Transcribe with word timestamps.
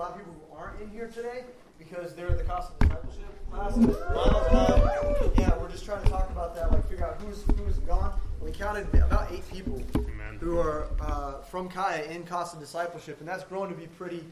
lot 0.00 0.12
of 0.12 0.16
people 0.16 0.32
who 0.32 0.56
aren't 0.56 0.80
in 0.80 0.88
here 0.88 1.08
today 1.08 1.44
because 1.78 2.14
they're 2.14 2.30
at 2.30 2.38
the 2.38 2.44
Casa 2.44 2.72
Discipleship 2.80 3.50
class. 3.50 3.76
Yeah, 5.36 5.58
we're 5.58 5.68
just 5.68 5.84
trying 5.84 6.02
to 6.04 6.08
talk 6.08 6.30
about 6.30 6.54
that, 6.54 6.72
like 6.72 6.88
figure 6.88 7.04
out 7.04 7.20
who's 7.20 7.44
who's 7.58 7.76
gone. 7.80 8.18
We 8.40 8.50
counted 8.50 8.86
about 8.94 9.30
eight 9.30 9.46
people 9.52 9.82
Amen. 9.96 10.38
who 10.40 10.58
are 10.58 10.88
uh, 11.02 11.42
from 11.42 11.68
Kaya 11.68 12.04
in 12.04 12.24
Casa 12.24 12.58
Discipleship, 12.58 13.20
and 13.20 13.28
that's 13.28 13.44
grown 13.44 13.68
to 13.68 13.74
be 13.74 13.88
pretty 13.88 14.24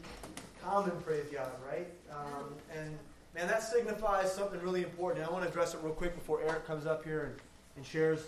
common, 0.63 0.91
praise 1.01 1.25
God, 1.31 1.51
right? 1.71 1.87
Um, 2.11 2.45
and 2.75 2.97
man, 3.35 3.47
that 3.47 3.61
signifies 3.61 4.33
something 4.33 4.59
really 4.61 4.81
important. 4.81 5.23
And 5.23 5.29
I 5.29 5.31
want 5.31 5.43
to 5.43 5.49
address 5.51 5.75
it 5.75 5.81
real 5.83 5.93
quick 5.93 6.15
before 6.15 6.41
Eric 6.41 6.65
comes 6.65 6.87
up 6.87 7.03
here 7.03 7.25
and, 7.25 7.35
and 7.77 7.85
shares. 7.85 8.21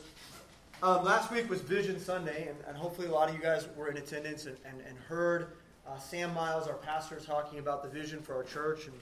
Um, 0.83 1.03
last 1.03 1.31
week 1.31 1.49
was 1.49 1.61
Vision 1.61 1.99
Sunday, 1.99 2.49
and, 2.49 2.57
and 2.67 2.77
hopefully 2.77 3.07
a 3.07 3.11
lot 3.11 3.29
of 3.29 3.35
you 3.35 3.41
guys 3.41 3.67
were 3.75 3.87
in 3.87 3.97
attendance 3.97 4.45
and, 4.45 4.57
and, 4.63 4.79
and 4.87 4.95
heard 5.07 5.53
uh, 5.87 5.97
Sam 5.97 6.33
Miles, 6.33 6.67
our 6.67 6.75
pastor, 6.75 7.17
talking 7.17 7.59
about 7.59 7.83
the 7.83 7.89
vision 7.89 8.21
for 8.21 8.35
our 8.35 8.43
church 8.43 8.85
and, 8.85 8.93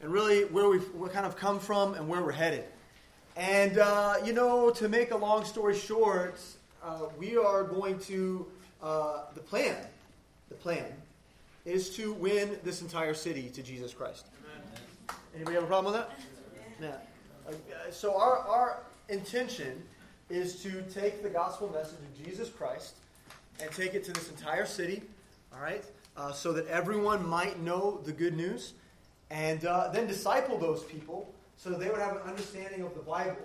and 0.00 0.12
really 0.12 0.44
where 0.44 0.68
we've 0.68 0.94
we 0.94 1.08
kind 1.08 1.26
of 1.26 1.36
come 1.36 1.58
from 1.58 1.94
and 1.94 2.08
where 2.08 2.22
we're 2.22 2.32
headed. 2.32 2.64
And, 3.36 3.78
uh, 3.78 4.14
you 4.24 4.32
know, 4.32 4.70
to 4.70 4.88
make 4.88 5.12
a 5.12 5.16
long 5.16 5.44
story 5.44 5.76
short, 5.76 6.40
uh, 6.82 7.02
we 7.18 7.36
are 7.36 7.62
going 7.62 7.98
to, 8.00 8.46
uh, 8.82 9.22
the 9.34 9.40
plan, 9.40 9.76
the 10.48 10.56
plan 10.56 10.86
is 11.64 11.90
to 11.96 12.12
win 12.14 12.58
this 12.64 12.82
entire 12.82 13.14
city 13.14 13.48
to 13.50 13.62
Jesus 13.62 13.92
Christ. 13.92 14.26
Anybody 15.34 15.54
have 15.54 15.64
a 15.64 15.66
problem 15.66 15.92
with 15.92 16.02
that? 16.02 16.18
Yeah. 16.80 17.52
Uh, 17.52 17.90
so 17.90 18.18
our, 18.18 18.38
our 18.38 18.80
intention 19.08 19.82
is 20.30 20.62
to 20.62 20.82
take 20.92 21.22
the 21.22 21.28
gospel 21.28 21.70
message 21.72 21.98
of 21.98 22.24
Jesus 22.24 22.50
Christ 22.50 22.94
and 23.60 23.70
take 23.72 23.94
it 23.94 24.04
to 24.04 24.12
this 24.12 24.30
entire 24.30 24.66
city, 24.66 25.02
all 25.52 25.60
right, 25.60 25.84
uh, 26.16 26.32
so 26.32 26.52
that 26.52 26.66
everyone 26.66 27.26
might 27.26 27.60
know 27.60 28.00
the 28.04 28.12
good 28.12 28.36
news, 28.36 28.74
and 29.30 29.64
uh, 29.64 29.88
then 29.92 30.06
disciple 30.06 30.58
those 30.58 30.82
people 30.84 31.34
so 31.56 31.70
they 31.70 31.88
would 31.88 31.98
have 31.98 32.16
an 32.16 32.22
understanding 32.22 32.82
of 32.82 32.94
the 32.94 33.00
Bible. 33.00 33.36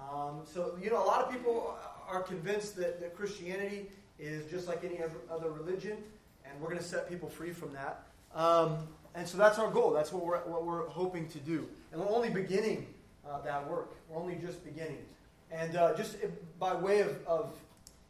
Um, 0.00 0.42
so, 0.44 0.78
you 0.80 0.88
know, 0.88 1.02
a 1.02 1.04
lot 1.04 1.20
of 1.20 1.32
people 1.32 1.76
are 2.08 2.22
convinced 2.22 2.76
that, 2.76 3.00
that 3.00 3.16
Christianity 3.16 3.86
is 4.20 4.48
just 4.50 4.68
like 4.68 4.84
any 4.84 5.00
other 5.30 5.50
religion, 5.50 5.96
and 6.44 6.60
we're 6.60 6.68
going 6.68 6.78
to 6.78 6.84
set 6.84 7.08
people 7.08 7.28
free 7.28 7.50
from 7.50 7.72
that. 7.72 8.04
Um, 8.34 8.86
and 9.16 9.26
so 9.26 9.36
that's 9.36 9.58
our 9.58 9.70
goal. 9.70 9.90
That's 9.90 10.12
what 10.12 10.24
we're, 10.24 10.38
what 10.38 10.64
we're 10.64 10.86
hoping 10.86 11.28
to 11.30 11.38
do. 11.38 11.68
And 11.90 12.00
we're 12.00 12.08
only 12.08 12.30
beginning 12.30 12.86
uh, 13.28 13.40
that 13.40 13.68
work. 13.68 13.96
We're 14.08 14.20
only 14.20 14.36
just 14.36 14.64
beginning. 14.64 15.04
And 15.50 15.76
uh, 15.76 15.96
just 15.96 16.16
by 16.60 16.74
way 16.74 17.00
of, 17.00 17.18
of, 17.26 17.56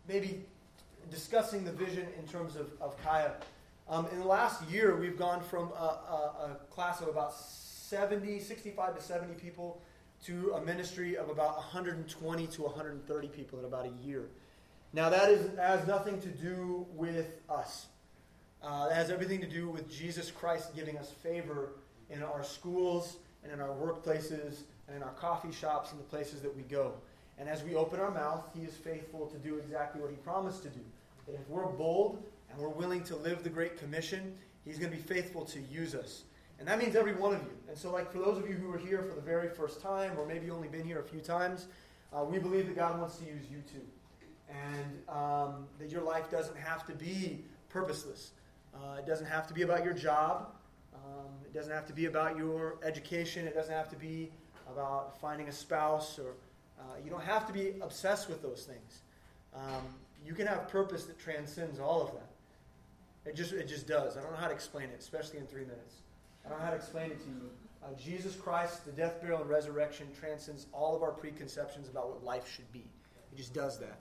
maybe 0.07 0.45
discussing 1.11 1.65
the 1.65 1.73
vision 1.73 2.07
in 2.19 2.27
terms 2.27 2.57
of, 2.57 2.71
of 2.81 2.97
Kaya, 3.03 3.33
um, 3.89 4.07
in 4.13 4.21
the 4.21 4.27
last 4.27 4.63
year, 4.71 4.97
we've 4.97 5.19
gone 5.19 5.43
from 5.43 5.71
a, 5.73 5.83
a, 5.83 6.51
a, 6.53 6.57
class 6.71 7.01
of 7.01 7.09
about 7.09 7.35
70, 7.35 8.39
65 8.39 8.97
to 8.97 9.03
70 9.03 9.35
people 9.35 9.83
to 10.25 10.53
a 10.55 10.61
ministry 10.65 11.17
of 11.17 11.29
about 11.29 11.57
120 11.57 12.47
to 12.47 12.63
130 12.63 13.29
people 13.29 13.59
in 13.59 13.65
about 13.65 13.87
a 13.87 14.07
year. 14.07 14.29
Now, 14.93 15.09
that 15.09 15.29
is, 15.29 15.57
has 15.59 15.87
nothing 15.89 16.21
to 16.21 16.29
do 16.29 16.87
with 16.95 17.41
us. 17.49 17.87
Uh, 18.63 18.89
it 18.91 18.95
has 18.95 19.11
everything 19.11 19.41
to 19.41 19.49
do 19.49 19.69
with 19.69 19.91
Jesus 19.91 20.31
Christ 20.31 20.75
giving 20.75 20.97
us 20.99 21.11
favor 21.11 21.73
in 22.11 22.23
our 22.23 22.45
schools 22.45 23.17
and 23.43 23.53
in 23.53 23.61
our 23.61 23.71
workplaces 23.71 24.61
and 24.87 24.97
in 24.97 25.03
our 25.03 25.13
coffee 25.13 25.53
shops 25.53 25.91
and 25.91 26.01
the 26.01 26.05
places 26.05 26.43
that 26.43 26.55
we 26.55 26.63
go. 26.63 26.93
And 27.39 27.49
as 27.49 27.65
we 27.65 27.75
open 27.75 27.99
our 27.99 28.11
mouth, 28.11 28.45
He 28.55 28.63
is 28.63 28.75
faithful 28.75 29.27
to 29.27 29.39
do 29.39 29.57
exactly 29.57 30.01
what 30.01 30.11
He 30.11 30.17
promised 30.19 30.63
to 30.65 30.69
do. 30.69 30.81
That 31.31 31.41
if 31.41 31.49
we're 31.49 31.67
bold 31.67 32.23
and 32.51 32.59
we're 32.59 32.69
willing 32.69 33.05
to 33.05 33.17
live 33.17 33.45
the 33.45 33.51
Great 33.51 33.79
Commission, 33.79 34.35
He's 34.65 34.79
going 34.79 34.91
to 34.91 34.97
be 34.97 35.03
faithful 35.03 35.45
to 35.47 35.61
use 35.61 35.95
us. 35.95 36.25
And 36.59 36.69
that 36.69 36.79
means 36.79 36.97
every 36.97 37.15
one 37.15 37.35
of 37.35 37.43
you. 37.43 37.53
And 37.69 37.79
so, 37.79 37.93
like 37.93 38.13
for 38.13 38.19
those 38.19 38.37
of 38.37 38.49
you 38.49 38.55
who 38.55 38.73
are 38.73 38.79
here 38.79 39.03
for 39.03 39.15
the 39.15 39.21
very 39.21 39.49
first 39.49 39.81
time, 39.81 40.13
or 40.19 40.27
maybe 40.27 40.51
only 40.51 40.69
been 40.69 40.85
here 40.85 40.99
a 40.99 41.05
few 41.05 41.21
times, 41.21 41.69
uh, 42.13 42.25
we 42.25 42.39
believe 42.39 42.67
that 42.67 42.77
God 42.77 42.99
wants 42.99 43.17
to 43.19 43.25
use 43.25 43.45
you 43.51 43.63
too. 43.73 43.87
And 44.49 45.09
um, 45.09 45.67
that 45.79 45.91
your 45.91 46.03
life 46.03 46.31
doesn't 46.31 46.57
have 46.57 46.85
to 46.87 46.93
be 46.93 47.45
purposeless. 47.69 48.33
Uh, 48.75 48.97
it 48.99 49.07
doesn't 49.07 49.27
have 49.27 49.47
to 49.47 49.55
be 49.55 49.63
about 49.63 49.85
your 49.85 49.95
job. 49.95 50.49
Um, 50.95 51.31
it 51.45 51.55
doesn't 51.55 51.73
have 51.73 51.87
to 51.87 51.93
be 51.93 52.07
about 52.07 52.37
your 52.37 52.79
education. 52.85 53.47
It 53.47 53.55
doesn't 53.55 53.73
have 53.73 53.89
to 53.91 53.97
be 53.97 54.31
about 54.69 55.21
finding 55.21 55.49
a 55.49 55.53
spouse 55.53 56.19
or 56.19 56.35
uh, 56.79 56.83
you 57.05 57.11
don't 57.11 57.25
have 57.25 57.47
to 57.47 57.53
be 57.53 57.75
obsessed 57.81 58.29
with 58.29 58.43
those 58.43 58.65
things. 58.65 59.03
Um, 59.55 59.85
you 60.25 60.35
can 60.35 60.47
have 60.47 60.69
purpose 60.69 61.05
that 61.05 61.19
transcends 61.19 61.79
all 61.79 62.03
of 62.03 62.13
that. 62.13 62.31
It 63.27 63.37
just, 63.37 63.53
it 63.53 63.69
just 63.69 63.87
does. 63.87 64.17
I 64.17 64.23
don't 64.23 64.33
know 64.33 64.39
how 64.39 64.49
to 64.49 64.55
explain 64.55 64.85
it, 64.85 64.97
especially 64.99 65.39
in 65.39 65.47
three 65.47 65.63
minutes. 65.63 65.97
I 66.45 66.49
don't 66.49 66.59
know 66.59 66.65
how 66.65 66.71
to 66.71 66.77
explain 66.77 67.11
it 67.11 67.21
to 67.21 67.29
you. 67.29 67.51
Uh, 67.83 67.89
Jesus 67.99 68.35
Christ, 68.35 68.85
the 68.85 68.93
death, 68.93 69.21
burial, 69.21 69.41
and 69.41 69.49
resurrection 69.49 70.07
transcends 70.19 70.67
all 70.73 70.95
of 70.95 71.03
our 71.03 71.13
preconceptions 71.13 71.89
about 71.89 72.11
what 72.11 72.25
life 72.25 72.51
should 72.55 72.71
be. 72.73 72.85
It 73.33 73.37
just 73.37 73.55
does 73.55 73.79
that. 73.79 74.01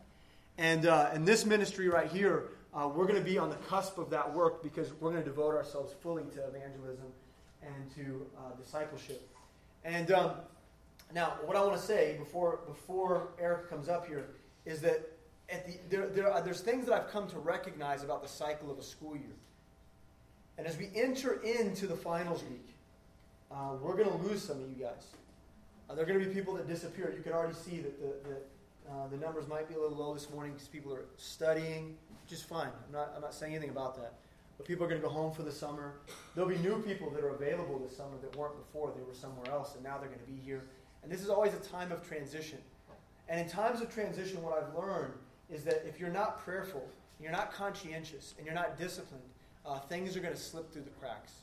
And 0.58 0.86
uh, 0.86 1.12
in 1.14 1.24
this 1.24 1.46
ministry 1.46 1.88
right 1.88 2.10
here, 2.12 2.50
uh, 2.74 2.90
we're 2.94 3.06
going 3.06 3.18
to 3.20 3.30
be 3.30 3.38
on 3.38 3.50
the 3.50 3.56
cusp 3.56 3.98
of 3.98 4.10
that 4.10 4.34
work 4.34 4.62
because 4.62 4.92
we're 4.94 5.12
going 5.12 5.24
to 5.24 5.30
devote 5.30 5.56
ourselves 5.56 5.94
fully 6.02 6.24
to 6.36 6.46
evangelism 6.48 7.08
and 7.62 7.96
to 7.96 8.26
uh, 8.38 8.52
discipleship. 8.62 9.28
And 9.84 10.12
um, 10.12 10.32
now, 11.14 11.38
what 11.46 11.56
I 11.56 11.62
want 11.62 11.80
to 11.80 11.82
say 11.82 12.18
before 12.20 12.60
before 12.68 13.30
Eric 13.40 13.70
comes 13.70 13.90
up 13.90 14.06
here 14.06 14.28
is 14.66 14.82
that 14.82 15.19
at 15.52 15.66
the, 15.66 15.74
there, 15.90 16.08
there 16.08 16.32
are, 16.32 16.42
there's 16.42 16.62
things 16.62 16.86
that 16.86 16.94
I've 16.94 17.10
come 17.10 17.28
to 17.30 17.40
recognize 17.40 18.04
about 18.04 18.22
the 18.22 18.30
cycle 18.30 18.72
of 18.72 18.78
a 18.78 18.84
school 18.84 19.16
year. 19.16 19.36
And 20.58 20.68
as 20.68 20.78
we 20.78 20.90
enter 20.96 21.42
into 21.42 21.88
the 21.88 21.96
finals 21.96 22.44
week, 22.44 22.68
uh, 23.52 23.76
we're 23.82 23.96
going 23.96 24.10
to 24.10 24.28
lose 24.28 24.44
some 24.44 24.62
of 24.62 24.70
you 24.70 24.76
guys. 24.76 25.08
Uh, 25.90 25.96
there 25.96 26.04
are 26.04 26.08
going 26.08 26.20
to 26.20 26.26
be 26.26 26.34
people 26.34 26.54
that 26.56 26.68
disappear. 26.68 27.14
You 27.16 27.24
can 27.24 27.34
already 27.34 27.56
see 27.56 27.80
that 27.80 28.00
the, 28.00 28.30
the, 28.30 28.36
uh, 28.92 29.08
the 29.08 29.18
numbers 29.18 29.48
might 29.48 29.68
be 29.68 29.76
a 29.76 29.80
little 29.80 29.98
low 29.98 30.14
this 30.14 30.30
morning 30.30 30.54
because 30.54 30.68
people 30.68 30.94
are 30.94 31.06
studying, 31.18 31.96
which 32.24 32.34
is 32.34 32.44
fine. 32.44 32.70
I'm 32.88 32.94
not, 32.94 33.14
I'm 33.16 33.22
not 33.22 33.34
saying 33.34 33.54
anything 33.54 33.72
about 33.72 33.96
that. 33.96 34.14
But 34.58 34.68
people 34.68 34.86
are 34.86 34.90
going 34.90 35.02
to 35.02 35.08
go 35.08 35.14
home 35.14 35.32
for 35.32 35.44
the 35.44 35.52
summer. 35.52 35.94
There'll 36.36 36.50
be 36.50 36.58
new 36.58 36.82
people 36.82 37.10
that 37.12 37.24
are 37.24 37.30
available 37.30 37.80
this 37.80 37.96
summer 37.96 38.18
that 38.22 38.36
weren't 38.36 38.58
before. 38.58 38.92
They 38.96 39.04
were 39.04 39.16
somewhere 39.16 39.50
else, 39.50 39.76
and 39.76 39.84
now 39.84 39.98
they're 39.98 40.10
going 40.10 40.20
to 40.20 40.32
be 40.32 40.40
here. 40.46 40.66
And 41.02 41.12
this 41.12 41.22
is 41.22 41.30
always 41.30 41.54
a 41.54 41.60
time 41.60 41.94
of 41.94 42.06
transition. 42.06 42.60
And 43.30 43.40
in 43.40 43.48
times 43.48 43.80
of 43.80 43.94
transition, 43.94 44.44
what 44.44 44.62
I've 44.62 44.76
learned 44.78 45.14
is 45.52 45.64
that 45.64 45.84
if 45.88 46.00
you're 46.00 46.10
not 46.10 46.44
prayerful, 46.44 46.88
you're 47.22 47.32
not 47.32 47.52
conscientious, 47.52 48.36
and 48.38 48.46
you're 48.46 48.56
not 48.56 48.78
disciplined, 48.78 49.24
uh, 49.66 49.80
things 49.80 50.16
are 50.16 50.20
going 50.20 50.34
to 50.34 50.40
slip 50.40 50.72
through 50.72 50.84
the 50.84 50.90
cracks. 51.02 51.34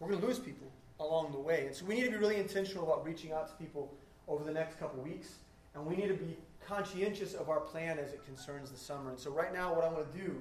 We're 0.00 0.08
going 0.08 0.20
to 0.20 0.26
lose 0.26 0.38
people 0.38 0.68
along 0.98 1.32
the 1.32 1.38
way. 1.38 1.66
And 1.66 1.74
so 1.74 1.84
we 1.84 1.94
need 1.94 2.04
to 2.04 2.10
be 2.10 2.16
really 2.16 2.36
intentional 2.36 2.84
about 2.84 3.04
reaching 3.04 3.32
out 3.32 3.48
to 3.48 3.54
people 3.54 3.92
over 4.28 4.44
the 4.44 4.52
next 4.52 4.78
couple 4.78 5.02
weeks. 5.02 5.34
And 5.74 5.86
we 5.86 5.96
need 5.96 6.08
to 6.08 6.14
be 6.14 6.36
conscientious 6.66 7.34
of 7.34 7.48
our 7.48 7.60
plan 7.60 7.98
as 7.98 8.12
it 8.12 8.24
concerns 8.24 8.70
the 8.70 8.76
summer. 8.76 9.10
And 9.10 9.18
so 9.18 9.30
right 9.30 9.52
now, 9.52 9.74
what 9.74 9.84
I 9.84 9.88
want 9.88 10.12
to 10.12 10.18
do, 10.18 10.40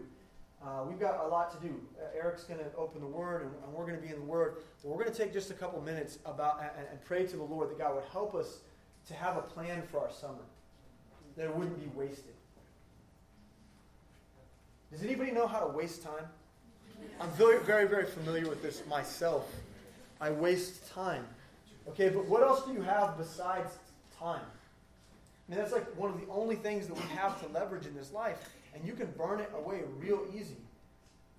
uh, 0.64 0.84
we've 0.88 1.00
got 1.00 1.26
a 1.26 1.28
lot 1.28 1.52
to 1.60 1.68
do. 1.68 1.80
Uh, 2.00 2.18
Eric's 2.18 2.44
going 2.44 2.60
to 2.60 2.66
open 2.78 3.02
the 3.02 3.08
Word, 3.08 3.44
and, 3.44 3.52
and 3.64 3.74
we're 3.74 3.86
going 3.86 4.00
to 4.00 4.06
be 4.06 4.14
in 4.14 4.20
the 4.20 4.26
Word. 4.26 4.58
But 4.84 4.90
we're 4.90 5.04
going 5.04 5.14
to 5.14 5.18
take 5.18 5.34
just 5.34 5.50
a 5.52 5.56
couple 5.56 5.82
minutes 5.82 6.20
about 6.26 6.62
and, 6.62 6.88
and 6.90 7.04
pray 7.06 7.26
to 7.26 7.38
the 7.38 7.44
Lord 7.44 7.70
that 7.70 7.78
God 7.78 7.96
would 7.96 8.04
help 8.12 8.36
us 8.36 8.60
to 9.08 9.14
have 9.14 9.38
a 9.38 9.42
plan 9.42 9.82
for 9.92 10.00
our 10.00 10.12
summer, 10.12 10.44
that 11.36 11.46
it 11.46 11.56
wouldn't 11.56 11.80
be 11.80 11.90
wasted. 11.98 12.34
Does 14.92 15.04
anybody 15.04 15.32
know 15.32 15.48
how 15.48 15.60
to 15.60 15.68
waste 15.68 16.04
time? 16.04 16.26
I'm 17.20 17.30
very, 17.32 17.64
very, 17.64 17.88
very 17.88 18.06
familiar 18.06 18.48
with 18.50 18.62
this 18.62 18.84
myself. 18.88 19.50
I 20.20 20.32
waste 20.32 20.92
time. 20.92 21.26
Okay, 21.88 22.10
but 22.10 22.26
what 22.26 22.44
else 22.44 22.66
do 22.66 22.74
you 22.74 22.82
have 22.82 23.18
besides 23.18 23.72
time? 24.20 24.42
I 25.48 25.52
mean, 25.52 25.60
that's 25.60 25.72
like 25.72 25.86
one 25.98 26.12
of 26.12 26.20
the 26.20 26.28
only 26.28 26.56
things 26.56 26.88
that 26.88 26.94
we 26.94 27.04
have 27.16 27.42
to 27.42 27.48
leverage 27.54 27.86
in 27.86 27.96
this 27.96 28.12
life, 28.12 28.38
and 28.76 28.86
you 28.86 28.94
can 28.94 29.08
burn 29.18 29.40
it 29.40 29.52
away 29.56 29.82
real 29.98 30.22
easy. 30.36 30.58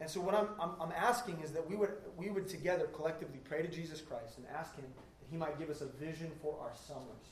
And 0.00 0.10
so, 0.10 0.20
what 0.20 0.34
I'm, 0.34 0.48
I'm, 0.60 0.70
I'm 0.80 0.92
asking 0.92 1.38
is 1.44 1.52
that 1.52 1.69
we 1.69 1.76
would, 1.76 1.90
we 2.16 2.30
would 2.30 2.48
together 2.48 2.87
collectively 2.87 3.38
pray 3.44 3.62
to 3.62 3.69
Jesus 3.69 4.00
Christ 4.00 4.38
and 4.38 4.46
ask 4.55 4.75
Him 4.75 4.84
that 4.96 5.26
He 5.31 5.37
might 5.37 5.58
give 5.58 5.70
us 5.70 5.81
a 5.81 5.87
vision 5.87 6.31
for 6.43 6.58
our 6.60 6.72
summers, 6.75 7.28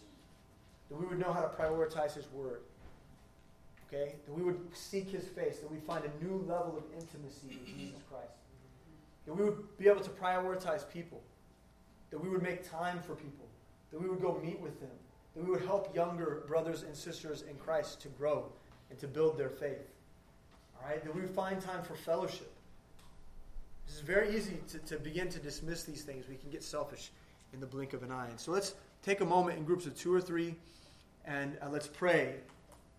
that 0.88 0.96
we 0.96 1.06
would 1.06 1.19
know 1.19 1.32
how 1.32 1.40
to 1.40 1.49
prioritize 1.49 2.14
His 2.14 2.31
Word, 2.31 2.61
okay? 3.92 4.14
That 4.26 4.32
we 4.32 4.42
would 4.42 4.60
seek 4.72 5.10
His 5.10 5.25
face, 5.25 5.58
that 5.58 5.70
we'd 5.70 5.82
find 5.82 6.04
a 6.04 6.25
new 6.25 6.44
level 6.48 6.76
of 6.78 6.84
intimacy 6.94 7.48
with 7.48 7.66
Jesus 7.66 8.00
Christ, 8.10 8.32
that 9.26 9.34
we 9.34 9.44
would 9.44 9.78
be 9.78 9.88
able 9.88 10.00
to 10.00 10.10
prioritize 10.10 10.88
people, 10.90 11.20
that 12.10 12.22
we 12.22 12.28
would 12.28 12.42
make 12.42 12.69
time 12.69 13.00
for 13.00 13.14
people, 13.14 13.46
that 13.90 14.00
we 14.00 14.08
would 14.08 14.20
go 14.20 14.40
meet 14.42 14.60
with 14.60 14.81
them, 14.81 14.90
that 15.34 15.44
we 15.44 15.50
would 15.50 15.64
help 15.64 15.94
younger 15.94 16.42
brothers 16.46 16.82
and 16.82 16.94
sisters 16.94 17.42
in 17.48 17.56
Christ 17.56 18.00
to 18.02 18.08
grow 18.08 18.46
and 18.90 18.98
to 18.98 19.06
build 19.06 19.38
their 19.38 19.50
faith. 19.50 19.90
All 20.76 20.88
right? 20.88 21.02
That 21.02 21.14
we 21.14 21.20
would 21.22 21.31
find 21.31 21.60
time 21.60 21.82
for 21.82 21.94
fellowship. 21.94 22.52
This 23.87 23.96
is 23.96 24.02
very 24.02 24.37
easy 24.37 24.58
to, 24.69 24.78
to 24.78 24.98
begin 24.98 25.28
to 25.31 25.38
dismiss 25.38 25.84
these 25.84 26.02
things. 26.02 26.26
We 26.28 26.37
can 26.37 26.50
get 26.50 26.62
selfish 26.62 27.10
in 27.52 27.60
the 27.60 27.66
blink 27.66 27.92
of 27.92 28.02
an 28.02 28.12
eye. 28.12 28.28
And 28.28 28.38
so 28.38 28.52
let's 28.52 28.75
take 29.02 29.20
a 29.20 29.25
moment 29.25 29.58
in 29.58 29.64
groups 29.64 29.87
of 29.87 29.96
two 29.96 30.14
or 30.14 30.20
three 30.20 30.54
and 31.25 31.56
uh, 31.60 31.69
let's 31.69 31.88
pray. 31.88 32.37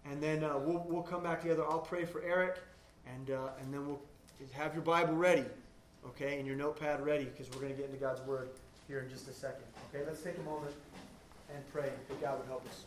And 0.06 0.22
then 0.22 0.44
uh, 0.44 0.58
we'll, 0.58 0.86
we'll 0.88 1.04
come 1.04 1.24
back 1.24 1.42
together. 1.42 1.64
I'll 1.64 1.80
pray 1.80 2.06
for 2.06 2.22
Eric, 2.24 2.58
and, 3.08 3.30
uh, 3.32 3.50
and 3.62 3.74
then 3.74 3.88
we'll 3.88 4.02
have 4.54 4.74
your 4.74 4.84
Bible 4.84 5.16
ready. 5.16 5.46
okay, 6.06 6.38
and 6.38 6.48
your 6.48 6.56
notepad 6.56 7.06
ready 7.06 7.26
because 7.26 7.50
we're 7.54 7.62
going 7.62 7.74
to 7.74 7.78
get 7.78 7.88
into 7.88 8.00
God's 8.00 8.22
Word 8.22 8.50
here 8.88 9.00
in 9.00 9.10
just 9.10 9.28
a 9.28 9.34
second. 9.34 9.64
Okay, 9.94 10.04
let's 10.06 10.22
take 10.22 10.38
a 10.38 10.44
moment 10.44 10.74
and 11.54 11.72
pray 11.72 11.90
that 12.08 12.22
God 12.22 12.40
would 12.40 12.48
help 12.48 12.66
us. 12.66 12.86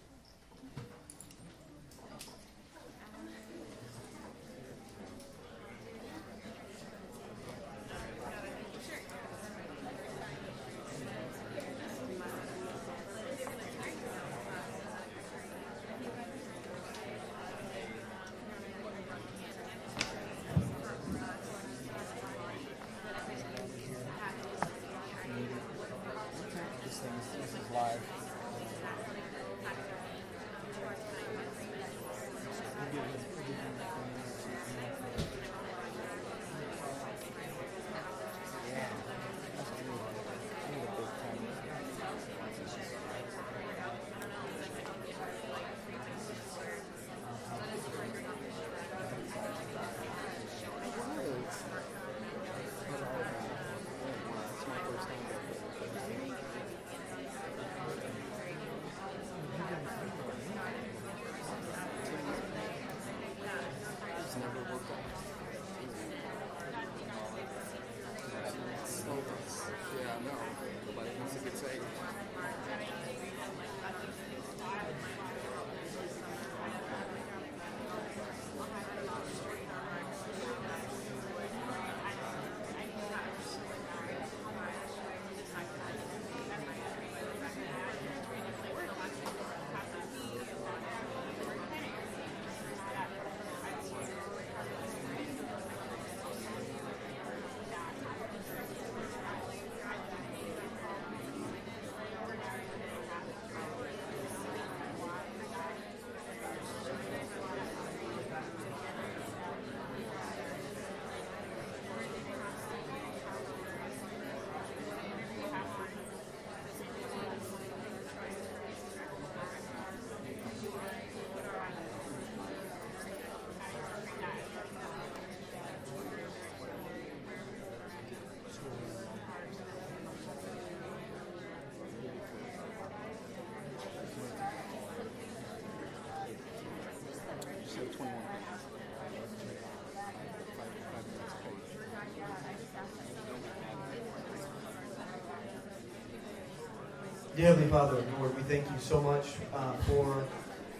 Dear 147.36 147.46
Heavenly 147.46 147.68
Father, 147.68 148.04
Lord, 148.20 148.36
we 148.36 148.44
thank 148.44 148.64
you 148.70 148.78
so 148.78 149.00
much 149.00 149.26
uh, 149.52 149.72
for 149.88 150.24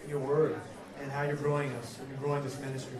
your 0.08 0.20
word 0.20 0.60
and 1.02 1.10
how 1.10 1.24
you're 1.24 1.34
growing 1.34 1.72
us 1.72 1.98
and 1.98 2.08
you're 2.08 2.18
growing 2.18 2.44
this 2.44 2.60
ministry. 2.60 2.96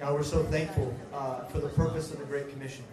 God, 0.00 0.12
we're 0.14 0.24
so 0.24 0.42
thankful 0.42 0.92
uh, 1.12 1.44
for 1.44 1.58
the 1.58 1.68
purpose 1.68 2.10
of 2.12 2.18
the 2.18 2.24
Great 2.24 2.50
Commission. 2.50 2.84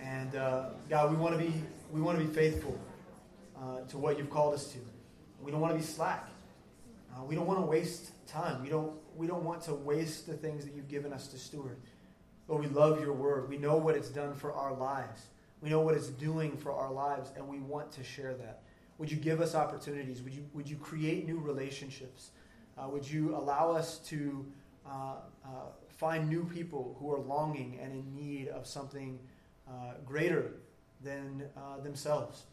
And 0.00 0.34
uh, 0.36 0.70
God, 0.88 1.10
we 1.10 1.18
want 1.18 1.38
to 1.38 1.44
be 1.46 1.52
we 1.92 2.00
want 2.00 2.18
to 2.18 2.24
be 2.24 2.32
faithful 2.32 2.80
uh, 3.54 3.80
to 3.88 3.98
what 3.98 4.16
you've 4.16 4.30
called 4.30 4.54
us 4.54 4.72
to. 4.72 4.78
We 5.42 5.50
don't 5.50 5.60
want 5.60 5.74
to 5.74 5.78
be 5.78 5.84
slack. 5.84 6.26
Uh, 7.14 7.24
we 7.24 7.34
don't 7.34 7.46
want 7.46 7.60
to 7.60 7.66
waste 7.66 8.12
time. 8.26 8.62
We 8.62 8.70
don't 8.70 8.94
we 9.14 9.26
don't 9.26 9.44
want 9.44 9.60
to 9.64 9.74
waste 9.74 10.26
the 10.26 10.34
things 10.34 10.64
that 10.64 10.72
you've 10.72 10.88
given 10.88 11.12
us 11.12 11.26
to 11.26 11.38
steward. 11.38 11.76
Lord, 12.48 12.62
we 12.62 12.70
love 12.70 13.02
your 13.02 13.12
word. 13.12 13.50
We 13.50 13.58
know 13.58 13.76
what 13.76 13.96
it's 13.96 14.08
done 14.08 14.32
for 14.32 14.54
our 14.54 14.72
lives. 14.72 15.26
We 15.60 15.68
know 15.68 15.80
what 15.80 15.94
it's 15.94 16.08
doing 16.08 16.56
for 16.56 16.72
our 16.72 16.90
lives, 16.90 17.32
and 17.36 17.46
we 17.46 17.58
want 17.58 17.92
to 17.92 18.02
share 18.02 18.32
that. 18.36 18.62
Would 18.98 19.10
you 19.10 19.16
give 19.16 19.40
us 19.40 19.54
opportunities? 19.54 20.22
Would 20.22 20.34
you, 20.34 20.44
would 20.52 20.68
you 20.68 20.76
create 20.76 21.26
new 21.26 21.38
relationships? 21.38 22.30
Uh, 22.78 22.88
would 22.88 23.08
you 23.08 23.36
allow 23.36 23.72
us 23.72 23.98
to 23.98 24.46
uh, 24.86 25.14
uh, 25.44 25.48
find 25.88 26.28
new 26.28 26.44
people 26.44 26.96
who 26.98 27.12
are 27.12 27.20
longing 27.20 27.78
and 27.82 27.92
in 27.92 28.14
need 28.14 28.48
of 28.48 28.66
something 28.66 29.18
uh, 29.68 29.94
greater 30.04 30.52
than 31.02 31.44
uh, 31.56 31.80
themselves? 31.82 32.44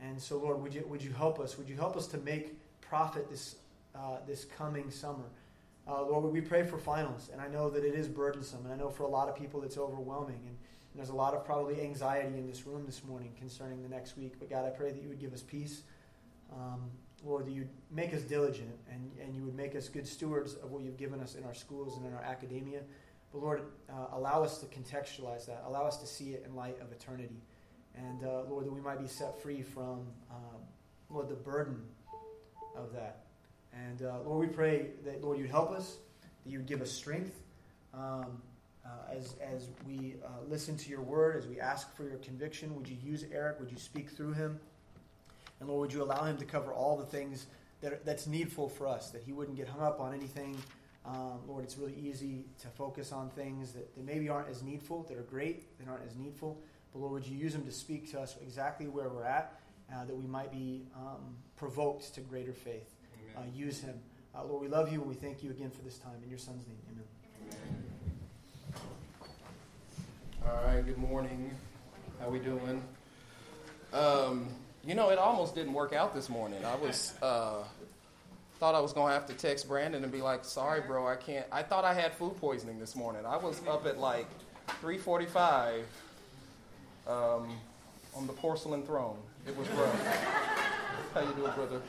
And 0.00 0.20
so, 0.20 0.38
Lord, 0.38 0.62
would 0.62 0.74
you, 0.74 0.84
would 0.88 1.02
you 1.02 1.12
help 1.12 1.38
us? 1.38 1.58
Would 1.58 1.68
you 1.68 1.76
help 1.76 1.96
us 1.96 2.06
to 2.08 2.18
make 2.18 2.58
profit 2.80 3.28
this, 3.28 3.56
uh, 3.94 4.18
this 4.26 4.44
coming 4.44 4.90
summer? 4.90 5.24
Lord, 5.88 6.32
we 6.32 6.40
pray 6.40 6.62
for 6.62 6.78
finals, 6.78 7.30
and 7.32 7.40
I 7.40 7.48
know 7.48 7.68
that 7.68 7.84
it 7.84 7.96
is 7.96 8.06
burdensome, 8.06 8.64
and 8.64 8.72
I 8.72 8.76
know 8.76 8.90
for 8.90 9.02
a 9.02 9.08
lot 9.08 9.28
of 9.28 9.34
people 9.34 9.64
it's 9.64 9.76
overwhelming. 9.76 10.38
And 10.46 10.56
there's 10.94 11.10
a 11.10 11.14
lot 11.14 11.34
of 11.34 11.44
probably 11.44 11.80
anxiety 11.80 12.36
in 12.36 12.48
this 12.48 12.66
room 12.66 12.84
this 12.84 13.04
morning 13.04 13.32
concerning 13.38 13.82
the 13.82 13.88
next 13.88 14.16
week. 14.16 14.34
But 14.38 14.50
God, 14.50 14.64
I 14.66 14.70
pray 14.70 14.90
that 14.90 15.02
you 15.02 15.08
would 15.08 15.20
give 15.20 15.32
us 15.32 15.42
peace. 15.42 15.82
Um, 16.52 16.90
Lord, 17.24 17.46
that 17.46 17.52
you'd 17.52 17.68
make 17.90 18.12
us 18.14 18.22
diligent 18.22 18.74
and, 18.90 19.10
and 19.22 19.34
you 19.34 19.42
would 19.44 19.54
make 19.54 19.76
us 19.76 19.88
good 19.88 20.06
stewards 20.06 20.54
of 20.54 20.72
what 20.72 20.82
you've 20.82 20.96
given 20.96 21.20
us 21.20 21.34
in 21.34 21.44
our 21.44 21.54
schools 21.54 21.96
and 21.96 22.06
in 22.06 22.14
our 22.14 22.22
academia. 22.22 22.80
But 23.32 23.42
Lord, 23.42 23.62
uh, 23.88 24.06
allow 24.12 24.42
us 24.42 24.58
to 24.58 24.66
contextualize 24.66 25.46
that. 25.46 25.62
Allow 25.66 25.84
us 25.84 25.98
to 25.98 26.06
see 26.06 26.30
it 26.30 26.44
in 26.46 26.56
light 26.56 26.80
of 26.80 26.90
eternity. 26.90 27.40
And 27.94 28.24
uh, 28.24 28.42
Lord, 28.48 28.66
that 28.66 28.72
we 28.72 28.80
might 28.80 29.00
be 29.00 29.06
set 29.06 29.40
free 29.40 29.62
from, 29.62 30.06
um, 30.30 30.60
Lord, 31.08 31.28
the 31.28 31.34
burden 31.34 31.82
of 32.76 32.92
that. 32.94 33.26
And 33.72 34.02
uh, 34.02 34.20
Lord, 34.24 34.48
we 34.48 34.52
pray 34.52 34.88
that, 35.04 35.22
Lord, 35.22 35.38
you'd 35.38 35.50
help 35.50 35.70
us, 35.70 35.98
that 36.44 36.50
you'd 36.50 36.66
give 36.66 36.80
us 36.80 36.90
strength. 36.90 37.40
Um, 37.94 38.42
uh, 38.84 39.14
as, 39.14 39.36
as 39.40 39.68
we 39.86 40.14
uh, 40.24 40.28
listen 40.48 40.76
to 40.76 40.90
your 40.90 41.02
word, 41.02 41.36
as 41.36 41.46
we 41.46 41.60
ask 41.60 41.94
for 41.94 42.04
your 42.04 42.18
conviction, 42.18 42.74
would 42.76 42.88
you 42.88 42.96
use 43.02 43.24
Eric? 43.32 43.60
Would 43.60 43.70
you 43.70 43.78
speak 43.78 44.10
through 44.10 44.32
him? 44.32 44.58
And 45.60 45.68
Lord, 45.68 45.80
would 45.80 45.92
you 45.92 46.02
allow 46.02 46.24
him 46.24 46.36
to 46.38 46.44
cover 46.44 46.72
all 46.72 46.96
the 46.96 47.04
things 47.04 47.46
that 47.82 47.92
are, 47.92 48.00
that's 48.04 48.26
needful 48.26 48.68
for 48.68 48.86
us, 48.86 49.10
that 49.10 49.22
he 49.22 49.32
wouldn't 49.32 49.56
get 49.56 49.68
hung 49.68 49.82
up 49.82 50.00
on 50.00 50.14
anything. 50.14 50.56
Um, 51.04 51.40
Lord, 51.46 51.64
it's 51.64 51.78
really 51.78 51.94
easy 51.94 52.44
to 52.60 52.68
focus 52.68 53.12
on 53.12 53.30
things 53.30 53.72
that, 53.72 53.94
that 53.94 54.04
maybe 54.04 54.28
aren't 54.28 54.48
as 54.48 54.62
needful, 54.62 55.04
that 55.04 55.16
are 55.16 55.22
great, 55.22 55.78
that 55.78 55.88
aren't 55.88 56.04
as 56.06 56.16
needful. 56.16 56.60
But 56.92 57.00
Lord, 57.00 57.12
would 57.12 57.26
you 57.26 57.36
use 57.36 57.54
him 57.54 57.64
to 57.64 57.72
speak 57.72 58.10
to 58.12 58.20
us 58.20 58.36
exactly 58.42 58.86
where 58.86 59.08
we're 59.08 59.24
at, 59.24 59.60
uh, 59.94 60.04
that 60.04 60.16
we 60.16 60.26
might 60.26 60.52
be 60.52 60.84
um, 60.94 61.36
provoked 61.56 62.14
to 62.14 62.20
greater 62.20 62.52
faith. 62.52 62.96
Uh, 63.36 63.42
use 63.54 63.80
him. 63.80 63.98
Uh, 64.34 64.44
Lord, 64.44 64.62
we 64.62 64.68
love 64.68 64.92
you 64.92 65.00
and 65.00 65.08
we 65.08 65.14
thank 65.14 65.42
you 65.42 65.50
again 65.50 65.70
for 65.70 65.82
this 65.82 65.98
time. 65.98 66.20
In 66.22 66.28
your 66.28 66.38
son's 66.38 66.66
name, 66.66 66.78
amen. 66.90 67.19
All 70.50 70.64
right, 70.66 70.84
good 70.84 70.98
morning. 70.98 71.50
How 72.20 72.28
we 72.28 72.40
doing? 72.40 72.82
Um, 73.92 74.48
you 74.84 74.96
know, 74.96 75.10
it 75.10 75.18
almost 75.18 75.54
didn't 75.54 75.74
work 75.74 75.92
out 75.92 76.12
this 76.12 76.28
morning. 76.28 76.64
I 76.64 76.74
was 76.74 77.14
uh, 77.22 77.62
thought 78.58 78.74
I 78.74 78.80
was 78.80 78.92
gonna 78.92 79.12
have 79.12 79.26
to 79.26 79.34
text 79.34 79.68
Brandon 79.68 80.02
and 80.02 80.12
be 80.12 80.22
like, 80.22 80.44
"Sorry, 80.44 80.80
bro, 80.80 81.06
I 81.06 81.14
can't." 81.14 81.46
I 81.52 81.62
thought 81.62 81.84
I 81.84 81.94
had 81.94 82.14
food 82.14 82.36
poisoning 82.38 82.80
this 82.80 82.96
morning. 82.96 83.24
I 83.26 83.36
was 83.36 83.60
up 83.68 83.86
at 83.86 83.98
like 83.98 84.26
3:45 84.82 85.82
um, 87.06 87.48
on 88.16 88.26
the 88.26 88.32
porcelain 88.32 88.82
throne. 88.82 89.18
It 89.46 89.56
was 89.56 89.68
rough. 89.68 90.06
How 91.14 91.20
you 91.20 91.32
doing, 91.34 91.52
brother? 91.52 91.80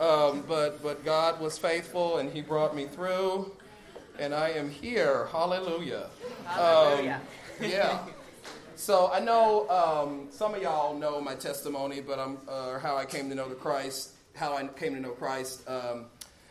Um, 0.00 0.42
but 0.48 0.82
but 0.82 1.04
God 1.04 1.38
was 1.38 1.58
faithful 1.58 2.16
and 2.16 2.32
He 2.32 2.40
brought 2.40 2.74
me 2.74 2.86
through, 2.86 3.52
and 4.18 4.34
I 4.34 4.50
am 4.50 4.70
here. 4.70 5.26
Hallelujah. 5.32 6.08
Hallelujah. 6.46 7.14
Um, 7.16 7.20
yeah. 7.60 7.98
So 8.74 9.10
I 9.10 9.20
know 9.20 9.68
um, 9.70 10.28
some 10.30 10.54
of 10.54 10.62
y'all 10.62 10.96
know 10.96 11.20
my 11.20 11.34
testimony, 11.34 12.00
but 12.00 12.18
I'm 12.18 12.38
uh, 12.48 12.78
how 12.78 12.96
I 12.96 13.04
came 13.04 13.28
to 13.30 13.34
know 13.34 13.48
the 13.48 13.54
Christ, 13.54 14.10
how 14.34 14.56
I 14.56 14.66
came 14.66 14.94
to 14.94 15.00
know 15.00 15.10
Christ. 15.10 15.68
Um, 15.68 16.06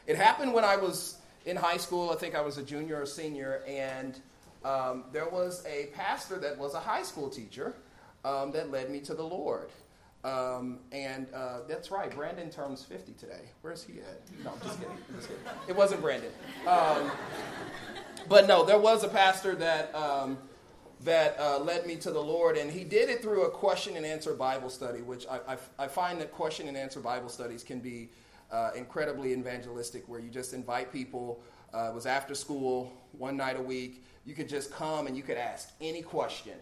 it 0.07 0.15
happened 0.15 0.53
when 0.53 0.63
I 0.63 0.75
was 0.75 1.17
in 1.45 1.55
high 1.55 1.77
school. 1.77 2.09
I 2.09 2.15
think 2.15 2.35
I 2.35 2.41
was 2.41 2.57
a 2.57 2.63
junior 2.63 3.01
or 3.01 3.05
senior, 3.05 3.61
and 3.67 4.19
um, 4.63 5.03
there 5.11 5.29
was 5.29 5.63
a 5.67 5.87
pastor 5.95 6.39
that 6.39 6.57
was 6.57 6.73
a 6.73 6.79
high 6.79 7.03
school 7.03 7.29
teacher 7.29 7.75
um, 8.23 8.51
that 8.51 8.71
led 8.71 8.89
me 8.89 8.99
to 9.01 9.13
the 9.13 9.23
Lord. 9.23 9.69
Um, 10.23 10.79
and 10.91 11.27
uh, 11.35 11.59
that's 11.67 11.91
right, 11.91 12.09
Brandon 12.13 12.49
turns 12.49 12.83
50 12.83 13.13
today. 13.13 13.51
Where's 13.61 13.83
he 13.83 13.99
at? 13.99 14.21
No, 14.43 14.53
I'm 14.53 14.59
just 14.61 14.79
kidding. 14.79 14.97
I'm 15.09 15.15
just 15.17 15.27
kidding. 15.27 15.43
It 15.67 15.75
wasn't 15.75 16.01
Brandon. 16.01 16.31
Um, 16.65 17.11
but 18.27 18.47
no, 18.47 18.65
there 18.65 18.79
was 18.79 19.03
a 19.03 19.07
pastor 19.07 19.53
that, 19.57 19.93
um, 19.93 20.39
that 21.05 21.39
uh, 21.39 21.59
led 21.59 21.87
me 21.87 21.95
to 21.97 22.11
the 22.11 22.19
Lord, 22.19 22.57
and 22.57 22.69
he 22.69 22.83
did 22.83 23.09
it 23.09 23.21
through 23.21 23.45
a 23.45 23.49
question 23.49 23.95
and 23.95 24.05
answer 24.05 24.33
Bible 24.33 24.69
study, 24.69 25.01
which 25.01 25.25
I, 25.27 25.39
I, 25.53 25.57
I 25.85 25.87
find 25.87 26.19
that 26.21 26.31
question 26.31 26.67
and 26.67 26.75
answer 26.75 26.99
Bible 26.99 27.29
studies 27.29 27.63
can 27.63 27.79
be 27.79 28.09
uh, 28.51 28.71
incredibly 28.75 29.33
evangelistic, 29.33 30.07
where 30.07 30.19
you 30.19 30.29
just 30.29 30.53
invite 30.53 30.91
people. 30.91 31.41
Uh, 31.73 31.89
it 31.89 31.95
was 31.95 32.05
after 32.05 32.35
school, 32.35 32.93
one 33.13 33.37
night 33.37 33.57
a 33.57 33.61
week. 33.61 34.03
You 34.25 34.33
could 34.33 34.49
just 34.49 34.71
come 34.71 35.07
and 35.07 35.15
you 35.15 35.23
could 35.23 35.37
ask 35.37 35.71
any 35.81 36.01
question 36.01 36.57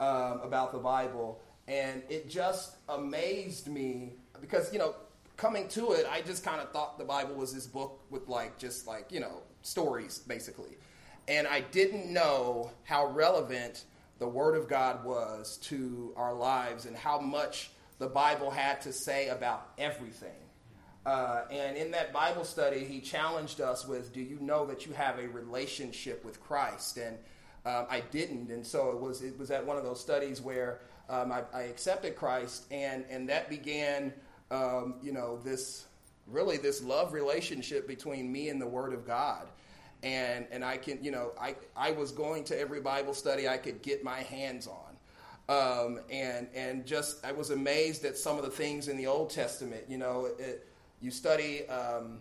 um, 0.00 0.40
about 0.42 0.72
the 0.72 0.78
Bible 0.78 1.40
and 1.68 2.02
it 2.08 2.28
just 2.28 2.76
amazed 2.88 3.68
me 3.68 4.12
because, 4.40 4.72
you 4.72 4.78
know, 4.78 4.94
coming 5.36 5.68
to 5.68 5.92
it, 5.92 6.06
I 6.10 6.20
just 6.22 6.44
kind 6.44 6.60
of 6.60 6.70
thought 6.70 6.98
the 6.98 7.04
Bible 7.04 7.34
was 7.34 7.52
this 7.52 7.66
book 7.66 8.00
with 8.10 8.28
like, 8.28 8.56
just 8.58 8.86
like, 8.86 9.10
you 9.10 9.20
know, 9.20 9.42
stories, 9.62 10.18
basically. 10.20 10.76
And 11.28 11.46
I 11.46 11.60
didn't 11.60 12.12
know 12.12 12.70
how 12.84 13.06
relevant 13.06 13.84
the 14.18 14.28
Word 14.28 14.56
of 14.56 14.68
God 14.68 15.04
was 15.04 15.58
to 15.64 16.12
our 16.16 16.32
lives 16.32 16.86
and 16.86 16.96
how 16.96 17.18
much 17.18 17.70
the 17.98 18.06
Bible 18.06 18.50
had 18.50 18.80
to 18.82 18.92
say 18.92 19.28
about 19.28 19.68
everything. 19.78 20.30
Uh, 21.04 21.44
and 21.50 21.76
in 21.76 21.92
that 21.92 22.12
Bible 22.12 22.44
study, 22.44 22.84
he 22.84 23.00
challenged 23.00 23.60
us 23.60 23.86
with, 23.86 24.12
"Do 24.12 24.20
you 24.20 24.38
know 24.40 24.66
that 24.66 24.86
you 24.86 24.92
have 24.92 25.18
a 25.18 25.28
relationship 25.28 26.24
with 26.24 26.42
Christ?" 26.42 26.96
And 26.96 27.16
um, 27.64 27.86
I 27.88 28.00
didn't, 28.00 28.50
and 28.50 28.66
so 28.66 28.90
it 28.90 29.00
was. 29.00 29.22
It 29.22 29.38
was 29.38 29.52
at 29.52 29.64
one 29.64 29.76
of 29.76 29.84
those 29.84 30.00
studies 30.00 30.40
where 30.40 30.80
um, 31.08 31.30
I, 31.30 31.42
I, 31.54 31.62
accepted 31.62 32.16
Christ, 32.16 32.64
and 32.72 33.04
and 33.08 33.28
that 33.28 33.48
began, 33.48 34.12
um, 34.50 34.94
you 35.00 35.12
know, 35.12 35.38
this 35.44 35.86
really 36.26 36.56
this 36.56 36.82
love 36.82 37.12
relationship 37.12 37.86
between 37.86 38.32
me 38.32 38.48
and 38.48 38.60
the 38.60 38.66
Word 38.66 38.92
of 38.92 39.06
God. 39.06 39.46
And 40.02 40.46
and 40.50 40.64
I 40.64 40.76
can, 40.76 41.02
you 41.02 41.10
know, 41.10 41.32
I 41.40 41.56
I 41.76 41.92
was 41.92 42.12
going 42.12 42.44
to 42.44 42.58
every 42.58 42.80
Bible 42.80 43.14
study 43.14 43.48
I 43.48 43.56
could 43.56 43.82
get 43.82 44.04
my 44.04 44.20
hands 44.20 44.68
on. 44.68 44.86
Um, 45.48 46.00
and 46.10 46.48
and 46.54 46.84
just 46.84 47.24
I 47.24 47.32
was 47.32 47.50
amazed 47.50 48.04
at 48.04 48.16
some 48.16 48.36
of 48.36 48.44
the 48.44 48.50
things 48.50 48.88
in 48.88 48.96
the 48.96 49.06
Old 49.06 49.30
Testament. 49.30 49.84
You 49.88 49.98
know, 49.98 50.28
it, 50.38 50.66
you 51.00 51.10
study 51.10 51.68
um, 51.68 52.18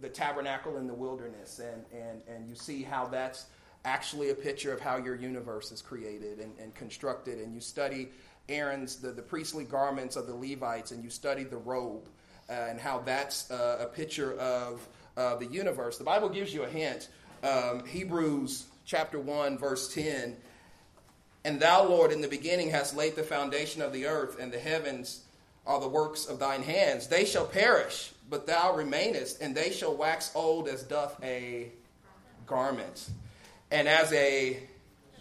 the 0.00 0.08
tabernacle 0.08 0.76
in 0.78 0.86
the 0.86 0.94
wilderness, 0.94 1.60
and 1.60 1.84
and 1.92 2.22
and 2.28 2.48
you 2.48 2.54
see 2.54 2.82
how 2.82 3.06
that's 3.06 3.46
actually 3.84 4.30
a 4.30 4.34
picture 4.34 4.72
of 4.72 4.80
how 4.80 4.96
your 4.96 5.16
universe 5.16 5.72
is 5.72 5.82
created 5.82 6.38
and, 6.38 6.52
and 6.58 6.74
constructed. 6.74 7.38
And 7.38 7.52
you 7.52 7.60
study 7.60 8.10
Aaron's, 8.48 8.96
the, 8.96 9.10
the 9.10 9.22
priestly 9.22 9.64
garments 9.64 10.16
of 10.16 10.26
the 10.26 10.34
Levites, 10.34 10.92
and 10.92 11.02
you 11.02 11.10
study 11.10 11.44
the 11.44 11.56
robe 11.56 12.08
uh, 12.48 12.52
and 12.52 12.80
how 12.80 13.00
that's 13.00 13.50
uh, 13.50 13.78
a 13.80 13.86
picture 13.86 14.34
of 14.38 14.86
uh, 15.16 15.36
the 15.36 15.46
universe. 15.46 15.98
The 15.98 16.04
Bible 16.04 16.28
gives 16.28 16.52
you 16.52 16.62
a 16.62 16.68
hint. 16.68 17.08
Um, 17.42 17.84
Hebrews 17.86 18.66
chapter 18.84 19.18
1, 19.18 19.58
verse 19.58 19.92
10. 19.92 20.36
And 21.44 21.58
thou, 21.58 21.84
Lord, 21.84 22.12
in 22.12 22.20
the 22.20 22.28
beginning 22.28 22.70
hast 22.70 22.96
laid 22.96 23.16
the 23.16 23.22
foundation 23.22 23.82
of 23.82 23.92
the 23.92 24.06
earth, 24.06 24.38
and 24.40 24.52
the 24.52 24.58
heavens 24.58 25.22
are 25.66 25.80
the 25.80 25.88
works 25.88 26.26
of 26.26 26.38
thine 26.38 26.62
hands. 26.62 27.08
They 27.08 27.24
shall 27.24 27.46
perish, 27.46 28.12
but 28.30 28.46
thou 28.46 28.74
remainest, 28.74 29.40
and 29.40 29.54
they 29.54 29.70
shall 29.72 29.96
wax 29.96 30.30
old 30.34 30.68
as 30.68 30.82
doth 30.82 31.18
a 31.22 31.70
garment. 32.46 33.10
And 33.70 33.88
as 33.88 34.12
a 34.12 34.60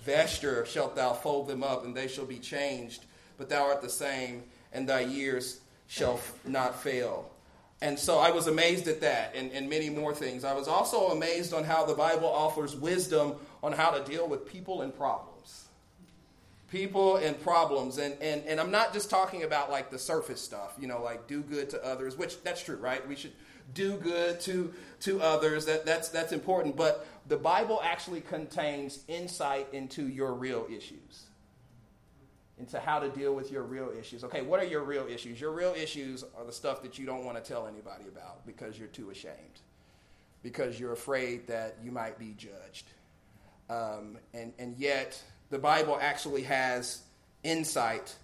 vesture 0.04 0.66
shalt 0.66 0.96
thou 0.96 1.14
fold 1.14 1.48
them 1.48 1.64
up, 1.64 1.86
and 1.86 1.96
they 1.96 2.08
shall 2.08 2.26
be 2.26 2.40
changed. 2.40 3.06
But 3.38 3.50
thou 3.50 3.64
art 3.64 3.82
the 3.82 3.90
same, 3.90 4.44
and 4.74 4.88
thy 4.88 5.02
years 5.02 5.62
shall 5.88 6.20
not 6.46 6.82
fail. 6.82 7.31
And 7.82 7.98
so 7.98 8.20
I 8.20 8.30
was 8.30 8.46
amazed 8.46 8.88
at 8.88 9.02
that 9.02 9.34
and, 9.36 9.52
and 9.52 9.70
many 9.70 9.90
more 9.90 10.14
things. 10.14 10.44
I 10.44 10.54
was 10.54 10.68
also 10.68 11.08
amazed 11.08 11.54
on 11.54 11.64
how 11.64 11.86
the 11.86 11.96
Bible 11.96 12.28
offers 12.28 12.76
wisdom 12.76 13.36
on 13.64 13.72
how 13.74 13.90
to 13.90 14.04
deal 14.04 14.28
with 14.28 14.46
people 14.46 14.84
and 14.84 14.96
problems. 14.96 15.66
People 16.70 17.18
and 17.18 17.42
problems. 17.42 17.98
And, 17.98 18.16
and, 18.22 18.44
and 18.46 18.60
I'm 18.60 18.70
not 18.70 18.94
just 18.94 19.10
talking 19.10 19.44
about 19.44 19.72
like 19.72 19.90
the 19.90 19.98
surface 19.98 20.42
stuff, 20.42 20.76
you 20.80 20.88
know, 20.88 21.02
like 21.02 21.28
do 21.28 21.42
good 21.42 21.72
to 21.72 21.84
others, 21.84 22.18
which 22.18 22.42
that's 22.44 22.64
true, 22.64 22.78
right? 22.78 23.06
We 23.08 23.16
should 23.16 23.34
do 23.74 23.98
good 23.98 24.40
to, 24.42 24.74
to 25.02 25.20
others. 25.22 25.66
That, 25.66 25.86
that's, 25.86 26.10
that's 26.10 26.34
important. 26.34 26.78
But 26.78 27.06
the 27.28 27.38
Bible 27.38 27.82
actually 27.84 28.22
contains 28.22 29.00
insight 29.08 29.68
into 29.74 30.08
your 30.08 30.34
real 30.34 30.68
issues, 30.70 31.24
into 32.62 32.80
how 32.80 33.00
to 33.00 33.10
deal 33.10 33.34
with 33.34 33.51
your 33.51 33.63
real 33.63 33.91
issues. 34.00 34.24
Okay, 34.24 34.44
what 34.44 34.60
are 34.60 34.65
your 34.65 34.84
real 34.84 35.08
issues? 35.08 35.41
Your 35.41 35.51
real 35.51 35.74
issues 35.75 36.24
are 36.38 36.46
the 36.46 36.51
stuff 36.51 36.84
that 36.84 37.00
you 37.00 37.08
don't 37.08 37.25
want 37.25 37.44
to 37.44 37.44
tell 37.44 37.65
anybody 37.65 38.03
about 38.08 38.46
because 38.46 38.77
you're 38.77 38.88
too 38.88 39.10
ashamed, 39.10 39.60
because 40.44 40.80
you're 40.80 40.94
afraid 40.94 41.48
that 41.48 41.77
you 41.84 41.91
might 41.91 42.20
be 42.20 42.36
judged. 42.38 42.86
Um, 43.68 44.20
and, 44.36 44.53
and 44.60 44.77
yet, 44.77 45.20
the 45.50 45.58
Bible 45.58 45.98
actually 46.00 46.44
has 46.44 47.01
insight 47.44 48.15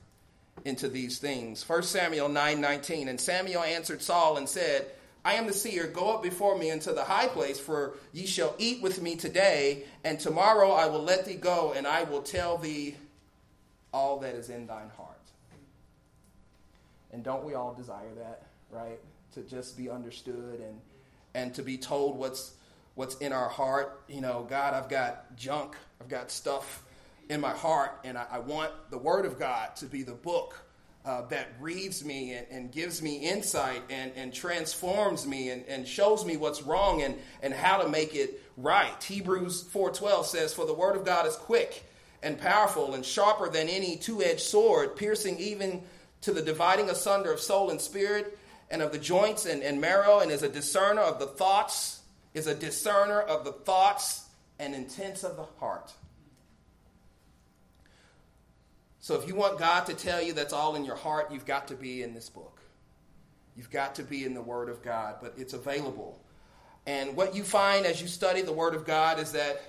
into 0.66 0.88
these 0.88 1.18
things. 1.18 1.68
1 1.68 1.82
Samuel 1.82 2.30
9 2.30 2.62
19. 2.62 3.08
And 3.08 3.20
Samuel 3.20 3.64
answered 3.64 4.04
Saul 4.04 4.38
and 4.38 4.48
said, 4.48 4.92
I 5.26 5.34
am 5.34 5.48
the 5.48 5.54
seer. 5.54 5.88
Go 5.88 6.14
up 6.14 6.22
before 6.22 6.56
me 6.60 6.70
into 6.70 6.94
the 6.94 7.04
high 7.04 7.28
place, 7.28 7.60
for 7.60 7.96
ye 8.14 8.28
shall 8.28 8.54
eat 8.60 8.84
with 8.84 9.02
me 9.02 9.16
today, 9.16 9.86
and 10.04 10.20
tomorrow 10.20 10.72
I 10.72 10.86
will 10.86 11.04
let 11.04 11.26
thee 11.26 11.36
go, 11.36 11.74
and 11.76 11.88
I 11.88 12.04
will 12.04 12.22
tell 12.22 12.58
thee 12.58 12.96
all 13.94 14.20
that 14.20 14.36
is 14.36 14.50
in 14.50 14.68
thine 14.68 14.90
heart. 14.96 15.18
And 17.12 17.24
don't 17.24 17.44
we 17.44 17.54
all 17.54 17.74
desire 17.74 18.14
that, 18.18 18.44
right? 18.70 19.00
To 19.34 19.42
just 19.42 19.78
be 19.78 19.90
understood 19.90 20.60
and 20.60 20.80
and 21.34 21.54
to 21.54 21.62
be 21.62 21.78
told 21.78 22.18
what's 22.18 22.54
what's 22.96 23.16
in 23.18 23.32
our 23.32 23.50
heart. 23.50 24.02
You 24.08 24.22
know, 24.22 24.46
God, 24.50 24.74
I've 24.74 24.90
got 24.90 25.36
junk, 25.36 25.76
I've 26.02 26.10
got 26.10 26.32
stuff 26.32 26.84
in 27.30 27.40
my 27.42 27.52
heart, 27.52 28.00
and 28.04 28.18
I, 28.18 28.26
I 28.32 28.40
want 28.40 28.72
the 28.90 28.98
Word 28.98 29.26
of 29.26 29.38
God 29.38 29.76
to 29.78 29.86
be 29.86 30.04
the 30.04 30.14
book 30.14 30.56
uh, 31.08 31.22
that 31.28 31.48
reads 31.62 32.04
me 32.04 32.34
and, 32.34 32.46
and, 32.52 32.72
gives 32.72 33.02
me 33.02 33.16
insight 33.16 33.82
and, 33.90 34.12
and 34.18 34.34
transforms 34.34 35.26
me 35.26 35.50
and, 35.52 35.64
and, 35.68 35.88
shows 35.88 36.26
me 36.26 36.36
what's 36.36 36.64
wrong 36.64 37.02
and, 37.02 37.16
and 37.42 37.54
how 37.54 37.82
to 37.82 37.88
make 37.88 38.14
it 38.14 38.42
right. 38.58 39.02
Hebrews 39.02 39.64
4.12 39.74 40.26
says, 40.26 40.54
For 40.54 40.66
the 40.66 40.74
word 40.74 40.98
of 40.98 41.06
God 41.06 41.26
is 41.26 41.38
quick 41.38 41.86
and 42.28 42.38
powerful 42.38 42.94
and 42.94 43.06
sharper 43.06 43.50
than 43.50 43.70
any 43.70 43.96
two-edged 43.96 44.42
sword, 44.42 44.98
piercing 44.98 45.40
even 45.40 45.82
to 46.20 46.34
the 46.34 46.42
dividing 46.42 46.90
asunder 46.90 47.32
of 47.32 47.40
soul 47.40 47.70
and 47.70 47.80
spirit 47.80 48.38
and 48.70 48.82
of 48.82 48.92
the 48.92 49.00
joints 49.00 49.46
and, 49.46 49.64
and 49.64 49.80
marrow, 49.80 50.20
and 50.20 50.30
is 50.30 50.44
a 50.44 50.50
discerner 50.50 51.02
of 51.02 51.20
the 51.20 51.26
thoughts, 51.26 52.02
is 52.34 52.46
a 52.46 52.54
discerner 52.54 53.22
of 53.22 53.46
the 53.46 53.54
thoughts 53.54 54.26
and 54.60 54.76
intents 54.76 55.24
of 55.24 55.38
the 55.38 55.46
heart. 55.60 55.94
So 59.00 59.16
if 59.16 59.26
you 59.26 59.36
want 59.36 59.58
God 59.58 59.86
to 59.86 59.94
tell 59.94 60.22
you 60.22 60.34
that's 60.34 60.52
all 60.52 60.76
in 60.76 60.84
your 60.84 60.98
heart, 60.98 61.32
you've 61.32 61.46
got 61.46 61.70
to 61.70 61.76
be 61.76 62.04
in 62.04 62.14
this 62.14 62.30
book. 62.30 62.60
You've 63.56 63.72
got 63.72 63.96
to 63.96 64.04
be 64.04 64.26
in 64.26 64.34
the 64.34 64.42
Word 64.42 64.68
of 64.68 64.84
God, 64.84 65.16
but 65.22 65.34
it's 65.38 65.54
available. 65.54 66.20
And 66.86 67.16
what 67.16 67.34
you 67.34 67.44
find 67.44 67.86
as 67.86 68.02
you 68.02 68.10
study 68.10 68.42
the 68.42 68.52
Word 68.52 68.76
of 68.76 68.86
God 68.86 69.18
is 69.18 69.32
that 69.32 69.62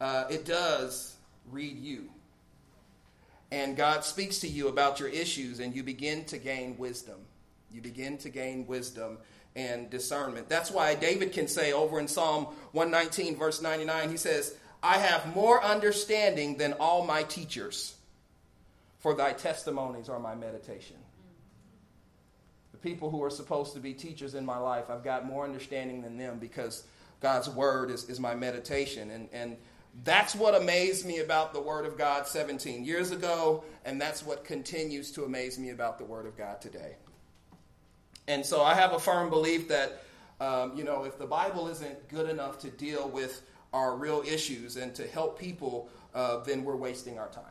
uh, 0.00 0.24
it 0.30 0.46
does 0.46 1.17
read 1.52 1.78
you. 1.78 2.10
And 3.50 3.76
God 3.76 4.04
speaks 4.04 4.40
to 4.40 4.48
you 4.48 4.68
about 4.68 5.00
your 5.00 5.08
issues, 5.08 5.60
and 5.60 5.74
you 5.74 5.82
begin 5.82 6.24
to 6.26 6.38
gain 6.38 6.76
wisdom. 6.76 7.16
You 7.70 7.80
begin 7.80 8.18
to 8.18 8.28
gain 8.28 8.66
wisdom 8.66 9.18
and 9.56 9.88
discernment. 9.90 10.48
That's 10.48 10.70
why 10.70 10.94
David 10.94 11.32
can 11.32 11.48
say 11.48 11.72
over 11.72 11.98
in 11.98 12.08
Psalm 12.08 12.46
119, 12.72 13.36
verse 13.36 13.62
99, 13.62 14.10
he 14.10 14.16
says, 14.16 14.56
I 14.82 14.98
have 14.98 15.34
more 15.34 15.62
understanding 15.64 16.56
than 16.56 16.74
all 16.74 17.04
my 17.04 17.22
teachers 17.24 17.94
for 18.98 19.14
thy 19.14 19.32
testimonies 19.32 20.08
are 20.08 20.18
my 20.18 20.34
meditation. 20.34 20.96
The 22.72 22.78
people 22.78 23.10
who 23.10 23.22
are 23.22 23.30
supposed 23.30 23.74
to 23.74 23.80
be 23.80 23.94
teachers 23.94 24.34
in 24.34 24.44
my 24.44 24.58
life, 24.58 24.90
I've 24.90 25.04
got 25.04 25.24
more 25.24 25.44
understanding 25.44 26.02
than 26.02 26.16
them 26.16 26.38
because 26.38 26.84
God's 27.20 27.48
word 27.48 27.90
is, 27.90 28.08
is 28.08 28.20
my 28.20 28.34
meditation. 28.34 29.10
And, 29.10 29.28
and 29.32 29.56
that's 30.04 30.34
what 30.34 30.54
amazed 30.54 31.06
me 31.06 31.18
about 31.18 31.52
the 31.52 31.60
Word 31.60 31.86
of 31.86 31.98
God 31.98 32.26
17 32.26 32.84
years 32.84 33.10
ago, 33.10 33.64
and 33.84 34.00
that's 34.00 34.24
what 34.24 34.44
continues 34.44 35.10
to 35.12 35.24
amaze 35.24 35.58
me 35.58 35.70
about 35.70 35.98
the 35.98 36.04
Word 36.04 36.26
of 36.26 36.36
God 36.36 36.60
today. 36.60 36.96
And 38.28 38.44
so 38.44 38.62
I 38.62 38.74
have 38.74 38.92
a 38.92 38.98
firm 38.98 39.30
belief 39.30 39.68
that, 39.68 40.02
um, 40.40 40.76
you 40.76 40.84
know, 40.84 41.04
if 41.04 41.18
the 41.18 41.26
Bible 41.26 41.68
isn't 41.68 42.08
good 42.08 42.28
enough 42.28 42.58
to 42.60 42.70
deal 42.70 43.08
with 43.08 43.42
our 43.72 43.96
real 43.96 44.22
issues 44.26 44.76
and 44.76 44.94
to 44.94 45.06
help 45.06 45.38
people, 45.38 45.88
uh, 46.14 46.38
then 46.44 46.64
we're 46.64 46.76
wasting 46.76 47.18
our 47.18 47.28
time. 47.28 47.44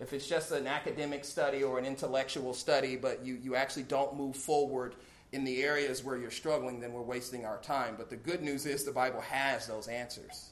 if 0.00 0.12
it's 0.12 0.28
just 0.28 0.52
an 0.52 0.66
academic 0.66 1.24
study 1.24 1.62
or 1.64 1.78
an 1.78 1.84
intellectual 1.84 2.54
study, 2.54 2.96
but 2.96 3.24
you, 3.24 3.34
you 3.42 3.56
actually 3.56 3.82
don't 3.82 4.16
move 4.16 4.36
forward 4.36 4.94
in 5.32 5.44
the 5.44 5.62
areas 5.62 6.04
where 6.04 6.16
you're 6.16 6.30
struggling, 6.30 6.80
then 6.80 6.92
we're 6.92 7.02
wasting 7.02 7.44
our 7.44 7.58
time. 7.58 7.94
But 7.96 8.08
the 8.08 8.16
good 8.16 8.42
news 8.42 8.64
is 8.64 8.84
the 8.84 8.92
Bible 8.92 9.20
has 9.20 9.66
those 9.66 9.88
answers. 9.88 10.50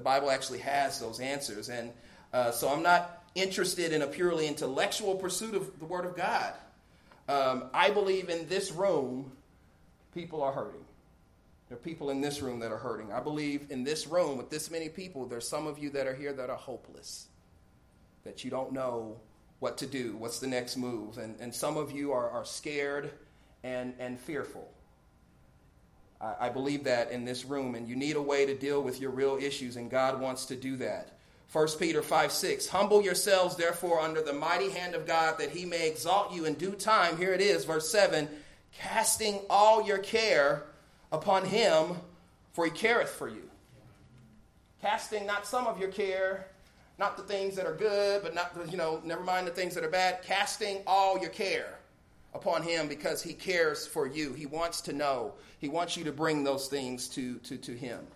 The 0.00 0.04
Bible 0.04 0.30
actually 0.30 0.60
has 0.60 0.98
those 0.98 1.20
answers. 1.20 1.68
And 1.68 1.92
uh, 2.32 2.52
so 2.52 2.70
I'm 2.70 2.82
not 2.82 3.22
interested 3.34 3.92
in 3.92 4.00
a 4.00 4.06
purely 4.06 4.48
intellectual 4.48 5.14
pursuit 5.14 5.54
of 5.54 5.78
the 5.78 5.84
Word 5.84 6.06
of 6.06 6.16
God. 6.16 6.54
Um, 7.28 7.64
I 7.74 7.90
believe 7.90 8.30
in 8.30 8.48
this 8.48 8.72
room, 8.72 9.30
people 10.14 10.42
are 10.42 10.52
hurting. 10.52 10.86
There 11.68 11.76
are 11.76 11.80
people 11.82 12.08
in 12.08 12.22
this 12.22 12.40
room 12.40 12.60
that 12.60 12.72
are 12.72 12.78
hurting. 12.78 13.12
I 13.12 13.20
believe 13.20 13.66
in 13.70 13.84
this 13.84 14.06
room 14.06 14.38
with 14.38 14.48
this 14.48 14.70
many 14.70 14.88
people, 14.88 15.26
there's 15.26 15.46
some 15.46 15.66
of 15.66 15.78
you 15.78 15.90
that 15.90 16.06
are 16.06 16.14
here 16.14 16.32
that 16.32 16.48
are 16.48 16.56
hopeless, 16.56 17.26
that 18.24 18.42
you 18.42 18.50
don't 18.50 18.72
know 18.72 19.20
what 19.58 19.76
to 19.76 19.86
do, 19.86 20.16
what's 20.16 20.38
the 20.38 20.46
next 20.46 20.78
move. 20.78 21.18
And, 21.18 21.38
and 21.40 21.54
some 21.54 21.76
of 21.76 21.92
you 21.92 22.12
are, 22.12 22.30
are 22.30 22.46
scared 22.46 23.10
and, 23.62 23.92
and 23.98 24.18
fearful. 24.18 24.72
I, 26.20 26.50
believe 26.50 26.84
that 26.84 27.10
in 27.10 27.24
this 27.24 27.44
room, 27.46 27.74
and 27.74 27.88
you 27.88 27.96
need 27.96 28.16
a 28.16 28.22
way 28.22 28.44
to 28.44 28.54
deal 28.54 28.82
with 28.82 29.00
your 29.00 29.10
real 29.10 29.38
issues, 29.40 29.76
and 29.76 29.90
God 29.90 30.20
wants 30.20 30.44
to 30.46 30.56
do 30.56 30.76
that. 30.76 31.16
1 31.52 31.68
Peter 31.78 32.02
5 32.02 32.30
6. 32.30 32.68
Humble 32.68 33.02
yourselves, 33.02 33.56
therefore, 33.56 34.00
under 34.00 34.22
the 34.22 34.32
mighty 34.32 34.70
hand 34.70 34.94
of 34.94 35.06
God, 35.06 35.38
that 35.38 35.50
he 35.50 35.64
may 35.64 35.88
exalt 35.88 36.32
you 36.32 36.44
in 36.44 36.54
due 36.54 36.72
time. 36.72 37.16
Here 37.16 37.32
it 37.32 37.40
is, 37.40 37.64
verse 37.64 37.90
7 37.90 38.28
casting 38.72 39.40
all 39.50 39.84
your 39.84 39.98
care 39.98 40.62
upon 41.12 41.44
him, 41.44 41.96
for 42.52 42.64
he 42.64 42.70
careth 42.70 43.10
for 43.10 43.28
you. 43.28 43.48
Casting 44.80 45.26
not 45.26 45.46
some 45.46 45.66
of 45.66 45.78
your 45.78 45.90
care, 45.90 46.46
not 46.98 47.16
the 47.16 47.22
things 47.22 47.56
that 47.56 47.66
are 47.66 47.74
good, 47.74 48.22
but 48.22 48.34
not 48.34 48.52
you 48.70 48.76
know, 48.76 49.00
never 49.04 49.24
mind 49.24 49.46
the 49.46 49.50
things 49.50 49.74
that 49.74 49.84
are 49.84 49.90
bad. 49.90 50.22
Casting 50.22 50.82
all 50.86 51.18
your 51.18 51.30
care 51.30 51.78
upon 52.34 52.62
him 52.62 52.88
because 52.88 53.22
he 53.22 53.32
cares 53.32 53.86
for 53.86 54.06
you. 54.06 54.32
He 54.32 54.46
wants 54.46 54.80
to 54.82 54.92
know. 54.92 55.34
He 55.58 55.68
wants 55.68 55.96
you 55.96 56.04
to 56.04 56.12
bring 56.12 56.44
those 56.44 56.68
things 56.68 57.08
to, 57.10 57.36
to, 57.38 57.56
to 57.58 57.72
him. 57.72 58.06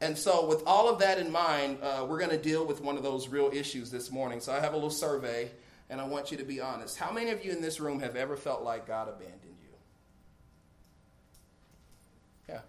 And 0.00 0.18
so, 0.18 0.46
with 0.46 0.62
all 0.66 0.88
of 0.88 0.98
that 0.98 1.18
in 1.18 1.30
mind, 1.30 1.78
uh, 1.80 2.04
we're 2.08 2.18
going 2.18 2.30
to 2.30 2.38
deal 2.38 2.66
with 2.66 2.80
one 2.80 2.96
of 2.96 3.02
those 3.02 3.28
real 3.28 3.50
issues 3.52 3.90
this 3.90 4.10
morning. 4.10 4.40
So, 4.40 4.52
I 4.52 4.60
have 4.60 4.72
a 4.72 4.76
little 4.76 4.90
survey, 4.90 5.50
and 5.88 6.00
I 6.00 6.06
want 6.06 6.30
you 6.30 6.36
to 6.36 6.44
be 6.44 6.60
honest. 6.60 6.98
How 6.98 7.12
many 7.12 7.30
of 7.30 7.44
you 7.44 7.52
in 7.52 7.62
this 7.62 7.80
room 7.80 8.00
have 8.00 8.16
ever 8.16 8.36
felt 8.36 8.62
like 8.62 8.86
God 8.86 9.08
abandoned 9.08 9.40
you? 9.62 9.70
Yeah. 12.48 12.60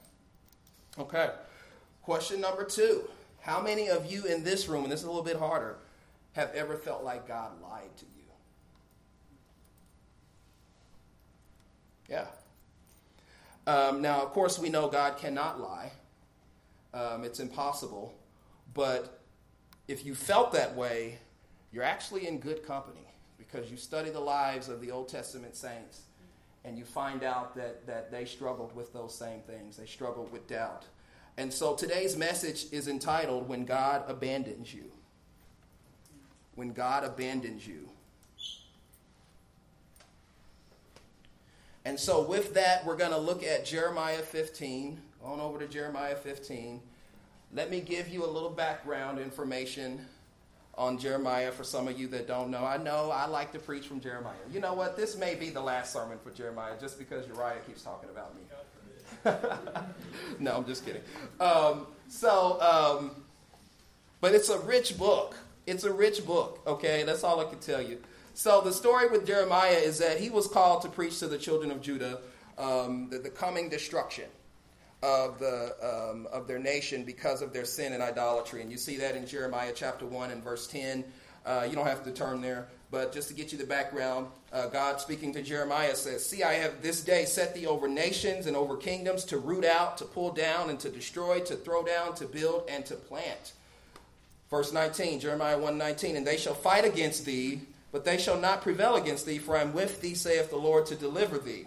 Okay. 1.00 1.32
Question 2.04 2.40
number 2.40 2.64
two 2.64 3.10
How 3.42 3.60
many 3.60 3.90
of 3.90 4.10
you 4.10 4.26
in 4.26 4.44
this 4.44 4.68
room, 4.70 4.84
and 4.84 4.92
this 4.92 5.00
is 5.00 5.06
a 5.06 5.10
little 5.10 5.24
bit 5.24 5.38
harder, 5.38 5.78
have 6.34 6.52
ever 6.54 6.78
felt 6.78 7.04
like 7.04 7.28
God 7.28 7.52
lied 7.62 7.98
to 7.98 8.06
you? 8.06 8.15
Yeah. 12.10 12.28
Um, 13.68 14.02
now, 14.02 14.22
of 14.22 14.32
course, 14.32 14.60
we 14.60 14.70
know 14.70 14.88
God 14.88 15.18
cannot 15.18 15.60
lie. 15.60 15.92
Um, 16.94 17.24
it's 17.24 17.40
impossible. 17.40 18.14
But 18.74 19.22
if 19.88 20.06
you 20.06 20.16
felt 20.16 20.52
that 20.54 20.76
way, 20.76 21.20
you're 21.72 21.84
actually 21.84 22.28
in 22.28 22.40
good 22.40 22.64
company 22.64 23.08
because 23.38 23.72
you 23.72 23.78
study 23.78 24.10
the 24.10 24.20
lives 24.20 24.70
of 24.70 24.82
the 24.82 24.92
Old 24.92 25.10
Testament 25.10 25.56
saints 25.56 26.02
and 26.64 26.78
you 26.78 26.84
find 26.84 27.24
out 27.24 27.56
that, 27.56 27.86
that 27.86 28.12
they 28.12 28.26
struggled 28.26 28.76
with 28.76 28.92
those 28.92 29.14
same 29.14 29.40
things. 29.42 29.78
They 29.78 29.86
struggled 29.86 30.32
with 30.32 30.48
doubt. 30.48 30.86
And 31.38 31.54
so 31.54 31.76
today's 31.76 32.18
message 32.18 32.66
is 32.72 32.88
entitled 32.88 33.48
When 33.48 33.66
God 33.66 34.04
Abandons 34.08 34.74
You. 34.74 34.92
When 36.56 36.72
God 36.72 37.04
Abandons 37.04 37.68
You. 37.68 37.90
And 41.86 42.00
so, 42.00 42.24
with 42.24 42.56
that, 42.56 42.84
we're 42.84 42.98
going 42.98 43.12
to 43.12 43.18
look 43.18 43.44
at 43.44 43.64
Jeremiah 43.64 44.18
15 44.18 45.00
on 45.24 45.40
over 45.40 45.60
to 45.60 45.68
Jeremiah 45.68 46.16
15. 46.16 46.82
Let 47.54 47.70
me 47.70 47.80
give 47.80 48.10
you 48.10 48.26
a 48.26 48.28
little 48.28 48.50
background 48.50 49.20
information 49.20 50.04
on 50.78 50.98
Jeremiah 50.98 51.52
for 51.52 51.64
some 51.64 51.88
of 51.88 51.98
you 51.98 52.08
that 52.08 52.28
don't 52.28 52.50
know. 52.50 52.66
I 52.66 52.78
know 52.78 53.12
I 53.12 53.28
like 53.28 53.52
to 53.54 53.60
preach 53.60 53.88
from 53.88 54.02
Jeremiah. 54.02 54.34
You 54.52 54.60
know 54.60 54.74
what? 54.74 54.98
This 54.98 55.16
may 55.16 55.36
be 55.36 55.50
the 55.50 55.62
last 55.62 55.94
sermon 55.94 56.18
for 56.24 56.32
Jeremiah 56.32 56.74
just 56.80 57.00
because 57.00 57.28
Uriah 57.28 57.60
keeps 57.66 57.84
talking 57.84 58.10
about 58.10 58.36
me. 58.36 58.42
no, 60.40 60.58
I'm 60.58 60.66
just 60.66 60.86
kidding. 60.86 61.02
Um, 61.40 61.88
so, 62.10 62.60
um, 62.62 63.12
but 64.22 64.34
it's 64.34 64.50
a 64.50 64.60
rich 64.60 64.98
book. 64.98 65.36
It's 65.66 65.84
a 65.84 65.94
rich 65.94 66.26
book, 66.26 66.62
okay? 66.68 67.04
That's 67.04 67.24
all 67.24 67.40
I 67.40 67.46
can 67.46 67.60
tell 67.60 67.82
you. 67.82 68.00
So, 68.38 68.60
the 68.60 68.74
story 68.74 69.08
with 69.08 69.26
Jeremiah 69.26 69.78
is 69.78 69.98
that 70.00 70.20
he 70.20 70.30
was 70.30 70.46
called 70.46 70.82
to 70.82 70.90
preach 70.90 71.20
to 71.20 71.28
the 71.28 71.38
children 71.38 71.72
of 71.72 71.82
Judah 71.82 72.20
um, 72.58 73.08
the, 73.10 73.18
the 73.18 73.30
coming 73.30 73.70
destruction 73.70 74.26
of, 75.02 75.40
the, 75.40 75.74
um, 75.82 76.28
of 76.34 76.46
their 76.46 76.60
nation 76.60 77.06
because 77.06 77.42
of 77.42 77.54
their 77.54 77.64
sin 77.64 77.94
and 77.94 78.04
idolatry. 78.04 78.62
And 78.62 78.70
you 78.70 78.78
see 78.78 78.98
that 78.98 79.16
in 79.16 79.26
Jeremiah 79.26 79.72
chapter 79.74 80.06
1 80.06 80.32
and 80.32 80.44
verse 80.44 80.68
10. 80.68 81.06
Uh, 81.46 81.66
you 81.70 81.76
don't 81.76 81.88
have 81.88 82.04
to 82.04 82.12
turn 82.12 82.42
there, 82.42 82.68
but 82.92 83.14
just 83.14 83.30
to 83.30 83.34
get 83.34 83.54
you 83.54 83.58
the 83.58 83.66
background, 83.66 84.28
uh, 84.52 84.68
God 84.68 85.00
speaking 85.00 85.32
to 85.34 85.42
Jeremiah 85.42 85.96
says, 85.96 86.26
See, 86.26 86.44
I 86.44 86.56
have 86.56 86.82
this 86.82 87.06
day 87.06 87.24
set 87.24 87.56
thee 87.56 87.68
over 87.68 87.88
nations 87.88 88.48
and 88.48 88.58
over 88.58 88.76
kingdoms 88.76 89.24
to 89.26 89.38
root 89.38 89.64
out, 89.64 89.98
to 90.00 90.06
pull 90.06 90.32
down, 90.32 90.70
and 90.70 90.78
to 90.82 90.90
destroy, 90.90 91.40
to 91.40 91.56
throw 91.56 91.86
down, 91.86 92.16
to 92.16 92.26
build, 92.26 92.64
and 92.68 92.86
to 92.88 92.96
plant. 92.96 93.54
Verse 94.50 94.74
19, 94.74 95.22
Jeremiah 95.22 95.58
1 95.58 95.78
19, 95.78 96.18
And 96.18 96.28
they 96.28 96.36
shall 96.36 96.54
fight 96.54 96.84
against 96.84 97.24
thee, 97.26 97.62
but 97.96 98.04
they 98.04 98.18
shall 98.18 98.38
not 98.38 98.62
prevail 98.62 98.98
against 98.98 99.26
thee, 99.26 99.38
for 99.38 99.56
I 99.56 99.62
am 99.62 99.72
with 99.72 100.02
thee, 100.02 100.16
saith 100.16 100.50
the 100.50 100.58
Lord, 100.58 100.86
to 100.88 100.96
deliver 100.96 101.38
thee. 101.38 101.66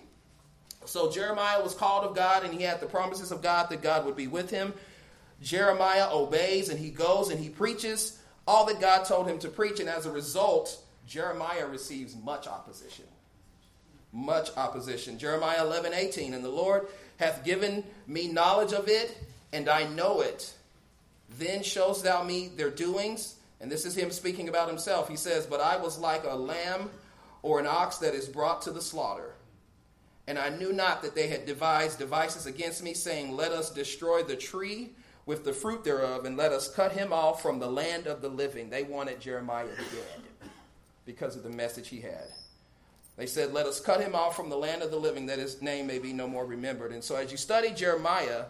So 0.84 1.10
Jeremiah 1.10 1.62
was 1.62 1.74
called 1.74 2.04
of 2.04 2.14
God, 2.14 2.44
and 2.44 2.52
he 2.52 2.64
had 2.64 2.80
the 2.80 2.86
promises 2.86 3.32
of 3.32 3.40
God 3.40 3.70
that 3.70 3.80
God 3.80 4.04
would 4.04 4.14
be 4.14 4.26
with 4.26 4.50
him. 4.50 4.74
Jeremiah 5.40 6.10
obeys, 6.10 6.68
and 6.68 6.78
he 6.78 6.90
goes 6.90 7.30
and 7.30 7.40
he 7.40 7.48
preaches 7.48 8.20
all 8.46 8.66
that 8.66 8.78
God 8.78 9.04
told 9.04 9.26
him 9.26 9.38
to 9.38 9.48
preach, 9.48 9.80
and 9.80 9.88
as 9.88 10.04
a 10.04 10.10
result, 10.10 10.78
Jeremiah 11.06 11.66
receives 11.66 12.14
much 12.14 12.46
opposition. 12.46 13.06
Much 14.12 14.54
opposition. 14.54 15.18
Jeremiah 15.18 15.64
11, 15.64 15.94
18, 15.94 16.34
and 16.34 16.44
the 16.44 16.50
Lord 16.50 16.88
hath 17.16 17.42
given 17.42 17.84
me 18.06 18.30
knowledge 18.30 18.74
of 18.74 18.86
it, 18.86 19.16
and 19.54 19.66
I 19.66 19.84
know 19.84 20.20
it. 20.20 20.52
Then 21.38 21.62
showest 21.62 22.04
thou 22.04 22.22
me 22.22 22.48
their 22.48 22.68
doings. 22.68 23.36
And 23.60 23.70
this 23.70 23.84
is 23.84 23.96
him 23.96 24.10
speaking 24.10 24.48
about 24.48 24.68
himself. 24.68 25.08
He 25.08 25.16
says, 25.16 25.46
But 25.46 25.60
I 25.60 25.76
was 25.76 25.98
like 25.98 26.24
a 26.24 26.34
lamb 26.34 26.90
or 27.42 27.58
an 27.58 27.66
ox 27.66 27.98
that 27.98 28.14
is 28.14 28.28
brought 28.28 28.62
to 28.62 28.70
the 28.70 28.80
slaughter. 28.80 29.34
And 30.26 30.38
I 30.38 30.50
knew 30.50 30.72
not 30.72 31.02
that 31.02 31.14
they 31.14 31.28
had 31.28 31.46
devised 31.46 31.98
devices 31.98 32.46
against 32.46 32.82
me, 32.82 32.94
saying, 32.94 33.34
Let 33.34 33.52
us 33.52 33.70
destroy 33.70 34.22
the 34.22 34.36
tree 34.36 34.90
with 35.26 35.44
the 35.44 35.52
fruit 35.52 35.84
thereof, 35.84 36.24
and 36.24 36.36
let 36.36 36.52
us 36.52 36.72
cut 36.72 36.92
him 36.92 37.12
off 37.12 37.42
from 37.42 37.58
the 37.58 37.70
land 37.70 38.06
of 38.06 38.22
the 38.22 38.28
living. 38.28 38.70
They 38.70 38.82
wanted 38.82 39.20
Jeremiah 39.20 39.66
dead 39.66 40.50
because 41.04 41.36
of 41.36 41.42
the 41.42 41.50
message 41.50 41.88
he 41.88 42.00
had. 42.00 42.28
They 43.16 43.26
said, 43.26 43.52
Let 43.52 43.66
us 43.66 43.80
cut 43.80 44.00
him 44.00 44.14
off 44.14 44.36
from 44.36 44.48
the 44.48 44.56
land 44.56 44.82
of 44.82 44.90
the 44.90 44.96
living, 44.96 45.26
that 45.26 45.38
his 45.38 45.60
name 45.60 45.86
may 45.86 45.98
be 45.98 46.12
no 46.12 46.28
more 46.28 46.46
remembered. 46.46 46.92
And 46.92 47.02
so, 47.02 47.16
as 47.16 47.32
you 47.32 47.36
study 47.36 47.70
Jeremiah, 47.70 48.44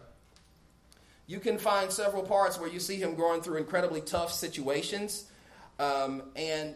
you 1.28 1.38
can 1.38 1.58
find 1.58 1.92
several 1.92 2.22
parts 2.22 2.58
where 2.58 2.68
you 2.68 2.80
see 2.80 2.96
him 2.96 3.14
going 3.14 3.42
through 3.42 3.58
incredibly 3.58 4.00
tough 4.00 4.32
situations 4.32 5.30
um, 5.78 6.22
and 6.34 6.74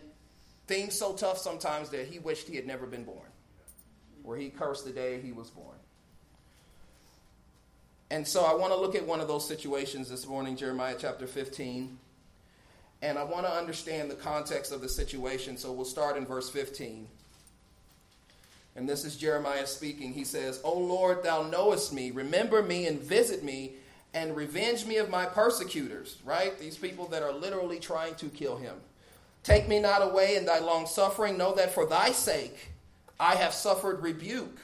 things 0.68 0.96
so 0.96 1.14
tough 1.14 1.38
sometimes 1.38 1.88
that 1.88 2.06
he 2.06 2.20
wished 2.20 2.46
he 2.46 2.54
had 2.54 2.66
never 2.66 2.86
been 2.86 3.02
born 3.02 3.26
where 4.22 4.36
he 4.36 4.50
cursed 4.50 4.84
the 4.84 4.92
day 4.92 5.20
he 5.20 5.32
was 5.32 5.50
born. 5.50 5.76
And 8.10 8.28
so 8.28 8.44
I 8.44 8.54
want 8.54 8.72
to 8.72 8.78
look 8.78 8.94
at 8.94 9.06
one 9.06 9.20
of 9.20 9.26
those 9.26 9.48
situations 9.48 10.10
this 10.10 10.26
morning, 10.26 10.54
Jeremiah 10.54 10.94
chapter 10.98 11.26
15. 11.26 11.98
And 13.00 13.18
I 13.18 13.24
want 13.24 13.46
to 13.46 13.52
understand 13.52 14.10
the 14.10 14.14
context 14.14 14.70
of 14.70 14.80
the 14.80 14.88
situation. 14.88 15.56
So 15.56 15.72
we'll 15.72 15.86
start 15.86 16.16
in 16.16 16.26
verse 16.26 16.48
15. 16.50 17.08
And 18.76 18.88
this 18.88 19.04
is 19.04 19.16
Jeremiah 19.16 19.66
speaking. 19.66 20.12
He 20.12 20.24
says, 20.24 20.60
O 20.62 20.78
Lord, 20.78 21.24
thou 21.24 21.42
knowest 21.42 21.92
me. 21.92 22.10
Remember 22.10 22.62
me 22.62 22.86
and 22.86 23.00
visit 23.00 23.42
me 23.42 23.76
and 24.14 24.36
revenge 24.36 24.86
me 24.86 24.98
of 24.98 25.08
my 25.08 25.24
persecutors, 25.24 26.18
right? 26.24 26.58
These 26.58 26.76
people 26.76 27.06
that 27.08 27.22
are 27.22 27.32
literally 27.32 27.78
trying 27.78 28.14
to 28.16 28.28
kill 28.28 28.56
him. 28.56 28.76
Take 29.42 29.68
me 29.68 29.80
not 29.80 30.02
away 30.02 30.36
in 30.36 30.44
thy 30.44 30.58
long 30.58 30.86
suffering. 30.86 31.36
Know 31.36 31.54
that 31.54 31.74
for 31.74 31.86
thy 31.86 32.12
sake 32.12 32.72
I 33.18 33.36
have 33.36 33.54
suffered 33.54 34.02
rebuke. 34.02 34.58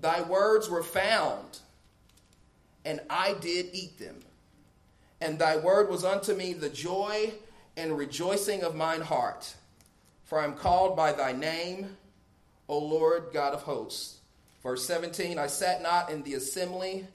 Thy 0.00 0.22
words 0.22 0.70
were 0.70 0.82
found, 0.82 1.58
and 2.84 3.00
I 3.10 3.34
did 3.34 3.70
eat 3.72 3.98
them. 3.98 4.16
And 5.20 5.38
thy 5.38 5.56
word 5.56 5.90
was 5.90 6.04
unto 6.04 6.34
me 6.34 6.54
the 6.54 6.70
joy 6.70 7.32
and 7.76 7.98
rejoicing 7.98 8.62
of 8.62 8.74
mine 8.74 9.02
heart. 9.02 9.54
For 10.24 10.40
I 10.40 10.44
am 10.44 10.54
called 10.54 10.96
by 10.96 11.12
thy 11.12 11.32
name, 11.32 11.96
O 12.68 12.78
Lord 12.78 13.24
God 13.32 13.52
of 13.52 13.62
hosts. 13.62 14.18
Verse 14.62 14.84
17 14.86 15.38
I 15.38 15.46
sat 15.46 15.82
not 15.82 16.10
in 16.10 16.22
the 16.22 16.34
assembly 16.34 17.06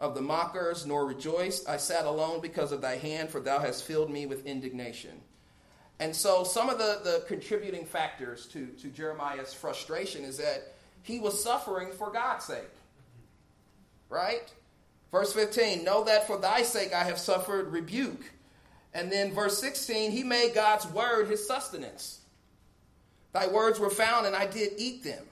of 0.00 0.14
the 0.14 0.20
mockers, 0.20 0.86
nor 0.86 1.06
rejoiced. 1.06 1.68
I 1.68 1.76
sat 1.76 2.04
alone 2.04 2.40
because 2.40 2.72
of 2.72 2.80
thy 2.80 2.96
hand, 2.96 3.30
for 3.30 3.40
thou 3.40 3.58
hast 3.58 3.84
filled 3.84 4.10
me 4.10 4.26
with 4.26 4.46
indignation. 4.46 5.20
And 6.00 6.14
so, 6.14 6.44
some 6.44 6.70
of 6.70 6.78
the, 6.78 7.00
the 7.02 7.24
contributing 7.26 7.84
factors 7.84 8.46
to, 8.48 8.66
to 8.66 8.88
Jeremiah's 8.88 9.52
frustration 9.52 10.24
is 10.24 10.38
that 10.38 10.74
he 11.02 11.18
was 11.18 11.42
suffering 11.42 11.90
for 11.92 12.10
God's 12.10 12.44
sake. 12.44 12.70
Right? 14.08 14.52
Verse 15.10 15.32
15, 15.32 15.84
know 15.84 16.04
that 16.04 16.26
for 16.26 16.38
thy 16.38 16.62
sake 16.62 16.92
I 16.92 17.04
have 17.04 17.18
suffered 17.18 17.72
rebuke. 17.72 18.30
And 18.94 19.10
then 19.10 19.32
verse 19.32 19.58
16, 19.58 20.12
he 20.12 20.22
made 20.22 20.54
God's 20.54 20.86
word 20.86 21.28
his 21.28 21.46
sustenance. 21.46 22.20
Thy 23.32 23.46
words 23.48 23.78
were 23.78 23.90
found, 23.90 24.26
and 24.26 24.34
I 24.34 24.46
did 24.46 24.72
eat 24.76 25.04
them. 25.04 25.24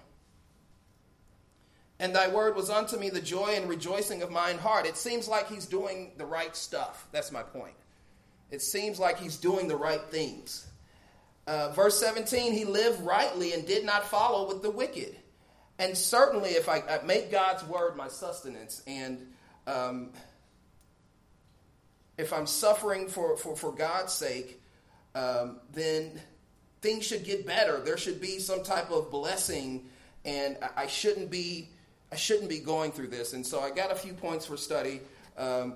And 1.98 2.14
thy 2.14 2.28
word 2.28 2.56
was 2.56 2.68
unto 2.68 2.98
me 2.98 3.08
the 3.08 3.20
joy 3.20 3.54
and 3.56 3.68
rejoicing 3.68 4.22
of 4.22 4.30
mine 4.30 4.58
heart. 4.58 4.86
It 4.86 4.96
seems 4.96 5.28
like 5.28 5.48
he's 5.48 5.66
doing 5.66 6.12
the 6.18 6.26
right 6.26 6.54
stuff. 6.54 7.06
That's 7.10 7.32
my 7.32 7.42
point. 7.42 7.74
It 8.50 8.62
seems 8.62 8.98
like 8.98 9.18
he's 9.18 9.36
doing 9.36 9.66
the 9.66 9.76
right 9.76 10.02
things. 10.10 10.66
Uh, 11.46 11.70
verse 11.70 11.98
17, 12.00 12.52
he 12.52 12.64
lived 12.64 13.00
rightly 13.00 13.52
and 13.52 13.66
did 13.66 13.84
not 13.84 14.04
follow 14.04 14.48
with 14.48 14.62
the 14.62 14.70
wicked. 14.70 15.16
And 15.78 15.96
certainly, 15.96 16.50
if 16.50 16.68
I, 16.68 16.82
I 16.88 17.02
make 17.04 17.30
God's 17.30 17.64
word 17.64 17.96
my 17.96 18.08
sustenance, 18.08 18.82
and 18.86 19.26
um, 19.66 20.10
if 22.18 22.32
I'm 22.32 22.46
suffering 22.46 23.08
for, 23.08 23.36
for, 23.36 23.56
for 23.56 23.72
God's 23.72 24.12
sake, 24.12 24.60
um, 25.14 25.60
then 25.72 26.20
things 26.80 27.04
should 27.04 27.24
get 27.24 27.46
better. 27.46 27.78
There 27.80 27.96
should 27.96 28.20
be 28.20 28.38
some 28.38 28.62
type 28.62 28.90
of 28.90 29.10
blessing, 29.10 29.88
and 30.24 30.56
I 30.76 30.86
shouldn't 30.86 31.30
be 31.30 31.70
I 32.16 32.18
shouldn't 32.18 32.48
be 32.48 32.60
going 32.60 32.92
through 32.92 33.08
this. 33.08 33.34
And 33.34 33.46
so 33.46 33.60
I 33.60 33.68
got 33.68 33.92
a 33.92 33.94
few 33.94 34.14
points 34.14 34.46
for 34.46 34.56
study. 34.56 35.02
Um, 35.36 35.74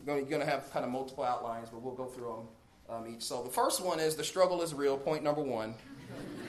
I'm 0.00 0.24
going 0.24 0.40
to 0.40 0.44
have 0.44 0.68
kind 0.72 0.84
of 0.84 0.90
multiple 0.90 1.22
outlines, 1.22 1.68
but 1.70 1.80
we'll 1.80 1.94
go 1.94 2.06
through 2.06 2.44
them 2.88 2.96
um, 2.96 3.14
each. 3.14 3.22
So 3.22 3.44
the 3.44 3.50
first 3.50 3.80
one 3.80 4.00
is 4.00 4.16
the 4.16 4.24
struggle 4.24 4.62
is 4.62 4.74
real. 4.74 4.98
Point 4.98 5.22
number 5.22 5.42
one. 5.42 5.76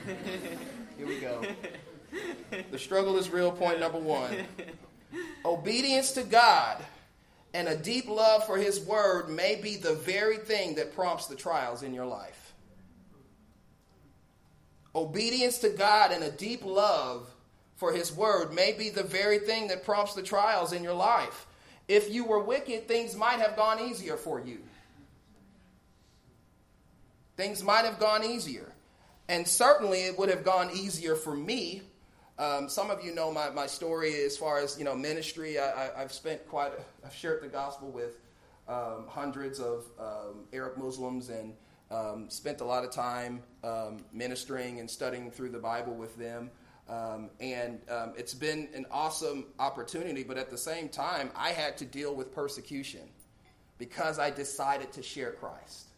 Here 0.98 1.06
we 1.06 1.20
go. 1.20 1.40
The 2.72 2.78
struggle 2.80 3.16
is 3.16 3.30
real. 3.30 3.52
Point 3.52 3.78
number 3.78 4.00
one. 4.00 4.38
Obedience 5.44 6.10
to 6.12 6.24
God 6.24 6.84
and 7.54 7.68
a 7.68 7.76
deep 7.76 8.08
love 8.08 8.44
for 8.44 8.56
His 8.56 8.80
Word 8.80 9.28
may 9.28 9.54
be 9.54 9.76
the 9.76 9.94
very 9.94 10.38
thing 10.38 10.74
that 10.74 10.96
prompts 10.96 11.28
the 11.28 11.36
trials 11.36 11.84
in 11.84 11.94
your 11.94 12.06
life. 12.06 12.54
Obedience 14.96 15.58
to 15.58 15.68
God 15.68 16.10
and 16.10 16.24
a 16.24 16.30
deep 16.32 16.64
love 16.64 17.32
for 17.78 17.92
his 17.92 18.12
word 18.12 18.52
may 18.52 18.72
be 18.72 18.90
the 18.90 19.04
very 19.04 19.38
thing 19.38 19.68
that 19.68 19.84
prompts 19.84 20.14
the 20.14 20.22
trials 20.22 20.72
in 20.72 20.82
your 20.82 20.94
life. 20.94 21.46
If 21.86 22.12
you 22.12 22.24
were 22.24 22.40
wicked, 22.40 22.86
things 22.86 23.16
might 23.16 23.38
have 23.38 23.56
gone 23.56 23.80
easier 23.80 24.16
for 24.16 24.40
you. 24.40 24.58
Things 27.36 27.62
might 27.62 27.84
have 27.84 28.00
gone 28.00 28.24
easier. 28.24 28.72
And 29.28 29.46
certainly 29.46 30.00
it 30.00 30.18
would 30.18 30.28
have 30.28 30.44
gone 30.44 30.70
easier 30.74 31.14
for 31.14 31.34
me. 31.34 31.82
Um, 32.36 32.68
some 32.68 32.90
of 32.90 33.04
you 33.04 33.14
know 33.14 33.32
my, 33.32 33.50
my 33.50 33.66
story 33.66 34.14
as 34.24 34.36
far 34.36 34.58
as 34.58 34.76
you 34.76 34.84
know 34.84 34.96
ministry. 34.96 35.58
I, 35.58 35.90
have 35.96 36.12
spent 36.12 36.46
quite, 36.48 36.72
I've 37.04 37.14
shared 37.14 37.42
the 37.42 37.48
gospel 37.48 37.90
with 37.90 38.18
um, 38.68 39.06
hundreds 39.08 39.60
of 39.60 39.84
um, 40.00 40.46
Arab 40.52 40.78
Muslims 40.78 41.30
and 41.30 41.54
um, 41.90 42.28
spent 42.28 42.60
a 42.60 42.64
lot 42.64 42.84
of 42.84 42.90
time 42.90 43.42
um, 43.62 44.04
ministering 44.12 44.80
and 44.80 44.90
studying 44.90 45.30
through 45.30 45.50
the 45.50 45.58
Bible 45.58 45.94
with 45.94 46.16
them. 46.16 46.50
Um, 46.88 47.28
and 47.38 47.80
um, 47.90 48.14
it's 48.16 48.32
been 48.32 48.68
an 48.74 48.86
awesome 48.90 49.46
opportunity, 49.58 50.22
but 50.22 50.38
at 50.38 50.48
the 50.48 50.56
same 50.56 50.88
time, 50.88 51.30
I 51.36 51.50
had 51.50 51.76
to 51.78 51.84
deal 51.84 52.14
with 52.14 52.34
persecution 52.34 53.02
because 53.76 54.18
I 54.18 54.30
decided 54.30 54.92
to 54.92 55.02
share 55.02 55.32
Christ. 55.32 55.88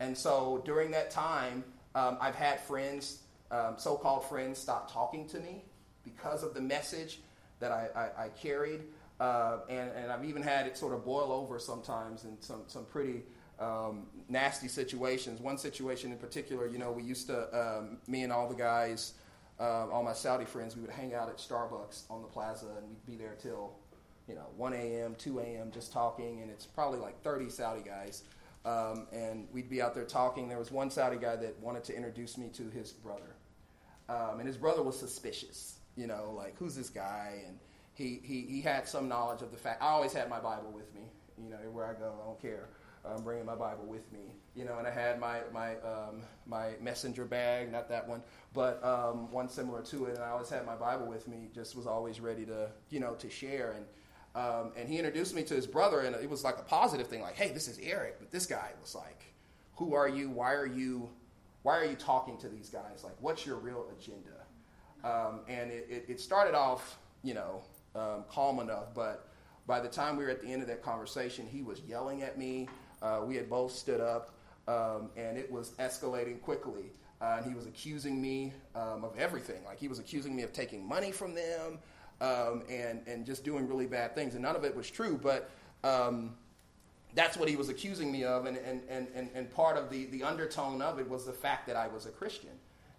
And 0.00 0.16
so 0.16 0.62
during 0.64 0.90
that 0.92 1.10
time, 1.10 1.62
um, 1.94 2.16
I've 2.20 2.34
had 2.34 2.60
friends, 2.60 3.18
um, 3.50 3.74
so 3.76 3.96
called 3.96 4.24
friends, 4.24 4.58
stop 4.58 4.90
talking 4.90 5.28
to 5.28 5.38
me 5.40 5.62
because 6.04 6.42
of 6.42 6.54
the 6.54 6.60
message 6.60 7.20
that 7.60 7.70
I, 7.70 7.88
I, 7.94 8.24
I 8.24 8.28
carried. 8.30 8.80
Uh, 9.20 9.58
and, 9.68 9.90
and 9.90 10.10
I've 10.10 10.24
even 10.24 10.42
had 10.42 10.66
it 10.66 10.76
sort 10.76 10.94
of 10.94 11.04
boil 11.04 11.30
over 11.30 11.58
sometimes 11.58 12.24
in 12.24 12.40
some, 12.40 12.62
some 12.66 12.86
pretty 12.86 13.22
um, 13.60 14.06
nasty 14.28 14.66
situations. 14.66 15.40
One 15.40 15.58
situation 15.58 16.10
in 16.10 16.18
particular, 16.18 16.66
you 16.66 16.78
know, 16.78 16.90
we 16.90 17.04
used 17.04 17.28
to, 17.28 17.46
um, 17.56 17.98
me 18.08 18.22
and 18.24 18.32
all 18.32 18.48
the 18.48 18.56
guys, 18.56 19.12
um, 19.62 19.92
all 19.92 20.02
my 20.02 20.12
Saudi 20.12 20.44
friends, 20.44 20.74
we 20.74 20.82
would 20.82 20.90
hang 20.90 21.14
out 21.14 21.28
at 21.28 21.36
Starbucks 21.38 22.10
on 22.10 22.20
the 22.20 22.26
plaza 22.26 22.66
and 22.76 22.88
we'd 22.88 23.06
be 23.06 23.14
there 23.14 23.36
till, 23.40 23.76
you 24.26 24.34
know, 24.34 24.46
1 24.56 24.72
a.m., 24.72 25.14
2 25.16 25.38
a.m., 25.38 25.70
just 25.70 25.92
talking. 25.92 26.42
And 26.42 26.50
it's 26.50 26.66
probably 26.66 26.98
like 26.98 27.22
30 27.22 27.48
Saudi 27.48 27.82
guys. 27.82 28.24
Um, 28.64 29.06
and 29.12 29.46
we'd 29.52 29.70
be 29.70 29.80
out 29.80 29.94
there 29.94 30.04
talking. 30.04 30.48
There 30.48 30.58
was 30.58 30.72
one 30.72 30.90
Saudi 30.90 31.16
guy 31.16 31.36
that 31.36 31.60
wanted 31.60 31.84
to 31.84 31.96
introduce 31.96 32.36
me 32.36 32.48
to 32.54 32.64
his 32.70 32.90
brother. 32.90 33.36
Um, 34.08 34.40
and 34.40 34.48
his 34.48 34.56
brother 34.56 34.82
was 34.82 34.98
suspicious, 34.98 35.78
you 35.96 36.08
know, 36.08 36.34
like, 36.36 36.58
who's 36.58 36.74
this 36.74 36.90
guy? 36.90 37.44
And 37.46 37.56
he, 37.94 38.20
he, 38.24 38.42
he 38.42 38.60
had 38.62 38.88
some 38.88 39.08
knowledge 39.08 39.42
of 39.42 39.52
the 39.52 39.56
fact. 39.56 39.80
I 39.80 39.90
always 39.90 40.12
had 40.12 40.28
my 40.28 40.40
Bible 40.40 40.72
with 40.72 40.92
me, 40.92 41.02
you 41.40 41.50
know, 41.50 41.56
where 41.70 41.86
I 41.86 41.92
go, 41.92 42.12
I 42.20 42.26
don't 42.26 42.42
care. 42.42 42.68
I'm 43.04 43.22
bringing 43.22 43.44
my 43.44 43.54
Bible 43.54 43.84
with 43.84 44.10
me, 44.12 44.20
you 44.54 44.64
know, 44.64 44.78
and 44.78 44.86
I 44.86 44.90
had 44.90 45.18
my 45.18 45.40
my 45.52 45.76
um, 45.76 46.22
my 46.46 46.72
messenger 46.80 47.24
bag, 47.24 47.72
not 47.72 47.88
that 47.88 48.06
one, 48.06 48.22
but 48.54 48.82
um, 48.84 49.30
one 49.32 49.48
similar 49.48 49.82
to 49.82 50.06
it, 50.06 50.14
and 50.14 50.24
I 50.24 50.30
always 50.30 50.50
had 50.50 50.64
my 50.64 50.76
Bible 50.76 51.06
with 51.06 51.26
me. 51.26 51.48
Just 51.54 51.76
was 51.76 51.86
always 51.86 52.20
ready 52.20 52.44
to, 52.46 52.70
you 52.90 53.00
know, 53.00 53.14
to 53.14 53.28
share. 53.28 53.72
And 53.72 53.86
um, 54.44 54.72
and 54.76 54.88
he 54.88 54.98
introduced 54.98 55.34
me 55.34 55.42
to 55.44 55.54
his 55.54 55.66
brother, 55.66 56.00
and 56.00 56.14
it 56.14 56.30
was 56.30 56.44
like 56.44 56.58
a 56.58 56.62
positive 56.62 57.08
thing, 57.08 57.22
like, 57.22 57.36
hey, 57.36 57.50
this 57.50 57.68
is 57.68 57.78
Eric. 57.82 58.16
But 58.18 58.30
this 58.30 58.46
guy 58.46 58.70
was 58.80 58.94
like, 58.94 59.24
who 59.74 59.94
are 59.94 60.08
you? 60.08 60.30
Why 60.30 60.54
are 60.54 60.66
you? 60.66 61.08
Why 61.62 61.76
are 61.78 61.84
you 61.84 61.96
talking 61.96 62.38
to 62.38 62.48
these 62.48 62.70
guys? 62.70 63.02
Like, 63.04 63.14
what's 63.20 63.46
your 63.46 63.56
real 63.56 63.86
agenda? 63.96 64.30
Um, 65.04 65.40
and 65.48 65.70
it, 65.70 65.86
it, 65.90 66.04
it, 66.08 66.20
started 66.20 66.54
off, 66.54 66.98
you 67.24 67.34
know, 67.34 67.62
um, 67.96 68.24
calm 68.30 68.60
enough, 68.60 68.94
but 68.94 69.28
by 69.66 69.80
the 69.80 69.88
time 69.88 70.16
we 70.16 70.24
were 70.24 70.30
at 70.30 70.40
the 70.40 70.46
end 70.46 70.62
of 70.62 70.68
that 70.68 70.82
conversation, 70.82 71.46
he 71.46 71.62
was 71.62 71.80
yelling 71.80 72.22
at 72.22 72.38
me. 72.38 72.68
Uh, 73.02 73.20
we 73.24 73.36
had 73.36 73.50
both 73.50 73.72
stood 73.72 74.00
up, 74.00 74.34
um, 74.68 75.10
and 75.16 75.36
it 75.36 75.50
was 75.50 75.70
escalating 75.72 76.40
quickly. 76.40 76.92
Uh, 77.20 77.36
and 77.38 77.46
he 77.46 77.54
was 77.54 77.66
accusing 77.66 78.20
me 78.20 78.52
um, 78.74 79.04
of 79.04 79.16
everything. 79.16 79.62
Like 79.64 79.78
he 79.78 79.88
was 79.88 79.98
accusing 79.98 80.34
me 80.34 80.42
of 80.42 80.52
taking 80.52 80.86
money 80.86 81.12
from 81.12 81.34
them 81.34 81.78
um, 82.20 82.62
and 82.68 83.00
and 83.06 83.24
just 83.24 83.44
doing 83.44 83.68
really 83.68 83.86
bad 83.86 84.14
things. 84.14 84.34
And 84.34 84.42
none 84.42 84.56
of 84.56 84.64
it 84.64 84.74
was 84.74 84.90
true, 84.90 85.18
but 85.22 85.50
um, 85.84 86.34
that's 87.14 87.36
what 87.36 87.48
he 87.48 87.56
was 87.56 87.68
accusing 87.68 88.10
me 88.10 88.24
of. 88.24 88.46
And 88.46 88.56
and, 88.56 88.82
and, 88.88 89.30
and, 89.34 89.50
part 89.50 89.76
of 89.76 89.90
the, 89.90 90.06
the 90.06 90.22
undertone 90.24 90.82
of 90.82 90.98
it 90.98 91.08
was 91.08 91.24
the 91.24 91.32
fact 91.32 91.66
that 91.66 91.76
I 91.76 91.88
was 91.88 92.06
a 92.06 92.10
Christian. 92.10 92.50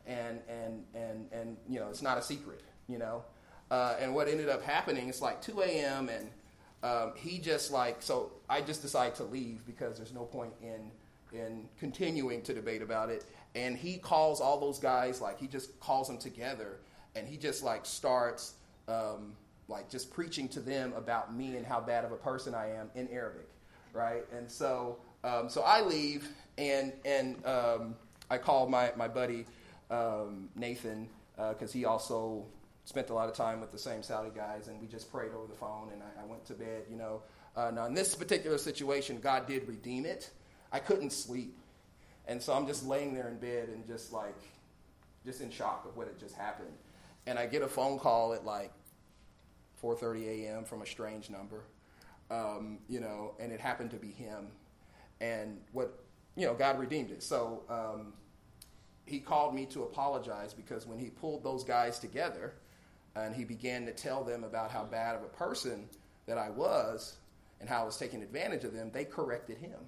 And 0.06 0.39
and 0.48 0.84
and 0.94 1.28
and 1.32 1.58
you 1.68 1.80
know, 1.80 1.89
it's 1.89 2.02
not 2.02 2.18
a 2.18 2.22
secret. 2.22 2.62
You 2.88 3.00
know. 3.00 3.24
Uh, 3.72 3.96
and 4.00 4.13
what 4.13 4.28
ended 4.28 4.50
up 4.50 4.62
happening, 4.62 5.10
it's 5.10 5.22
like 5.22 5.42
2 5.42 5.62
a.m. 5.62 6.08
and 6.08 6.30
um, 6.84 7.13
he 7.15 7.39
just 7.39 7.72
like 7.72 8.02
so 8.02 8.32
I 8.50 8.62
just 8.62 8.82
decided 8.82 9.15
to 9.15 9.24
leave 9.24 9.65
because 9.65 9.98
there's 9.98 10.13
no 10.13 10.26
point 10.26 10.54
in 10.62 10.91
in 11.32 11.67
continuing 11.80 12.41
to 12.43 12.54
debate 12.54 12.82
about 12.82 13.10
it. 13.10 13.26
And 13.56 13.76
he 13.76 13.98
calls 13.98 14.41
all 14.41 14.60
those 14.60 14.80
guys 14.80 15.22
like 15.22 15.39
he 15.39 15.48
just 15.48 15.80
calls 15.80 16.08
them 16.08 16.17
together 16.17 16.80
and 17.15 17.28
he 17.28 17.38
just 17.38 17.63
like 17.63 17.86
starts 17.86 18.54
um, 18.88 19.34
like 19.67 19.89
just 19.89 20.12
preaching 20.13 20.48
to 20.50 20.60
them 20.60 20.93
about 20.93 21.34
me 21.36 21.56
and 21.56 21.65
how 21.65 21.80
bad 21.80 22.04
of 22.04 22.12
a 22.12 22.17
person 22.17 22.54
I 22.54 22.72
am 22.72 22.89
in 22.96 23.08
Arabic, 23.10 23.48
right? 23.93 24.26
And 24.36 24.50
so 24.52 24.98
um, 25.24 25.50
so 25.50 25.62
I 25.62 25.82
leave 25.82 26.28
and 26.58 26.91
and 27.06 27.46
um, 27.46 27.96
I 28.30 28.38
call 28.38 28.67
my 28.67 28.91
my 28.98 29.08
buddy 29.08 29.46
um, 29.89 30.50
Nathan 30.56 31.08
because 31.38 31.69
uh, 31.69 31.74
he 31.74 31.86
also 31.86 32.46
spent 32.86 33.10
a 33.10 33.13
lot 33.13 33.30
of 33.30 33.36
time 33.36 33.62
with 33.62 33.72
the 33.72 33.78
same 33.78 34.04
Saudi 34.04 34.30
guys, 34.36 34.67
and 34.67 34.80
we 34.82 34.88
just 34.88 35.12
prayed 35.12 35.32
over 35.32 35.48
the 35.48 35.58
phone, 35.58 35.89
and 35.91 36.02
I, 36.02 36.24
I 36.24 36.26
went 36.26 36.46
to 36.46 36.54
bed. 36.54 36.84
You 36.89 36.98
know, 36.98 37.22
uh, 37.56 37.72
now 37.72 37.86
in 37.86 37.93
this 37.93 38.15
particular 38.15 38.58
situation, 38.58 39.19
God 39.22 39.48
did 39.48 39.67
redeem 39.67 40.06
it. 40.06 40.30
I 40.72 40.80
couldn't 40.80 41.12
sleep, 41.12 41.58
and 42.28 42.41
so 42.41 42.54
I'm 42.54 42.67
just 42.67 42.86
laying 42.86 43.13
there 43.13 43.28
in 43.28 43.38
bed 43.38 43.69
and 43.69 43.86
just 43.88 44.12
like, 44.12 44.39
just 45.26 45.41
in 45.41 45.50
shock 45.50 45.86
of 45.88 45.96
what 45.96 46.08
had 46.08 46.19
just 46.19 46.36
happened. 46.36 46.74
And 47.26 47.39
I 47.39 47.46
get 47.46 47.62
a 47.62 47.67
phone 47.67 48.00
call 48.00 48.34
at 48.34 48.43
like 48.43 48.72
4:30 49.82 50.46
a.m. 50.46 50.65
from 50.65 50.82
a 50.82 50.86
strange 50.86 51.30
number, 51.30 51.63
um, 52.30 52.80
you 52.89 53.00
know, 53.00 53.36
and 53.39 53.52
it 53.52 53.60
happened 53.60 53.91
to 53.91 53.98
be 53.98 54.12
him. 54.12 54.48
And 55.22 55.62
what, 55.72 56.04
you 56.36 56.46
know, 56.46 56.54
God 56.54 56.80
redeemed 56.80 57.12
it. 57.12 57.24
So 57.24 57.63
um, 57.69 58.13
he 59.06 59.19
called 59.19 59.56
me 59.56 59.65
to 59.67 59.84
apologize 59.84 60.54
because 60.54 60.86
when 60.86 61.00
he 61.00 61.10
pulled 61.10 61.46
those 61.46 61.63
guys 61.63 61.98
together 61.98 62.56
and 63.15 63.36
he 63.36 63.43
began 63.43 63.86
to 63.86 63.91
tell 63.91 64.23
them 64.23 64.43
about 64.43 64.71
how 64.71 64.84
bad 64.84 65.15
of 65.15 65.23
a 65.23 65.28
person 65.28 65.88
that 66.26 66.38
I 66.38 66.49
was 66.49 67.15
and 67.60 67.69
how 67.69 67.84
I 67.84 67.86
was 67.86 67.97
taking 67.97 68.21
advantage 68.21 68.63
of 68.63 68.73
them, 68.73 68.89
they 68.93 69.06
corrected 69.06 69.58
him. 69.58 69.80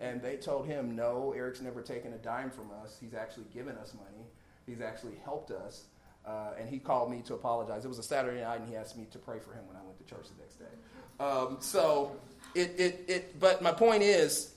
And 0.00 0.20
they 0.20 0.36
told 0.36 0.66
him, 0.66 0.96
no, 0.96 1.32
Eric's 1.36 1.60
never 1.60 1.82
taken 1.82 2.12
a 2.12 2.18
dime 2.18 2.50
from 2.50 2.70
us. 2.82 2.96
He's 3.00 3.14
actually 3.14 3.46
given 3.54 3.76
us 3.76 3.94
money. 3.94 4.26
He's 4.66 4.80
actually 4.80 5.16
helped 5.24 5.50
us. 5.50 5.84
Uh, 6.26 6.52
and 6.58 6.68
he 6.68 6.78
called 6.78 7.10
me 7.10 7.20
to 7.22 7.34
apologize. 7.34 7.84
It 7.84 7.88
was 7.88 7.98
a 7.98 8.02
Saturday 8.02 8.40
night, 8.40 8.60
and 8.60 8.68
he 8.68 8.76
asked 8.76 8.96
me 8.96 9.06
to 9.10 9.18
pray 9.18 9.38
for 9.38 9.52
him 9.52 9.66
when 9.66 9.76
I 9.76 9.84
went 9.84 9.98
to 9.98 10.14
church 10.14 10.26
the 10.36 10.42
next 10.42 10.54
day. 10.56 11.24
Um, 11.24 11.56
so, 11.60 12.16
it, 12.54 12.74
it, 12.78 13.04
it, 13.08 13.40
but 13.40 13.62
my 13.62 13.72
point 13.72 14.02
is, 14.02 14.54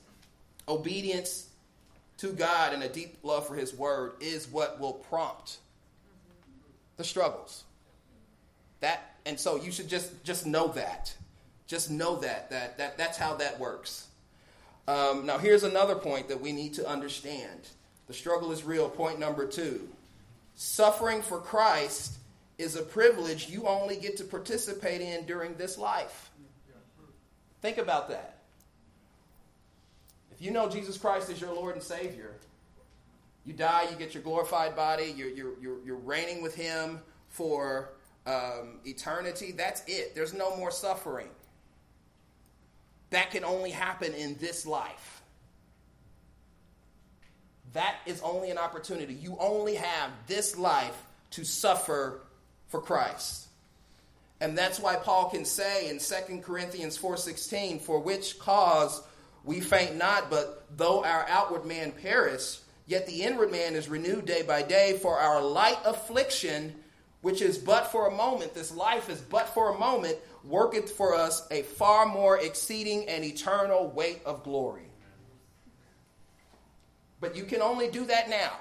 obedience 0.68 1.50
to 2.18 2.32
God 2.32 2.74
and 2.74 2.84
a 2.84 2.90
deep 2.90 3.18
love 3.24 3.48
for 3.48 3.56
His 3.56 3.74
Word 3.74 4.14
is 4.20 4.48
what 4.48 4.80
will 4.80 4.94
prompt 4.94 5.58
the 6.98 7.04
struggles. 7.04 7.64
That 8.82 9.16
and 9.26 9.40
so 9.40 9.56
you 9.56 9.72
should 9.72 9.88
just 9.88 10.24
just 10.24 10.46
know 10.46 10.68
that, 10.70 11.14
just 11.68 11.90
know 11.90 12.18
that 12.18 12.50
that 12.50 12.78
that 12.78 12.98
that's 12.98 13.18
how 13.18 13.36
that 13.36 13.60
works. 13.60 14.08
Um, 14.88 15.26
now 15.26 15.38
here's 15.38 15.64
another 15.64 15.96
point 15.96 16.28
that 16.30 16.42
we 16.42 16.52
need 16.52 16.74
to 16.76 16.88
understand: 16.88 17.68
the 18.08 18.14
struggle 18.14 18.52
is 18.52 18.64
real. 18.64 18.90
Point 18.90 19.20
number 19.20 19.48
two: 19.48 19.88
suffering 20.56 21.22
for 21.22 21.40
Christ 21.40 22.18
is 22.58 22.76
a 22.76 22.82
privilege 22.82 23.50
you 23.50 23.68
only 23.68 23.98
get 23.98 24.18
to 24.18 24.24
participate 24.24 25.02
in 25.02 25.26
during 25.26 25.56
this 25.56 25.78
life. 25.78 26.32
Think 27.62 27.78
about 27.78 28.10
that. 28.10 28.36
If 30.32 30.42
you 30.42 30.52
know 30.52 30.70
Jesus 30.70 30.98
Christ 30.98 31.30
is 31.30 31.40
your 31.40 31.54
Lord 31.54 31.76
and 31.76 31.84
Savior, 31.84 32.32
you 33.46 33.54
die, 33.54 33.88
you 33.90 33.96
get 33.98 34.14
your 34.14 34.24
glorified 34.24 34.76
body, 34.76 35.14
you're, 35.16 35.30
you're, 35.30 35.60
you're, 35.62 35.78
you're 35.86 35.96
reigning 35.96 36.42
with 36.42 36.56
Him 36.56 37.00
for 37.30 37.90
um, 38.26 38.80
eternity. 38.86 39.52
That's 39.52 39.84
it. 39.88 40.16
There's 40.16 40.34
no 40.34 40.56
more 40.58 40.72
suffering. 40.72 41.30
That 43.12 43.32
can 43.32 43.44
only 43.44 43.72
happen 43.72 44.14
in 44.14 44.36
this 44.40 44.66
life. 44.66 45.22
That 47.74 47.96
is 48.06 48.22
only 48.22 48.52
an 48.52 48.58
opportunity. 48.58 49.14
You 49.14 49.38
only 49.40 49.76
have 49.76 50.12
this 50.28 50.58
life 50.58 50.96
to 51.32 51.44
suffer 51.44 52.22
for 52.68 52.82
Christ. 52.82 53.48
And 54.42 54.58
that's 54.58 54.80
why 54.80 54.96
Paul 54.96 55.30
can 55.30 55.46
say 55.46 55.90
in 55.90 56.00
2 56.00 56.42
Corinthians 56.42 56.98
4:16, 56.98 57.80
"For 57.80 58.00
which 58.00 58.40
cause 58.40 59.02
we 59.44 59.62
faint 59.62 59.96
not, 59.96 60.30
but 60.30 60.66
though 60.76 61.04
our 61.04 61.26
outward 61.30 61.66
man 61.66 61.92
perish, 61.92 62.60
yet 62.86 63.06
the 63.06 63.24
inward 63.24 63.52
man 63.52 63.76
is 63.76 63.88
renewed 63.88 64.26
day 64.26 64.42
by 64.42 64.62
day, 64.62 64.98
for 64.98 65.20
our 65.20 65.42
light 65.42 65.80
affliction, 65.86 66.84
which 67.26 67.42
is 67.42 67.58
but 67.58 67.92
for 67.92 68.08
a 68.08 68.16
moment, 68.16 68.54
this 68.54 68.72
life 68.72 69.10
is 69.10 69.20
but 69.20 69.50
for 69.50 69.74
a 69.74 69.80
moment, 69.80 70.16
worketh 70.44 70.92
for 70.92 71.16
us 71.16 71.48
a 71.50 71.64
far 71.64 72.06
more 72.06 72.38
exceeding 72.38 73.10
and 73.10 73.26
eternal 73.26 73.88
weight 73.90 74.22
of 74.28 74.44
glory." 74.44 74.86
But 77.20 77.36
you 77.36 77.46
can 77.46 77.64
only 77.64 77.90
do 77.90 78.06
that 78.06 78.30
now. 78.30 78.52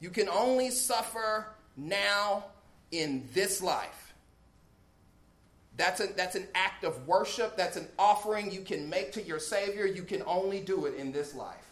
You 0.00 0.10
can 0.10 0.28
only 0.28 0.70
suffer 0.70 1.46
now 1.78 2.44
in 2.90 3.26
this 3.32 3.62
life. 3.62 4.12
That's, 5.78 6.00
a, 6.00 6.08
that's 6.08 6.34
an 6.34 6.46
act 6.54 6.84
of 6.84 7.06
worship. 7.06 7.56
That's 7.56 7.78
an 7.78 7.88
offering 7.98 8.52
you 8.52 8.60
can 8.60 8.90
make 8.90 9.12
to 9.12 9.22
your 9.22 9.38
Savior. 9.38 9.86
You 9.86 10.02
can 10.02 10.22
only 10.26 10.60
do 10.60 10.84
it 10.84 10.96
in 10.96 11.10
this 11.10 11.34
life. 11.34 11.70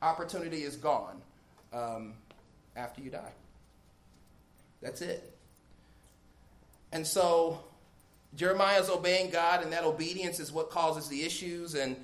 Opportunity 0.00 0.62
is 0.62 0.76
gone 0.76 1.20
um, 1.74 2.14
after 2.74 3.02
you 3.02 3.10
die. 3.10 3.32
That's 4.80 5.00
it. 5.00 5.36
And 6.92 7.06
so 7.06 7.60
Jeremiah's 8.34 8.88
obeying 8.88 9.30
God, 9.30 9.62
and 9.62 9.72
that 9.72 9.84
obedience 9.84 10.40
is 10.40 10.52
what 10.52 10.70
causes 10.70 11.08
the 11.08 11.22
issues. 11.22 11.74
And 11.74 11.96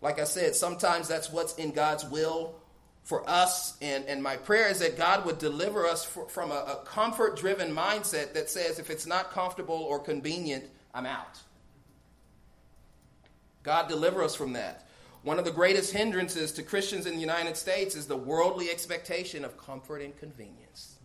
like 0.00 0.18
I 0.18 0.24
said, 0.24 0.54
sometimes 0.54 1.08
that's 1.08 1.30
what's 1.30 1.54
in 1.56 1.72
God's 1.72 2.04
will 2.04 2.54
for 3.04 3.28
us. 3.28 3.76
And, 3.82 4.04
and 4.06 4.22
my 4.22 4.36
prayer 4.36 4.68
is 4.68 4.78
that 4.78 4.96
God 4.96 5.26
would 5.26 5.38
deliver 5.38 5.86
us 5.86 6.04
for, 6.04 6.28
from 6.28 6.50
a, 6.50 6.54
a 6.54 6.82
comfort 6.84 7.36
driven 7.36 7.74
mindset 7.74 8.34
that 8.34 8.48
says, 8.48 8.78
if 8.78 8.90
it's 8.90 9.06
not 9.06 9.30
comfortable 9.32 9.74
or 9.74 9.98
convenient, 9.98 10.64
I'm 10.94 11.06
out. 11.06 11.40
God 13.62 13.88
deliver 13.88 14.22
us 14.22 14.34
from 14.34 14.54
that. 14.54 14.88
One 15.22 15.38
of 15.38 15.44
the 15.44 15.52
greatest 15.52 15.92
hindrances 15.92 16.50
to 16.52 16.64
Christians 16.64 17.06
in 17.06 17.14
the 17.14 17.20
United 17.20 17.56
States 17.56 17.94
is 17.94 18.06
the 18.06 18.16
worldly 18.16 18.70
expectation 18.70 19.44
of 19.44 19.56
comfort 19.56 20.02
and 20.02 20.16
convenience. 20.18 20.96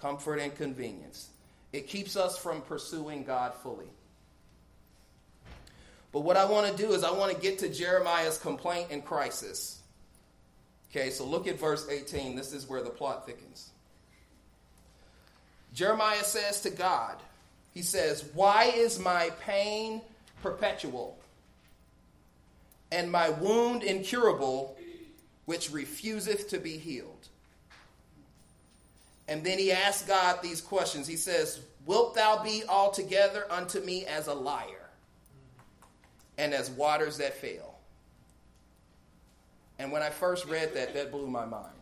Comfort 0.00 0.36
and 0.36 0.54
convenience. 0.54 1.28
It 1.72 1.88
keeps 1.88 2.16
us 2.16 2.38
from 2.38 2.62
pursuing 2.62 3.24
God 3.24 3.54
fully. 3.54 3.88
But 6.12 6.20
what 6.20 6.36
I 6.36 6.44
want 6.46 6.70
to 6.70 6.82
do 6.82 6.92
is 6.92 7.04
I 7.04 7.10
want 7.10 7.34
to 7.34 7.40
get 7.40 7.58
to 7.60 7.68
Jeremiah's 7.68 8.38
complaint 8.38 8.88
and 8.90 9.04
crisis. 9.04 9.80
Okay, 10.90 11.10
so 11.10 11.26
look 11.26 11.46
at 11.46 11.58
verse 11.58 11.88
18. 11.88 12.36
This 12.36 12.52
is 12.52 12.68
where 12.68 12.82
the 12.82 12.90
plot 12.90 13.26
thickens. 13.26 13.70
Jeremiah 15.74 16.24
says 16.24 16.62
to 16.62 16.70
God, 16.70 17.16
He 17.74 17.82
says, 17.82 18.24
Why 18.32 18.72
is 18.74 18.98
my 18.98 19.30
pain 19.40 20.00
perpetual 20.42 21.18
and 22.90 23.10
my 23.10 23.28
wound 23.28 23.82
incurable, 23.82 24.76
which 25.44 25.70
refuseth 25.70 26.48
to 26.48 26.58
be 26.58 26.78
healed? 26.78 27.15
And 29.28 29.44
then 29.44 29.58
he 29.58 29.72
asks 29.72 30.06
God 30.06 30.40
these 30.42 30.60
questions. 30.60 31.06
He 31.06 31.16
says, 31.16 31.60
Wilt 31.84 32.14
thou 32.14 32.42
be 32.42 32.64
altogether 32.68 33.44
unto 33.50 33.80
me 33.80 34.04
as 34.06 34.26
a 34.26 34.34
liar 34.34 34.90
and 36.38 36.52
as 36.52 36.70
waters 36.70 37.18
that 37.18 37.34
fail? 37.34 37.76
And 39.78 39.92
when 39.92 40.02
I 40.02 40.10
first 40.10 40.46
read 40.46 40.74
that, 40.74 40.94
that 40.94 41.12
blew 41.12 41.28
my 41.28 41.44
mind. 41.44 41.72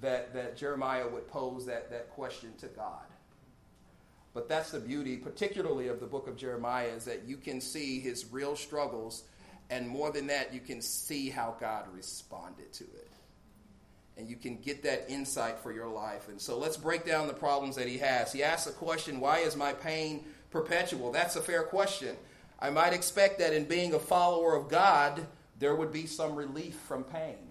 That, 0.00 0.34
that 0.34 0.56
Jeremiah 0.56 1.08
would 1.08 1.28
pose 1.28 1.66
that, 1.66 1.90
that 1.90 2.10
question 2.10 2.52
to 2.58 2.66
God. 2.66 3.00
But 4.34 4.48
that's 4.48 4.70
the 4.70 4.78
beauty, 4.78 5.16
particularly 5.16 5.88
of 5.88 5.98
the 5.98 6.06
book 6.06 6.28
of 6.28 6.36
Jeremiah, 6.36 6.88
is 6.88 7.06
that 7.06 7.24
you 7.26 7.38
can 7.38 7.58
see 7.60 8.00
his 8.00 8.30
real 8.30 8.54
struggles, 8.54 9.24
and 9.70 9.88
more 9.88 10.12
than 10.12 10.26
that, 10.26 10.52
you 10.52 10.60
can 10.60 10.82
see 10.82 11.30
how 11.30 11.56
God 11.58 11.86
responded 11.94 12.70
to 12.74 12.84
it. 12.84 13.05
And 14.16 14.28
you 14.28 14.36
can 14.36 14.56
get 14.56 14.82
that 14.84 15.06
insight 15.08 15.58
for 15.58 15.72
your 15.72 15.88
life. 15.88 16.28
And 16.28 16.40
so 16.40 16.58
let's 16.58 16.76
break 16.76 17.04
down 17.04 17.26
the 17.26 17.34
problems 17.34 17.76
that 17.76 17.86
he 17.86 17.98
has. 17.98 18.32
He 18.32 18.42
asks 18.42 18.66
the 18.66 18.72
question, 18.72 19.20
Why 19.20 19.38
is 19.38 19.56
my 19.56 19.72
pain 19.72 20.24
perpetual? 20.50 21.12
That's 21.12 21.36
a 21.36 21.42
fair 21.42 21.62
question. 21.64 22.16
I 22.58 22.70
might 22.70 22.94
expect 22.94 23.38
that 23.40 23.52
in 23.52 23.64
being 23.64 23.92
a 23.92 23.98
follower 23.98 24.56
of 24.56 24.68
God, 24.68 25.26
there 25.58 25.74
would 25.74 25.92
be 25.92 26.06
some 26.06 26.34
relief 26.34 26.74
from 26.88 27.04
pain. 27.04 27.50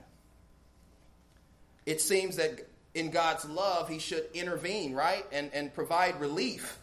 It 1.86 2.02
seems 2.02 2.38
that 2.38 2.68
in 2.96 3.12
God's 3.12 3.46
love, 3.46 3.88
He 3.90 4.00
should 4.00 4.28
intervene, 4.34 4.94
right? 4.94 5.26
And, 5.32 5.52
and 5.54 5.74
provide 5.74 6.20
relief. 6.20 6.80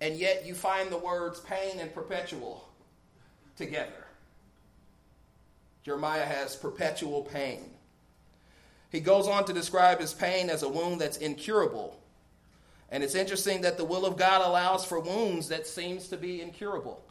And 0.00 0.16
yet 0.16 0.46
you 0.46 0.54
find 0.54 0.90
the 0.90 0.98
words 0.98 1.40
pain 1.40 1.78
and 1.78 1.92
perpetual 1.92 2.66
together. 3.56 4.06
Jeremiah 5.82 6.24
has 6.24 6.56
perpetual 6.56 7.22
pain. 7.22 7.70
He 8.90 9.00
goes 9.00 9.26
on 9.26 9.44
to 9.46 9.52
describe 9.52 10.00
his 10.00 10.14
pain 10.14 10.48
as 10.48 10.62
a 10.62 10.68
wound 10.68 11.00
that's 11.00 11.16
incurable. 11.16 12.00
And 12.90 13.02
it's 13.02 13.14
interesting 13.14 13.62
that 13.62 13.76
the 13.76 13.84
will 13.84 14.06
of 14.06 14.16
God 14.16 14.46
allows 14.46 14.84
for 14.84 15.00
wounds 15.00 15.48
that 15.48 15.66
seems 15.66 16.08
to 16.08 16.16
be 16.16 16.40
incurable. 16.40 17.02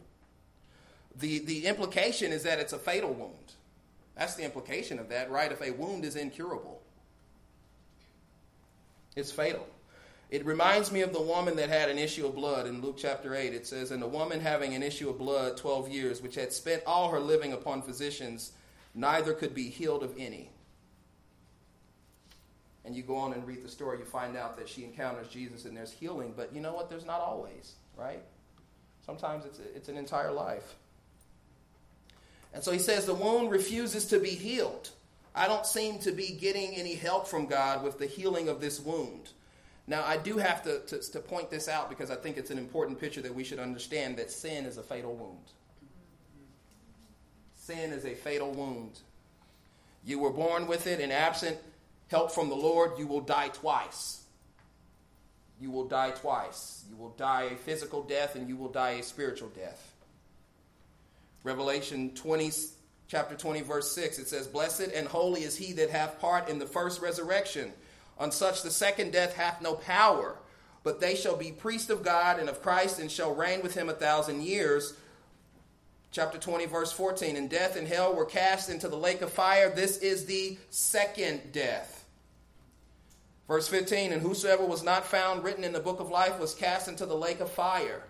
The, 1.18 1.40
the 1.40 1.66
implication 1.66 2.32
is 2.32 2.42
that 2.44 2.58
it's 2.58 2.72
a 2.72 2.78
fatal 2.78 3.12
wound. 3.12 3.52
That's 4.16 4.34
the 4.34 4.44
implication 4.44 4.98
of 4.98 5.10
that, 5.10 5.30
right? 5.30 5.52
If 5.52 5.60
a 5.60 5.70
wound 5.72 6.04
is 6.04 6.16
incurable, 6.16 6.80
it's 9.14 9.30
fatal. 9.30 9.66
It 10.30 10.44
reminds 10.44 10.90
me 10.90 11.02
of 11.02 11.12
the 11.12 11.20
woman 11.20 11.56
that 11.56 11.68
had 11.68 11.88
an 11.88 11.98
issue 11.98 12.26
of 12.26 12.34
blood 12.34 12.66
in 12.66 12.80
Luke 12.80 12.96
chapter 12.98 13.34
8. 13.34 13.54
It 13.54 13.66
says, 13.66 13.90
And 13.90 14.02
the 14.02 14.08
woman 14.08 14.40
having 14.40 14.74
an 14.74 14.82
issue 14.82 15.08
of 15.08 15.18
blood 15.18 15.56
12 15.56 15.88
years, 15.88 16.20
which 16.20 16.34
had 16.34 16.52
spent 16.52 16.82
all 16.86 17.10
her 17.10 17.20
living 17.20 17.52
upon 17.52 17.82
physicians, 17.82 18.52
neither 18.94 19.34
could 19.34 19.54
be 19.54 19.68
healed 19.68 20.02
of 20.02 20.14
any. 20.18 20.50
And 22.86 22.94
you 22.94 23.02
go 23.02 23.16
on 23.16 23.32
and 23.32 23.44
read 23.46 23.64
the 23.64 23.68
story, 23.68 23.98
you 23.98 24.04
find 24.04 24.36
out 24.36 24.56
that 24.56 24.68
she 24.68 24.84
encounters 24.84 25.26
Jesus 25.28 25.64
and 25.64 25.76
there's 25.76 25.90
healing. 25.90 26.32
But 26.36 26.54
you 26.54 26.60
know 26.60 26.72
what? 26.72 26.88
There's 26.88 27.04
not 27.04 27.20
always, 27.20 27.74
right? 27.98 28.22
Sometimes 29.04 29.44
it's, 29.44 29.58
it's 29.74 29.88
an 29.88 29.96
entire 29.96 30.32
life. 30.32 30.76
And 32.54 32.62
so 32.62 32.70
he 32.70 32.78
says 32.78 33.04
the 33.04 33.14
wound 33.14 33.50
refuses 33.50 34.06
to 34.06 34.20
be 34.20 34.30
healed. 34.30 34.90
I 35.34 35.48
don't 35.48 35.66
seem 35.66 35.98
to 35.98 36.12
be 36.12 36.28
getting 36.40 36.74
any 36.76 36.94
help 36.94 37.26
from 37.26 37.46
God 37.46 37.82
with 37.82 37.98
the 37.98 38.06
healing 38.06 38.48
of 38.48 38.60
this 38.60 38.80
wound. 38.80 39.30
Now, 39.88 40.04
I 40.04 40.16
do 40.16 40.38
have 40.38 40.62
to, 40.64 40.80
to, 40.80 41.12
to, 41.12 41.20
point 41.20 41.50
this 41.50 41.68
out 41.68 41.88
because 41.88 42.10
I 42.10 42.16
think 42.16 42.36
it's 42.36 42.50
an 42.50 42.58
important 42.58 42.98
picture 42.98 43.20
that 43.20 43.34
we 43.34 43.44
should 43.44 43.58
understand 43.58 44.16
that 44.16 44.30
sin 44.30 44.64
is 44.64 44.78
a 44.78 44.82
fatal 44.82 45.14
wound. 45.14 45.52
Sin 47.54 47.92
is 47.92 48.04
a 48.04 48.14
fatal 48.14 48.52
wound. 48.52 49.00
You 50.04 50.18
were 50.18 50.30
born 50.30 50.66
with 50.66 50.86
it, 50.86 51.00
and 51.00 51.12
absent 51.12 51.58
help 52.08 52.32
from 52.32 52.48
the 52.48 52.54
Lord, 52.54 52.98
you 52.98 53.06
will 53.06 53.20
die 53.20 53.48
twice. 53.48 54.22
You 55.60 55.70
will 55.70 55.88
die 55.88 56.10
twice. 56.10 56.84
You 56.90 56.96
will 56.96 57.10
die 57.10 57.44
a 57.52 57.56
physical 57.56 58.02
death, 58.02 58.34
and 58.34 58.48
you 58.48 58.56
will 58.56 58.68
die 58.68 58.90
a 58.90 59.02
spiritual 59.02 59.48
death. 59.48 59.92
Revelation 61.44 62.14
20, 62.14 62.50
chapter 63.08 63.36
20, 63.36 63.62
verse 63.62 63.92
6, 63.92 64.18
it 64.18 64.28
says, 64.28 64.46
Blessed 64.46 64.90
and 64.94 65.06
holy 65.06 65.42
is 65.44 65.56
he 65.56 65.72
that 65.74 65.90
hath 65.90 66.20
part 66.20 66.48
in 66.48 66.58
the 66.58 66.66
first 66.66 67.00
resurrection. 67.00 67.72
On 68.18 68.32
such 68.32 68.62
the 68.62 68.70
second 68.70 69.12
death 69.12 69.34
hath 69.34 69.62
no 69.62 69.74
power, 69.74 70.36
but 70.82 71.00
they 71.00 71.14
shall 71.14 71.36
be 71.36 71.52
priests 71.52 71.90
of 71.90 72.02
God 72.02 72.38
and 72.38 72.48
of 72.48 72.62
Christ, 72.62 72.98
and 72.98 73.10
shall 73.10 73.34
reign 73.34 73.62
with 73.62 73.74
him 73.74 73.88
a 73.88 73.94
thousand 73.94 74.42
years. 74.42 74.94
chapter 76.10 76.38
20, 76.38 76.66
verse 76.66 76.92
14. 76.92 77.36
And 77.36 77.48
death 77.50 77.76
and 77.76 77.86
hell 77.86 78.14
were 78.14 78.24
cast 78.24 78.70
into 78.70 78.88
the 78.88 78.96
lake 78.96 79.22
of 79.22 79.30
fire. 79.30 79.70
This 79.70 79.98
is 79.98 80.26
the 80.26 80.56
second 80.70 81.52
death. 81.52 81.95
Verse 83.48 83.68
15, 83.68 84.12
and 84.12 84.22
whosoever 84.22 84.66
was 84.66 84.82
not 84.82 85.06
found 85.06 85.44
written 85.44 85.62
in 85.62 85.72
the 85.72 85.80
book 85.80 86.00
of 86.00 86.10
life 86.10 86.40
was 86.40 86.54
cast 86.54 86.88
into 86.88 87.06
the 87.06 87.16
lake 87.16 87.40
of 87.40 87.50
fire. 87.50 88.02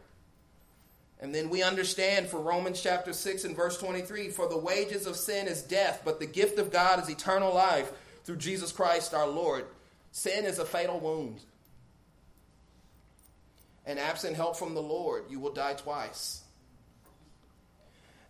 And 1.21 1.35
then 1.35 1.51
we 1.51 1.63
understand 1.63 2.29
for 2.29 2.41
Romans 2.41 2.81
chapter 2.81 3.13
6 3.13 3.45
and 3.45 3.57
verse 3.57 3.79
23 3.79 4.31
for 4.31 4.49
the 4.49 4.59
wages 4.59 5.07
of 5.07 5.17
sin 5.17 5.47
is 5.47 5.63
death, 5.63 6.03
but 6.05 6.21
the 6.21 6.27
gift 6.27 6.59
of 6.59 6.73
God 6.73 7.03
is 7.03 7.09
eternal 7.09 7.55
life 7.55 7.91
through 8.25 8.37
Jesus 8.37 8.73
Christ 8.73 9.15
our 9.15 9.29
Lord. 9.29 9.67
Sin 10.11 10.45
is 10.45 10.59
a 10.59 10.65
fatal 10.65 11.01
wound. 11.01 11.41
And 13.85 13.99
absent 13.99 14.37
help 14.37 14.57
from 14.57 14.75
the 14.75 14.83
Lord, 14.83 15.25
you 15.31 15.39
will 15.39 15.53
die 15.53 15.75
twice. 15.75 16.43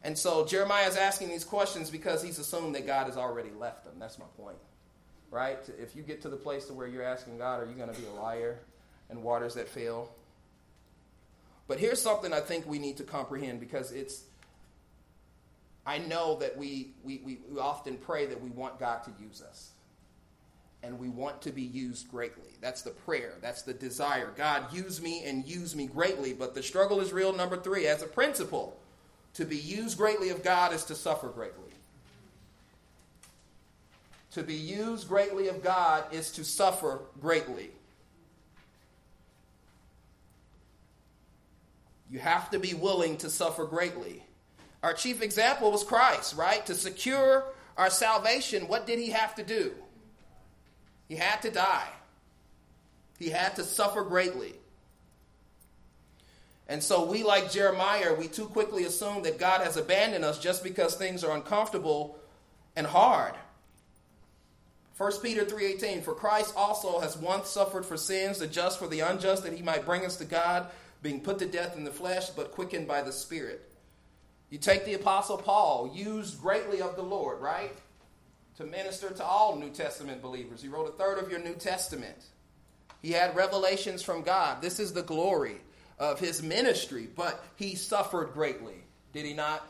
And 0.05 0.17
so 0.17 0.45
Jeremiah 0.45 0.89
is 0.89 0.97
asking 0.97 1.29
these 1.29 1.45
questions 1.45 1.91
because 1.91 2.23
he's 2.23 2.39
assumed 2.39 2.75
that 2.75 2.87
God 2.87 3.07
has 3.07 3.17
already 3.17 3.51
left 3.51 3.85
them. 3.85 3.95
That's 3.99 4.19
my 4.19 4.27
point. 4.37 4.59
Right? 5.31 5.59
If 5.81 5.97
you 5.97 6.03
get 6.03 6.23
to 6.23 6.29
the 6.29 6.37
place 6.37 6.67
to 6.67 6.73
where 6.73 6.87
you're 6.87 7.03
asking 7.03 7.39
God, 7.39 7.61
are 7.61 7.67
you 7.67 7.75
going 7.75 7.93
to 7.93 8.01
be 8.01 8.07
a 8.07 8.21
liar 8.21 8.61
and 9.11 9.23
waters 9.23 9.55
that 9.55 9.69
fail? 9.69 10.11
But 11.69 11.81
here's 11.81 12.01
something 12.01 12.33
I 12.33 12.41
think 12.41 12.67
we 12.67 12.79
need 12.79 12.97
to 12.99 13.03
comprehend 13.03 13.61
because 13.61 13.93
it's, 13.93 14.23
I 15.85 15.99
know 15.99 16.37
that 16.37 16.57
we, 16.57 16.93
we, 17.03 17.21
we, 17.25 17.39
often 17.59 17.97
pray 17.97 18.27
that 18.27 18.41
we 18.41 18.51
want 18.51 18.79
God 18.79 19.03
to 19.05 19.11
use 19.21 19.43
us. 19.43 19.71
And 20.83 21.01
we 21.01 21.09
want 21.09 21.43
to 21.43 21.51
be 21.51 21.63
used 21.63 22.09
greatly. 22.09 22.51
That's 22.61 22.83
the 22.83 22.91
prayer. 22.91 23.33
That's 23.41 23.63
the 23.63 23.75
desire. 23.75 24.33
God, 24.37 24.73
use 24.73 25.03
me 25.03 25.25
and 25.25 25.45
use 25.45 25.75
me 25.75 25.87
greatly. 25.87 26.33
But 26.33 26.55
the 26.55 26.63
struggle 26.63 27.01
is 27.01 27.13
real, 27.13 27.33
number 27.33 27.57
three, 27.57 27.89
as 27.89 28.03
a 28.03 28.07
principle. 28.07 28.79
To 29.35 29.45
be 29.45 29.57
used 29.57 29.99
greatly 29.99 30.29
of 30.29 30.45
God 30.45 30.73
is 30.73 30.85
to 30.85 30.95
suffer 30.95 31.29
greatly. 31.29 31.66
To 34.37 34.43
be 34.43 34.53
used 34.53 35.09
greatly 35.09 35.49
of 35.49 35.63
God 35.63 36.13
is 36.13 36.31
to 36.33 36.45
suffer 36.45 37.01
greatly. 37.23 37.71
You 42.11 42.19
have 42.19 42.51
to 42.51 42.59
be 42.59 42.75
willing 42.75 43.17
to 43.17 43.31
suffer 43.31 43.65
greatly. 43.65 44.23
Our 44.83 44.93
chief 44.93 45.23
example 45.23 45.73
was 45.73 45.85
Christ, 45.85 46.37
right? 46.37 46.67
To 46.67 46.75
secure 46.75 47.45
our 47.79 47.89
salvation, 47.89 48.69
what 48.69 48.87
did 48.87 48.99
he 48.99 49.09
have 49.09 49.35
to 49.37 49.43
do? 49.43 49.73
He 51.09 51.17
had 51.17 51.41
to 51.41 51.51
die. 51.51 51.89
He 53.19 53.31
had 53.31 53.57
to 53.57 53.65
suffer 53.65 54.03
greatly. 54.03 54.53
And 56.69 56.83
so 56.83 57.07
we, 57.07 57.23
like 57.23 57.51
Jeremiah, 57.51 58.13
we 58.13 58.29
too 58.29 58.49
quickly 58.49 58.85
assume 58.85 59.23
that 59.23 59.39
God 59.39 59.63
has 59.63 59.79
abandoned 59.79 60.27
us 60.27 60.39
just 60.39 60.63
because 60.63 60.95
things 60.95 61.25
are 61.25 61.35
uncomfortable 61.35 62.19
and 62.77 62.87
hard. 62.87 63.33
1 64.97 65.21
Peter 65.23 65.45
3:18 65.45 66.03
For 66.03 66.15
Christ 66.15 66.55
also 66.57 67.01
has 67.01 67.17
once 67.17 67.51
suffered 67.51 67.85
for 67.85 67.97
sins, 67.97 68.39
the 68.39 68.47
just 68.47 68.79
for 68.79 68.89
the 68.89 69.01
unjust, 69.01 69.43
that 69.43 69.53
he 69.53 69.63
might 69.63 69.85
bring 69.85 70.07
us 70.07 70.17
to 70.17 70.25
God, 70.25 70.71
being 71.03 71.21
put 71.21 71.39
to 71.41 71.47
death 71.47 71.77
in 71.77 71.85
the 71.85 71.91
flesh, 71.91 72.31
but 72.31 72.53
quickened 72.53 72.89
by 72.89 73.03
the 73.03 73.13
Spirit. 73.13 73.71
You 74.49 74.59
take 74.59 74.85
the 74.85 74.95
Apostle 74.95 75.37
Paul, 75.37 75.93
used 75.95 76.41
greatly 76.41 76.81
of 76.81 76.97
the 76.97 77.03
Lord, 77.03 77.41
right? 77.41 77.77
To 78.57 78.65
minister 78.65 79.11
to 79.11 79.25
all 79.25 79.57
New 79.57 79.71
Testament 79.71 80.23
believers. 80.23 80.63
He 80.63 80.69
wrote 80.69 80.89
a 80.89 80.93
third 80.93 81.19
of 81.19 81.31
your 81.31 81.41
New 81.41 81.55
Testament. 81.55 82.17
He 83.03 83.13
had 83.13 83.37
revelations 83.37 84.03
from 84.03 84.23
God. 84.23 84.63
This 84.63 84.81
is 84.81 84.95
the 84.95 85.03
glory 85.03 85.61
of 85.99 86.19
his 86.21 86.43
ministry, 86.43 87.07
but 87.15 87.45
he 87.57 87.75
suffered 87.75 88.33
greatly. 88.33 88.85
Did 89.13 89.27
he 89.27 89.35
not? 89.35 89.67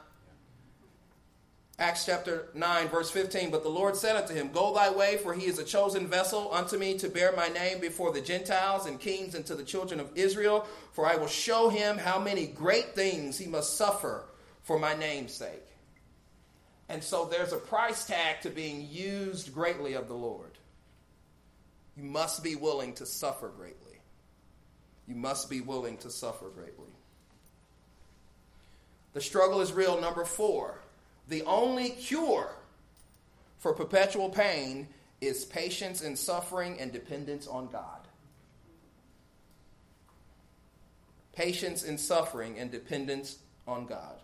Acts 1.78 2.06
chapter 2.06 2.48
9, 2.54 2.88
verse 2.88 3.10
15. 3.10 3.50
But 3.50 3.62
the 3.62 3.68
Lord 3.68 3.96
said 3.96 4.16
unto 4.16 4.32
him, 4.32 4.50
Go 4.50 4.74
thy 4.74 4.90
way, 4.90 5.18
for 5.18 5.34
he 5.34 5.44
is 5.44 5.58
a 5.58 5.64
chosen 5.64 6.06
vessel 6.06 6.50
unto 6.52 6.78
me 6.78 6.96
to 6.98 7.10
bear 7.10 7.36
my 7.36 7.48
name 7.48 7.80
before 7.80 8.12
the 8.12 8.20
Gentiles 8.22 8.86
and 8.86 8.98
kings 8.98 9.34
and 9.34 9.44
to 9.46 9.54
the 9.54 9.62
children 9.62 10.00
of 10.00 10.10
Israel. 10.14 10.66
For 10.92 11.06
I 11.06 11.16
will 11.16 11.26
show 11.26 11.68
him 11.68 11.98
how 11.98 12.18
many 12.18 12.46
great 12.46 12.94
things 12.94 13.36
he 13.36 13.46
must 13.46 13.76
suffer 13.76 14.24
for 14.62 14.78
my 14.78 14.94
name's 14.94 15.34
sake. 15.34 15.66
And 16.88 17.04
so 17.04 17.26
there's 17.26 17.52
a 17.52 17.58
price 17.58 18.06
tag 18.06 18.40
to 18.42 18.50
being 18.50 18.88
used 18.90 19.52
greatly 19.52 19.94
of 19.94 20.08
the 20.08 20.14
Lord. 20.14 20.52
You 21.94 22.04
must 22.04 22.42
be 22.42 22.56
willing 22.56 22.94
to 22.94 23.04
suffer 23.04 23.48
greatly. 23.48 24.00
You 25.06 25.14
must 25.14 25.50
be 25.50 25.60
willing 25.60 25.98
to 25.98 26.10
suffer 26.10 26.48
greatly. 26.48 26.88
The 29.12 29.20
struggle 29.20 29.60
is 29.60 29.72
real. 29.72 30.00
Number 30.00 30.24
four 30.24 30.80
the 31.28 31.42
only 31.42 31.90
cure 31.90 32.50
for 33.58 33.72
perpetual 33.72 34.28
pain 34.28 34.88
is 35.20 35.44
patience 35.44 36.02
in 36.02 36.16
suffering 36.16 36.78
and 36.78 36.92
dependence 36.92 37.46
on 37.46 37.68
God. 37.68 37.82
Patience 41.32 41.82
in 41.82 41.98
suffering 41.98 42.58
and 42.58 42.70
dependence 42.70 43.38
on 43.66 43.86
God. 43.86 44.16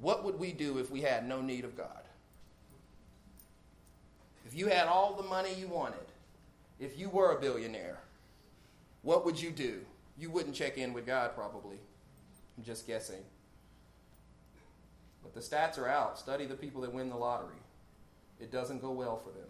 What 0.00 0.24
would 0.24 0.38
we 0.38 0.52
do 0.52 0.78
if 0.78 0.90
we 0.90 1.02
had 1.02 1.26
no 1.28 1.40
need 1.40 1.64
of 1.64 1.76
God? 1.76 1.88
If 4.46 4.54
you 4.54 4.68
had 4.68 4.86
all 4.86 5.14
the 5.14 5.22
money 5.22 5.54
you 5.54 5.68
wanted, 5.68 6.06
if 6.80 6.98
you 6.98 7.08
were 7.08 7.36
a 7.36 7.40
billionaire, 7.40 7.98
what 9.02 9.24
would 9.24 9.40
you 9.40 9.50
do? 9.50 9.80
You 10.18 10.30
wouldn't 10.30 10.54
check 10.54 10.78
in 10.78 10.92
with 10.92 11.06
God, 11.06 11.34
probably. 11.34 11.76
I'm 12.56 12.64
just 12.64 12.86
guessing. 12.86 13.22
But 15.24 15.34
the 15.34 15.40
stats 15.40 15.78
are 15.78 15.88
out. 15.88 16.18
Study 16.18 16.46
the 16.46 16.54
people 16.54 16.82
that 16.82 16.92
win 16.92 17.08
the 17.08 17.16
lottery. 17.16 17.56
It 18.38 18.52
doesn't 18.52 18.80
go 18.80 18.92
well 18.92 19.16
for 19.16 19.30
them. 19.30 19.48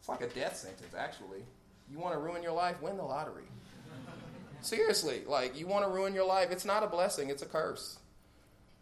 It's 0.00 0.08
like 0.08 0.22
a 0.22 0.28
death 0.28 0.56
sentence, 0.56 0.94
actually. 0.96 1.44
You 1.92 1.98
want 1.98 2.14
to 2.14 2.20
ruin 2.20 2.42
your 2.42 2.52
life? 2.52 2.80
Win 2.82 2.96
the 2.96 3.04
lottery. 3.04 3.44
Seriously, 4.62 5.22
like, 5.26 5.58
you 5.58 5.66
want 5.66 5.84
to 5.84 5.90
ruin 5.90 6.14
your 6.14 6.26
life? 6.26 6.50
It's 6.50 6.64
not 6.64 6.82
a 6.82 6.86
blessing, 6.86 7.30
it's 7.30 7.42
a 7.42 7.46
curse. 7.46 7.98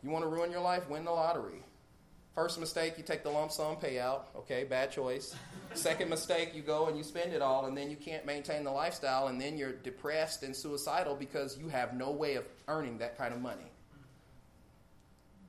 You 0.03 0.11
want 0.11 0.25
to 0.25 0.29
ruin 0.29 0.51
your 0.51 0.61
life? 0.61 0.89
Win 0.89 1.05
the 1.05 1.11
lottery. 1.11 1.65
First 2.35 2.61
mistake, 2.61 2.95
you 2.97 3.03
take 3.03 3.25
the 3.25 3.31
lump 3.31 3.51
sum 3.51 3.77
payout. 3.77 4.23
Okay, 4.37 4.63
bad 4.63 4.93
choice. 4.93 5.35
Second 5.75 6.09
mistake, 6.09 6.55
you 6.55 6.63
go 6.63 6.87
and 6.87 6.97
you 6.97 7.03
spend 7.03 7.33
it 7.33 7.43
all, 7.43 7.67
and 7.67 7.77
then 7.77 7.91
you 7.91 7.97
can't 7.97 8.25
maintain 8.25 8.63
the 8.63 8.71
lifestyle, 8.71 9.27
and 9.27 9.41
then 9.41 9.59
you're 9.59 9.73
depressed 9.73 10.45
and 10.45 10.55
suicidal 10.55 11.17
because 11.17 11.59
you 11.59 11.69
have 11.69 11.95
no 11.95 12.13
way 12.13 12.37
of 12.37 12.45
earning 12.69 12.99
that 12.99 13.19
kind 13.19 13.35
of 13.35 13.41
money. 13.41 13.71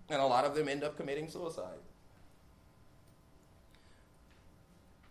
And 0.10 0.22
a 0.22 0.26
lot 0.26 0.46
of 0.46 0.56
them 0.56 0.68
end 0.68 0.84
up 0.84 0.98
committing 0.98 1.30
suicide. 1.30 1.78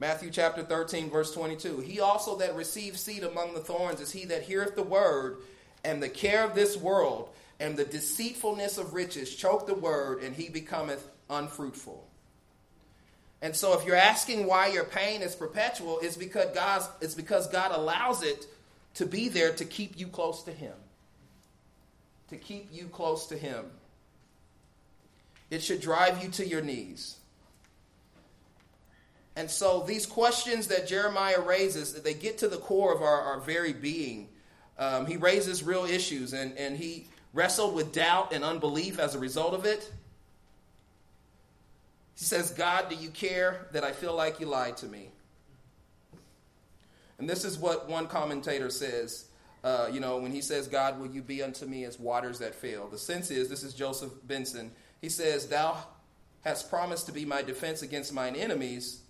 Matthew 0.00 0.30
chapter 0.30 0.62
13, 0.62 1.10
verse 1.10 1.32
22. 1.32 1.80
He 1.80 2.00
also 2.00 2.36
that 2.38 2.54
receives 2.54 3.00
seed 3.00 3.24
among 3.24 3.54
the 3.54 3.60
thorns 3.60 4.00
is 4.00 4.12
he 4.12 4.24
that 4.26 4.42
heareth 4.42 4.76
the 4.76 4.82
word, 4.82 5.38
and 5.84 6.02
the 6.02 6.08
care 6.08 6.44
of 6.44 6.54
this 6.54 6.76
world, 6.76 7.30
and 7.58 7.76
the 7.76 7.84
deceitfulness 7.84 8.78
of 8.78 8.94
riches 8.94 9.34
choke 9.34 9.66
the 9.66 9.74
word, 9.74 10.22
and 10.22 10.36
he 10.36 10.48
becometh 10.48 11.08
unfruitful. 11.28 12.06
And 13.40 13.54
so 13.54 13.78
if 13.78 13.84
you're 13.84 13.96
asking 13.96 14.46
why 14.46 14.68
your 14.68 14.84
pain 14.84 15.22
is 15.22 15.34
perpetual, 15.34 16.00
it's 16.02 16.16
because 16.16 16.52
God, 16.54 16.82
it's 17.00 17.14
because 17.14 17.46
God 17.48 17.72
allows 17.72 18.22
it 18.22 18.46
to 18.94 19.06
be 19.06 19.28
there 19.28 19.52
to 19.54 19.64
keep 19.64 19.98
you 19.98 20.08
close 20.08 20.42
to 20.44 20.52
Him. 20.52 20.74
To 22.30 22.36
keep 22.36 22.68
you 22.72 22.86
close 22.86 23.26
to 23.26 23.36
Him. 23.38 23.66
It 25.50 25.62
should 25.62 25.80
drive 25.80 26.22
you 26.22 26.28
to 26.30 26.46
your 26.46 26.60
knees. 26.60 27.16
And 29.36 29.50
so 29.50 29.84
these 29.86 30.04
questions 30.04 30.66
that 30.66 30.88
Jeremiah 30.88 31.40
raises, 31.40 31.94
they 32.02 32.14
get 32.14 32.38
to 32.38 32.48
the 32.48 32.56
core 32.56 32.92
of 32.92 33.02
our, 33.02 33.20
our 33.22 33.40
very 33.40 33.72
being. 33.72 34.28
Um, 34.78 35.06
he 35.06 35.16
raises 35.16 35.62
real 35.62 35.84
issues, 35.84 36.32
and, 36.32 36.56
and 36.58 36.76
he 36.76 37.06
wrestled 37.32 37.74
with 37.74 37.92
doubt 37.92 38.32
and 38.32 38.42
unbelief 38.42 38.98
as 38.98 39.14
a 39.14 39.18
result 39.18 39.54
of 39.54 39.64
it. 39.64 39.90
He 42.16 42.24
says, 42.24 42.50
God, 42.50 42.88
do 42.88 42.96
you 42.96 43.10
care 43.10 43.68
that 43.72 43.84
I 43.84 43.92
feel 43.92 44.14
like 44.14 44.40
you 44.40 44.46
lied 44.46 44.76
to 44.78 44.86
me? 44.86 45.10
And 47.18 47.30
this 47.30 47.44
is 47.44 47.58
what 47.58 47.88
one 47.88 48.08
commentator 48.08 48.70
says. 48.70 49.26
Uh, 49.62 49.88
you 49.92 50.00
know, 50.00 50.18
when 50.18 50.32
he 50.32 50.40
says, 50.40 50.66
God, 50.66 51.00
will 51.00 51.08
you 51.08 51.22
be 51.22 51.42
unto 51.42 51.64
me 51.66 51.84
as 51.84 51.98
waters 51.98 52.40
that 52.40 52.54
fail? 52.54 52.88
The 52.88 52.98
sense 52.98 53.30
is, 53.30 53.48
this 53.48 53.62
is 53.62 53.74
Joseph 53.74 54.12
Benson. 54.24 54.72
He 55.00 55.08
says, 55.08 55.48
Thou 55.48 55.76
hast 56.42 56.70
promised 56.70 57.06
to 57.06 57.12
be 57.12 57.24
my 57.24 57.42
defense 57.42 57.82
against 57.82 58.12
mine 58.12 58.36
enemies, 58.36 59.02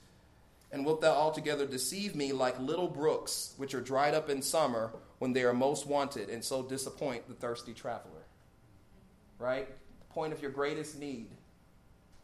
and 0.70 0.84
wilt 0.84 1.01
thou 1.01 1.12
altogether 1.12 1.66
deceive 1.66 2.14
me 2.14 2.32
like 2.32 2.59
little 2.59 2.89
brooks, 2.89 3.55
which 3.57 3.74
are 3.74 3.80
dried 3.80 4.14
up 4.14 4.28
in 4.28 4.43
summer 4.43 4.93
when 5.18 5.32
they 5.32 5.43
are 5.45 5.55
most 5.55 5.86
wanted, 5.86 6.28
and 6.28 6.45
so 6.45 6.62
disappoint 6.62 7.26
the 7.28 7.34
thirsty 7.34 7.72
traveler? 7.72 8.26
Right? 9.39 9.68
The 9.68 10.14
point 10.14 10.32
of 10.32 10.43
your 10.43 10.51
greatest 10.51 10.99
need. 10.99 11.30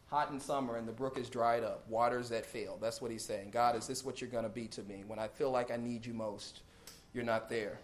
Hot 0.07 0.29
in 0.29 0.39
summer, 0.39 0.77
and 0.77 0.87
the 0.87 0.91
brook 0.91 1.17
is 1.17 1.29
dried 1.29 1.63
up, 1.63 1.87
waters 1.89 2.29
that 2.29 2.45
fail. 2.45 2.77
That's 2.79 3.01
what 3.01 3.09
he's 3.09 3.25
saying. 3.25 3.49
God, 3.49 3.75
is 3.75 3.87
this 3.87 4.05
what 4.05 4.21
you're 4.21 4.29
going 4.29 4.43
to 4.43 4.49
be 4.49 4.67
to 4.67 4.83
me? 4.83 5.03
When 5.07 5.17
I 5.17 5.27
feel 5.27 5.49
like 5.49 5.71
I 5.71 5.77
need 5.77 6.05
you 6.05 6.13
most, 6.13 6.61
you're 7.13 7.23
not 7.23 7.49
there. 7.49 7.79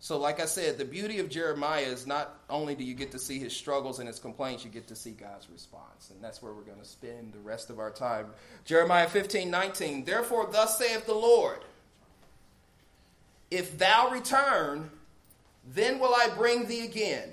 So, 0.00 0.16
like 0.18 0.38
I 0.38 0.44
said, 0.44 0.78
the 0.78 0.84
beauty 0.84 1.18
of 1.18 1.28
Jeremiah 1.28 1.82
is 1.82 2.06
not 2.06 2.38
only 2.48 2.76
do 2.76 2.84
you 2.84 2.94
get 2.94 3.10
to 3.12 3.18
see 3.18 3.40
his 3.40 3.52
struggles 3.52 3.98
and 3.98 4.06
his 4.06 4.20
complaints, 4.20 4.64
you 4.64 4.70
get 4.70 4.86
to 4.88 4.96
see 4.96 5.10
God's 5.10 5.50
response. 5.50 6.10
And 6.10 6.22
that's 6.22 6.40
where 6.40 6.52
we're 6.52 6.62
going 6.62 6.78
to 6.78 6.84
spend 6.84 7.32
the 7.32 7.40
rest 7.40 7.68
of 7.68 7.80
our 7.80 7.90
time. 7.90 8.26
Jeremiah 8.64 9.08
15 9.08 9.50
19. 9.50 10.04
Therefore, 10.04 10.48
thus 10.50 10.78
saith 10.78 11.04
the 11.06 11.14
Lord, 11.14 11.58
If 13.50 13.76
thou 13.76 14.10
return, 14.10 14.90
then 15.66 15.98
will 15.98 16.14
I 16.14 16.28
bring 16.36 16.66
thee 16.66 16.84
again, 16.84 17.30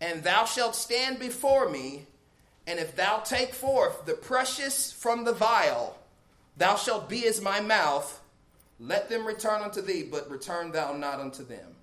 and 0.00 0.22
thou 0.22 0.44
shalt 0.44 0.76
stand 0.76 1.18
before 1.18 1.70
me, 1.70 2.06
and 2.66 2.78
if 2.78 2.94
thou 2.94 3.18
take 3.18 3.54
forth 3.54 4.04
the 4.04 4.12
precious 4.12 4.92
from 4.92 5.24
the 5.24 5.32
vile, 5.32 5.96
thou 6.58 6.76
shalt 6.76 7.08
be 7.08 7.26
as 7.26 7.40
my 7.40 7.60
mouth 7.60 8.19
let 8.80 9.10
them 9.10 9.26
return 9.26 9.60
unto 9.60 9.82
thee, 9.82 10.08
but 10.10 10.30
return 10.30 10.72
thou 10.72 10.94
not 10.94 11.20
unto 11.20 11.44
them. 11.44 11.76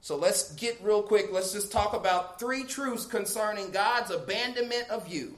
So 0.00 0.16
let's 0.16 0.54
get 0.54 0.78
real 0.82 1.02
quick. 1.02 1.26
Let's 1.30 1.52
just 1.52 1.70
talk 1.70 1.92
about 1.92 2.38
three 2.38 2.64
truths 2.64 3.04
concerning 3.04 3.70
God's 3.70 4.10
abandonment 4.10 4.88
of 4.88 5.08
you. 5.08 5.36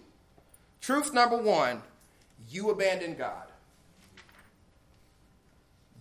Truth 0.80 1.12
number 1.12 1.36
one 1.36 1.82
you 2.48 2.70
abandon 2.70 3.14
God. 3.14 3.48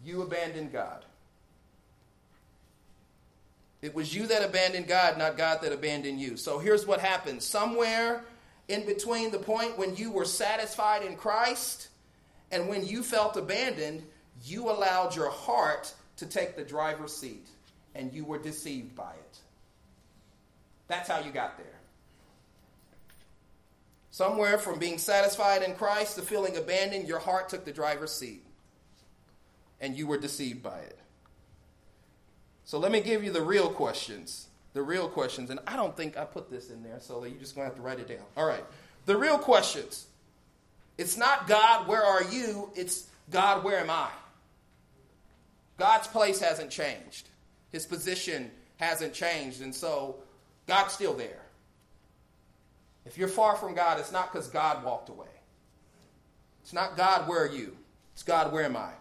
You 0.05 0.21
abandon 0.21 0.69
God. 0.69 1.03
It 3.81 3.93
was 3.93 4.13
you 4.13 4.27
that 4.27 4.43
abandoned 4.43 4.87
God, 4.87 5.17
not 5.17 5.37
God 5.37 5.61
that 5.61 5.71
abandoned 5.71 6.19
you. 6.19 6.37
So 6.37 6.59
here's 6.59 6.85
what 6.85 6.99
happened. 6.99 7.43
Somewhere 7.43 8.23
in 8.67 8.85
between 8.85 9.31
the 9.31 9.39
point 9.39 9.77
when 9.77 9.95
you 9.95 10.11
were 10.11 10.25
satisfied 10.25 11.03
in 11.03 11.15
Christ 11.15 11.89
and 12.51 12.67
when 12.67 12.85
you 12.85 13.03
felt 13.03 13.35
abandoned, 13.37 14.03
you 14.43 14.69
allowed 14.69 15.15
your 15.15 15.29
heart 15.29 15.93
to 16.17 16.25
take 16.25 16.55
the 16.55 16.63
driver's 16.63 17.15
seat 17.15 17.47
and 17.95 18.13
you 18.13 18.23
were 18.23 18.37
deceived 18.37 18.95
by 18.95 19.11
it. 19.11 19.37
That's 20.87 21.09
how 21.09 21.19
you 21.19 21.31
got 21.31 21.57
there. 21.57 21.65
Somewhere 24.11 24.57
from 24.57 24.79
being 24.79 24.97
satisfied 24.97 25.61
in 25.61 25.75
Christ 25.75 26.15
to 26.15 26.21
feeling 26.21 26.57
abandoned, 26.57 27.07
your 27.07 27.19
heart 27.19 27.49
took 27.49 27.65
the 27.65 27.73
driver's 27.73 28.11
seat 28.11 28.43
and 29.79 29.95
you 29.95 30.07
were 30.07 30.17
deceived 30.17 30.63
by 30.63 30.79
it. 30.79 30.97
So 32.63 32.79
let 32.79 32.91
me 32.91 33.01
give 33.01 33.23
you 33.23 33.31
the 33.31 33.41
real 33.41 33.69
questions. 33.69 34.47
The 34.73 34.81
real 34.81 35.07
questions. 35.07 35.49
And 35.49 35.59
I 35.67 35.75
don't 35.75 35.95
think 35.95 36.17
I 36.17 36.25
put 36.25 36.49
this 36.49 36.69
in 36.69 36.83
there, 36.83 36.99
so 36.99 37.23
you're 37.23 37.39
just 37.39 37.55
going 37.55 37.65
to 37.65 37.69
have 37.69 37.75
to 37.75 37.81
write 37.81 37.99
it 37.99 38.07
down. 38.07 38.25
All 38.35 38.45
right. 38.45 38.63
The 39.05 39.17
real 39.17 39.37
questions. 39.37 40.07
It's 40.97 41.17
not 41.17 41.47
God, 41.47 41.87
where 41.87 42.03
are 42.03 42.23
you? 42.23 42.71
It's 42.75 43.07
God, 43.29 43.63
where 43.63 43.79
am 43.79 43.89
I? 43.89 44.09
God's 45.77 46.07
place 46.07 46.39
hasn't 46.39 46.71
changed. 46.71 47.29
His 47.71 47.85
position 47.85 48.49
hasn't 48.77 49.13
changed. 49.13 49.61
And 49.61 49.73
so 49.73 50.15
God's 50.65 50.93
still 50.93 51.13
there. 51.13 51.41
If 53.05 53.17
you're 53.17 53.27
far 53.27 53.55
from 53.55 53.75
God, 53.75 53.99
it's 53.99 54.11
not 54.11 54.31
because 54.31 54.47
God 54.47 54.83
walked 54.83 55.09
away. 55.09 55.27
It's 56.63 56.73
not 56.73 56.97
God, 56.97 57.27
where 57.27 57.43
are 57.43 57.51
you? 57.51 57.77
It's 58.13 58.23
God, 58.23 58.51
where 58.51 58.65
am 58.65 58.75
I? 58.75 58.91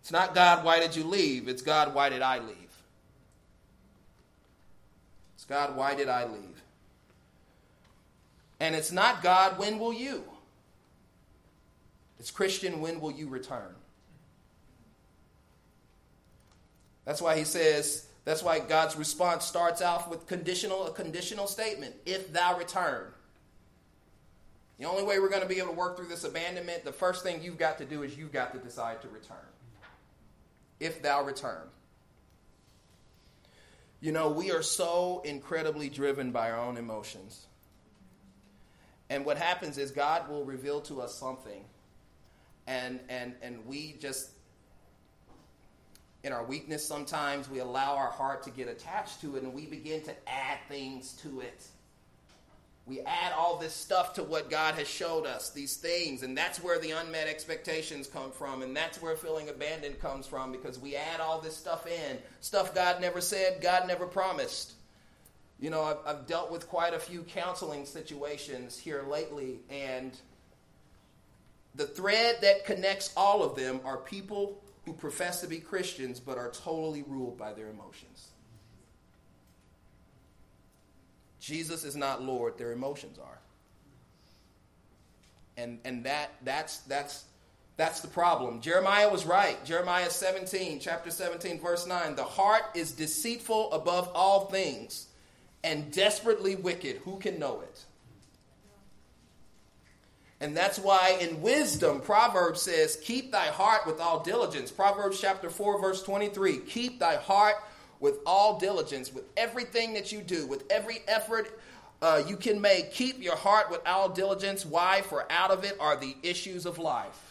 It's 0.00 0.12
not 0.12 0.34
God, 0.34 0.64
why 0.64 0.78
did 0.78 0.94
you 0.94 1.04
leave? 1.04 1.48
It's 1.48 1.62
God, 1.62 1.94
why 1.94 2.08
did 2.08 2.22
I 2.22 2.38
leave? 2.38 2.56
It's 5.34 5.44
God, 5.44 5.76
why 5.76 5.94
did 5.94 6.08
I 6.08 6.24
leave? 6.24 6.57
And 8.60 8.74
it's 8.74 8.92
not 8.92 9.22
God, 9.22 9.58
when 9.58 9.78
will 9.78 9.92
you? 9.92 10.24
It's 12.18 12.30
Christian, 12.30 12.80
when 12.80 13.00
will 13.00 13.12
you 13.12 13.28
return? 13.28 13.74
That's 17.04 17.22
why 17.22 17.38
he 17.38 17.44
says, 17.44 18.06
that's 18.24 18.42
why 18.42 18.58
God's 18.58 18.96
response 18.96 19.44
starts 19.44 19.80
off 19.80 20.10
with 20.10 20.26
conditional, 20.26 20.86
a 20.88 20.92
conditional 20.92 21.46
statement. 21.46 21.94
If 22.04 22.32
thou 22.32 22.58
return. 22.58 23.06
The 24.78 24.84
only 24.84 25.02
way 25.02 25.18
we're 25.18 25.30
going 25.30 25.42
to 25.42 25.48
be 25.48 25.58
able 25.58 25.70
to 25.70 25.74
work 25.74 25.96
through 25.96 26.08
this 26.08 26.24
abandonment, 26.24 26.84
the 26.84 26.92
first 26.92 27.22
thing 27.22 27.42
you've 27.42 27.58
got 27.58 27.78
to 27.78 27.84
do 27.84 28.02
is 28.02 28.16
you've 28.16 28.32
got 28.32 28.52
to 28.52 28.58
decide 28.58 29.00
to 29.02 29.08
return. 29.08 29.38
If 30.78 31.02
thou 31.02 31.24
return. 31.24 31.62
You 34.00 34.12
know, 34.12 34.30
we 34.30 34.52
are 34.52 34.62
so 34.62 35.22
incredibly 35.24 35.88
driven 35.88 36.30
by 36.30 36.50
our 36.50 36.60
own 36.60 36.76
emotions. 36.76 37.47
And 39.10 39.24
what 39.24 39.38
happens 39.38 39.78
is 39.78 39.90
God 39.90 40.28
will 40.28 40.44
reveal 40.44 40.80
to 40.82 41.00
us 41.00 41.14
something, 41.14 41.64
and 42.66 43.00
and 43.08 43.34
and 43.42 43.64
we 43.66 43.96
just 44.00 44.30
in 46.24 46.32
our 46.32 46.44
weakness 46.44 46.84
sometimes 46.86 47.48
we 47.48 47.60
allow 47.60 47.96
our 47.96 48.10
heart 48.10 48.42
to 48.42 48.50
get 48.50 48.68
attached 48.68 49.20
to 49.20 49.36
it 49.36 49.42
and 49.42 49.54
we 49.54 49.66
begin 49.66 50.02
to 50.02 50.12
add 50.28 50.58
things 50.68 51.12
to 51.12 51.40
it. 51.40 51.66
We 52.86 53.00
add 53.00 53.32
all 53.32 53.56
this 53.58 53.74
stuff 53.74 54.14
to 54.14 54.22
what 54.22 54.50
god 54.50 54.74
has 54.74 54.88
showed 54.88 55.26
us 55.26 55.50
these 55.50 55.76
things. 55.76 56.22
And 56.22 56.36
that's 56.36 56.62
where 56.62 56.78
the 56.78 56.90
unmet 56.90 57.28
expectations 57.28 58.06
come 58.06 58.32
from. 58.32 58.62
And 58.62 58.76
that's 58.76 59.00
where 59.00 59.14
feeling 59.14 59.48
abandoned 59.48 60.00
comes 60.00 60.26
from 60.26 60.52
because 60.52 60.78
we 60.78 60.96
add 60.96 61.20
all 61.20 61.40
this 61.40 61.56
stuff 61.56 61.86
in. 61.86 62.18
Stuff 62.40 62.74
god 62.74 63.00
never 63.00 63.20
said 63.20 63.60
god 63.62 63.86
never 63.86 64.06
promised 64.06 64.72
you 65.60 65.70
know 65.70 65.82
i've, 65.82 65.98
I've 66.06 66.26
dealt 66.26 66.50
with 66.50 66.68
quite 66.68 66.94
a 66.94 66.98
few 66.98 67.22
counseling 67.22 67.84
situations 67.84 68.78
here 68.78 69.04
lately 69.08 69.60
and 69.70 70.16
the 71.74 71.86
thread 71.86 72.38
that 72.42 72.64
connects 72.64 73.12
all 73.16 73.42
of 73.42 73.54
them 73.54 73.80
are 73.84 73.98
people 73.98 74.60
who 74.84 74.94
profess 74.94 75.42
to 75.42 75.46
be 75.46 75.58
Christians 75.58 76.18
but 76.18 76.38
are 76.38 76.50
totally 76.50 77.02
ruled 77.06 77.36
by 77.36 77.52
their 77.52 77.68
emotions. 77.68 78.28
Jesus 81.40 81.84
is 81.84 81.94
not 81.94 82.22
Lord, 82.22 82.56
their 82.56 82.72
emotions 82.72 83.18
are. 83.18 83.38
And 85.56 85.78
and 85.84 86.04
that 86.04 86.30
that's 86.42 86.78
that's 86.80 87.24
that's 87.76 88.00
the 88.00 88.08
problem. 88.08 88.60
Jeremiah 88.60 89.10
was 89.10 89.24
right. 89.26 89.62
Jeremiah 89.64 90.10
17, 90.10 90.80
chapter 90.80 91.10
17, 91.10 91.60
verse 91.60 91.86
9. 91.86 92.16
The 92.16 92.24
heart 92.24 92.64
is 92.74 92.90
deceitful 92.92 93.72
above 93.72 94.10
all 94.14 94.46
things 94.46 95.07
and 95.68 95.92
desperately 95.92 96.56
wicked. 96.56 96.96
Who 97.04 97.18
can 97.18 97.38
know 97.38 97.60
it? 97.60 97.84
And 100.40 100.56
that's 100.56 100.78
why 100.78 101.18
in 101.20 101.42
wisdom, 101.42 102.00
Proverbs 102.00 102.62
says, 102.62 102.98
Keep 103.02 103.32
thy 103.32 103.46
heart 103.46 103.86
with 103.86 104.00
all 104.00 104.20
diligence. 104.20 104.70
Proverbs 104.70 105.20
chapter 105.20 105.50
4, 105.50 105.80
verse 105.80 106.02
23. 106.02 106.60
Keep 106.60 107.00
thy 107.00 107.16
heart 107.16 107.56
with 108.00 108.18
all 108.24 108.58
diligence, 108.58 109.12
with 109.12 109.24
everything 109.36 109.92
that 109.94 110.10
you 110.10 110.20
do, 110.20 110.46
with 110.46 110.64
every 110.70 111.00
effort 111.06 111.60
uh, 112.00 112.22
you 112.26 112.36
can 112.36 112.60
make. 112.60 112.92
Keep 112.92 113.20
your 113.22 113.36
heart 113.36 113.70
with 113.70 113.80
all 113.84 114.08
diligence. 114.08 114.64
Why? 114.64 115.02
For 115.02 115.30
out 115.30 115.50
of 115.50 115.64
it 115.64 115.76
are 115.80 115.96
the 115.96 116.16
issues 116.22 116.64
of 116.64 116.78
life. 116.78 117.27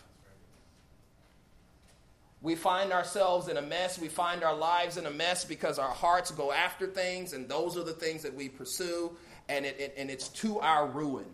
We 2.47 2.55
find 2.55 2.93
ourselves 2.93 3.49
in 3.49 3.57
a 3.57 3.61
mess. 3.61 3.99
We 3.99 4.07
find 4.07 4.41
our 4.41 4.55
lives 4.55 4.95
in 4.95 5.05
a 5.05 5.11
mess 5.11 5.43
because 5.43 5.77
our 5.77 5.91
hearts 5.91 6.31
go 6.31 6.53
after 6.53 6.87
things, 6.87 7.33
and 7.33 7.49
those 7.49 7.75
are 7.75 7.83
the 7.83 7.91
things 7.91 8.23
that 8.23 8.33
we 8.33 8.47
pursue, 8.47 9.11
and, 9.49 9.65
it, 9.65 9.77
it 9.77 9.93
and 9.97 10.09
it's 10.09 10.29
to 10.29 10.61
our 10.61 10.87
ruin. 10.87 11.25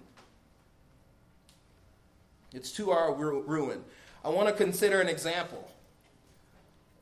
It's 2.51 2.71
to 2.71 2.89
our 2.89 3.13
ruin. 3.13 3.83
I 4.25 4.29
want 4.29 4.47
to 4.47 4.55
consider 4.55 5.01
an 5.01 5.07
example. 5.07 5.69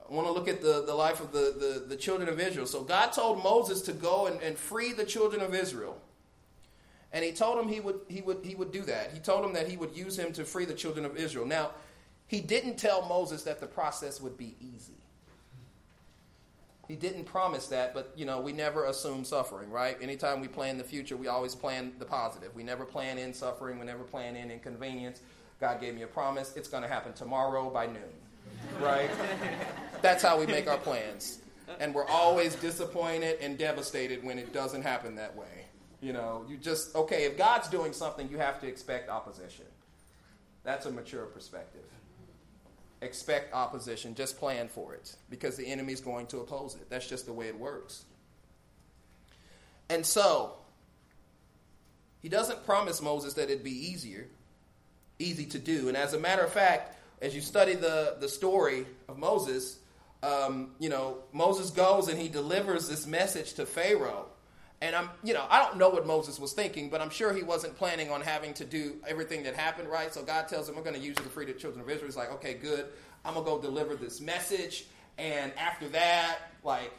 I 0.09 0.13
want 0.13 0.27
to 0.27 0.33
look 0.33 0.49
at 0.49 0.61
the, 0.61 0.83
the 0.85 0.93
life 0.93 1.21
of 1.21 1.31
the, 1.31 1.55
the, 1.57 1.85
the 1.87 1.95
children 1.95 2.27
of 2.27 2.37
Israel. 2.37 2.65
So 2.65 2.83
God 2.83 3.13
told 3.13 3.41
Moses 3.41 3.81
to 3.83 3.93
go 3.93 4.27
and, 4.27 4.41
and 4.41 4.57
free 4.57 4.91
the 4.91 5.05
children 5.05 5.41
of 5.41 5.55
Israel. 5.55 5.97
And 7.13 7.23
he 7.23 7.31
told 7.31 7.63
him 7.63 7.69
he 7.69 7.79
would, 7.79 8.01
he, 8.09 8.19
would, 8.19 8.39
he 8.43 8.55
would 8.55 8.73
do 8.73 8.81
that. 8.81 9.13
He 9.13 9.21
told 9.21 9.45
him 9.45 9.53
that 9.53 9.69
he 9.69 9.77
would 9.77 9.95
use 9.95 10.19
him 10.19 10.33
to 10.33 10.43
free 10.43 10.65
the 10.65 10.73
children 10.73 11.05
of 11.05 11.15
Israel. 11.15 11.45
Now, 11.45 11.71
he 12.31 12.39
didn't 12.39 12.77
tell 12.77 13.05
Moses 13.09 13.43
that 13.43 13.59
the 13.59 13.67
process 13.67 14.21
would 14.21 14.37
be 14.37 14.55
easy. 14.61 14.93
He 16.87 16.95
didn't 16.95 17.25
promise 17.25 17.67
that, 17.67 17.93
but 17.93 18.13
you 18.15 18.25
know, 18.25 18.39
we 18.39 18.53
never 18.53 18.85
assume 18.85 19.25
suffering, 19.25 19.69
right? 19.69 19.97
Anytime 20.01 20.39
we 20.39 20.47
plan 20.47 20.77
the 20.77 20.83
future, 20.85 21.17
we 21.17 21.27
always 21.27 21.55
plan 21.55 21.91
the 21.99 22.05
positive. 22.05 22.55
We 22.55 22.63
never 22.63 22.85
plan 22.85 23.17
in 23.17 23.33
suffering, 23.33 23.79
we 23.79 23.85
never 23.85 24.05
plan 24.05 24.37
in 24.37 24.49
inconvenience. 24.49 25.19
God 25.59 25.81
gave 25.81 25.93
me 25.93 26.03
a 26.03 26.07
promise. 26.07 26.55
It's 26.55 26.69
going 26.69 26.83
to 26.83 26.87
happen 26.87 27.11
tomorrow 27.11 27.69
by 27.69 27.87
noon. 27.87 28.13
Right? 28.81 29.09
That's 30.01 30.23
how 30.23 30.39
we 30.39 30.45
make 30.45 30.69
our 30.69 30.77
plans. 30.77 31.39
And 31.81 31.93
we're 31.93 32.07
always 32.07 32.55
disappointed 32.55 33.39
and 33.41 33.57
devastated 33.57 34.23
when 34.23 34.39
it 34.39 34.53
doesn't 34.53 34.83
happen 34.83 35.15
that 35.15 35.35
way. 35.35 35.65
You 35.99 36.13
know, 36.13 36.45
you 36.47 36.55
just, 36.55 36.95
okay, 36.95 37.25
if 37.25 37.37
God's 37.37 37.67
doing 37.67 37.91
something, 37.91 38.29
you 38.29 38.37
have 38.37 38.61
to 38.61 38.67
expect 38.67 39.09
opposition. 39.09 39.65
That's 40.63 40.85
a 40.85 40.91
mature 40.91 41.25
perspective. 41.25 41.83
Expect 43.01 43.53
opposition, 43.53 44.13
just 44.13 44.37
plan 44.37 44.67
for 44.67 44.93
it 44.93 45.15
because 45.29 45.57
the 45.57 45.65
enemy's 45.65 46.01
going 46.01 46.27
to 46.27 46.37
oppose 46.39 46.75
it. 46.75 46.89
That's 46.89 47.07
just 47.07 47.25
the 47.25 47.33
way 47.33 47.47
it 47.47 47.57
works. 47.57 48.05
And 49.89 50.05
so, 50.05 50.53
he 52.21 52.29
doesn't 52.29 52.65
promise 52.65 53.01
Moses 53.01 53.33
that 53.33 53.49
it'd 53.49 53.63
be 53.63 53.89
easier 53.91 54.27
easy 55.21 55.45
to 55.45 55.59
do. 55.59 55.87
And 55.87 55.95
as 55.95 56.13
a 56.13 56.19
matter 56.19 56.43
of 56.43 56.51
fact, 56.51 56.97
as 57.21 57.35
you 57.35 57.41
study 57.41 57.75
the, 57.75 58.17
the 58.19 58.27
story 58.27 58.85
of 59.07 59.17
Moses, 59.17 59.77
um, 60.23 60.71
you 60.79 60.89
know, 60.89 61.17
Moses 61.31 61.69
goes 61.69 62.07
and 62.07 62.19
he 62.19 62.27
delivers 62.27 62.89
this 62.89 63.05
message 63.05 63.53
to 63.53 63.65
Pharaoh. 63.65 64.25
And 64.81 64.95
I'm, 64.95 65.09
you 65.23 65.33
know, 65.33 65.45
I 65.49 65.63
don't 65.63 65.77
know 65.77 65.89
what 65.89 66.07
Moses 66.07 66.39
was 66.39 66.53
thinking, 66.53 66.89
but 66.89 67.01
I'm 67.01 67.11
sure 67.11 67.33
he 67.33 67.43
wasn't 67.43 67.75
planning 67.77 68.09
on 68.11 68.21
having 68.21 68.53
to 68.55 68.65
do 68.65 68.95
everything 69.07 69.43
that 69.43 69.55
happened, 69.55 69.89
right? 69.89 70.11
So 70.11 70.23
God 70.23 70.47
tells 70.47 70.67
him, 70.67 70.75
"I'm 70.75 70.83
going 70.83 70.95
to 70.95 70.99
use 71.01 71.15
you 71.17 71.23
to 71.23 71.29
free 71.29 71.45
the 71.45 71.53
children 71.53 71.81
of 71.81 71.89
Israel." 71.89 72.07
He's 72.07 72.17
like, 72.17 72.31
"Okay, 72.33 72.55
good. 72.55 72.87
I'm 73.23 73.35
gonna 73.35 73.45
go 73.45 73.61
deliver 73.61 73.95
this 73.95 74.19
message." 74.19 74.85
And 75.19 75.51
after 75.55 75.87
that, 75.89 76.39
like, 76.63 76.91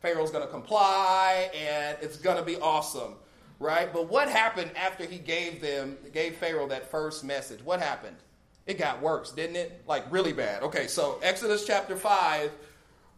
Pharaoh's 0.00 0.30
going 0.30 0.44
to 0.44 0.50
comply, 0.50 1.50
and 1.54 1.96
it's 2.02 2.16
going 2.18 2.36
to 2.36 2.42
be 2.42 2.56
awesome, 2.56 3.14
right? 3.58 3.92
But 3.92 4.08
what 4.08 4.28
happened 4.28 4.70
after 4.76 5.04
he 5.04 5.18
gave 5.18 5.62
them, 5.62 5.96
gave 6.12 6.36
Pharaoh 6.36 6.68
that 6.68 6.90
first 6.90 7.24
message? 7.24 7.62
What 7.64 7.80
happened? 7.80 8.16
It 8.66 8.78
got 8.78 9.00
worse, 9.00 9.30
didn't 9.30 9.56
it? 9.56 9.82
Like 9.86 10.04
really 10.10 10.32
bad. 10.32 10.62
Okay, 10.62 10.88
so 10.88 11.20
Exodus 11.22 11.64
chapter 11.64 11.96
five 11.96 12.50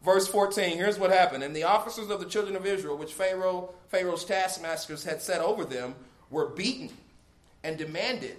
Verse 0.06 0.28
14, 0.28 0.76
here's 0.78 1.00
what 1.00 1.10
happened. 1.10 1.42
And 1.42 1.54
the 1.54 1.64
officers 1.64 2.10
of 2.10 2.20
the 2.20 2.26
children 2.26 2.54
of 2.54 2.64
Israel, 2.64 2.96
which 2.96 3.12
Pharaoh, 3.12 3.70
Pharaoh's 3.88 4.24
taskmasters 4.24 5.02
had 5.02 5.20
set 5.20 5.40
over 5.40 5.64
them, 5.64 5.96
were 6.30 6.50
beaten 6.50 6.90
and 7.64 7.76
demanded, 7.76 8.36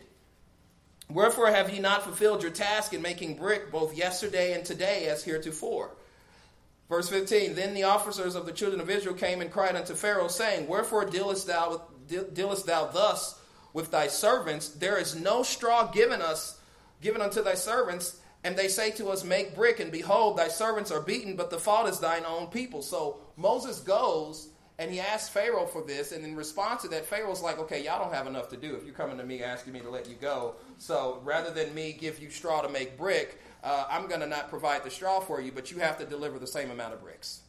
Wherefore 1.09 1.51
have 1.51 1.69
ye 1.69 1.79
not 1.79 2.03
fulfilled 2.03 2.41
your 2.41 2.53
task 2.53 2.93
in 2.93 3.01
making 3.01 3.35
brick 3.35 3.69
both 3.69 3.97
yesterday 3.97 4.53
and 4.53 4.63
today 4.63 5.07
as 5.07 5.25
heretofore? 5.25 5.91
Verse 6.87 7.09
15, 7.09 7.55
Then 7.55 7.73
the 7.73 7.83
officers 7.83 8.35
of 8.35 8.45
the 8.45 8.53
children 8.53 8.79
of 8.79 8.89
Israel 8.89 9.15
came 9.15 9.41
and 9.41 9.51
cried 9.51 9.75
unto 9.75 9.93
Pharaoh, 9.93 10.29
saying, 10.29 10.69
Wherefore 10.69 11.03
dealest 11.03 11.47
thou, 11.47 11.81
dealest 12.07 12.65
thou 12.65 12.85
thus 12.85 13.37
with 13.73 13.91
thy 13.91 14.07
servants? 14.07 14.69
There 14.69 14.97
is 14.97 15.17
no 15.17 15.43
straw 15.43 15.91
given 15.91 16.21
us, 16.21 16.61
given 17.01 17.21
unto 17.21 17.43
thy 17.43 17.55
servants, 17.55 18.21
and 18.47 18.55
they 18.55 18.69
say 18.69 18.91
to 18.91 19.09
us, 19.09 19.25
Make 19.25 19.55
brick, 19.55 19.81
and 19.81 19.91
behold, 19.91 20.37
thy 20.37 20.47
servants 20.47 20.89
are 20.89 21.01
beaten, 21.01 21.35
but 21.35 21.49
the 21.49 21.57
fault 21.57 21.89
is 21.89 21.99
thine 21.99 22.23
own 22.25 22.47
people. 22.47 22.81
So 22.81 23.19
Moses 23.35 23.81
goes 23.81 24.47
and 24.79 24.89
he 24.89 25.01
asks 25.01 25.27
Pharaoh 25.27 25.65
for 25.65 25.83
this, 25.83 26.13
and 26.13 26.23
in 26.23 26.33
response 26.33 26.83
to 26.83 26.87
that, 26.89 27.05
Pharaoh's 27.05 27.41
like, 27.41 27.59
Okay, 27.59 27.83
y'all 27.83 28.01
don't 28.01 28.13
have 28.13 28.25
enough 28.25 28.47
to 28.49 28.57
do 28.57 28.73
if 28.75 28.85
you're 28.85 28.93
coming 28.93 29.17
to 29.17 29.25
me 29.25 29.43
asking 29.43 29.73
me 29.73 29.81
to 29.81 29.89
let 29.89 30.07
you 30.07 30.15
go. 30.15 30.55
So 30.77 31.19
rather 31.25 31.51
than 31.51 31.75
me 31.75 31.91
give 31.91 32.21
you 32.21 32.29
straw 32.29 32.61
to 32.61 32.69
make 32.69 32.97
brick, 32.97 33.41
uh, 33.65 33.85
I'm 33.89 34.07
going 34.07 34.21
to 34.21 34.27
not 34.27 34.49
provide 34.49 34.85
the 34.85 34.91
straw 34.91 35.19
for 35.19 35.41
you, 35.41 35.51
but 35.51 35.69
you 35.69 35.79
have 35.79 35.97
to 35.97 36.05
deliver 36.05 36.39
the 36.39 36.47
same 36.47 36.71
amount 36.71 36.93
of 36.93 37.01
bricks. 37.01 37.41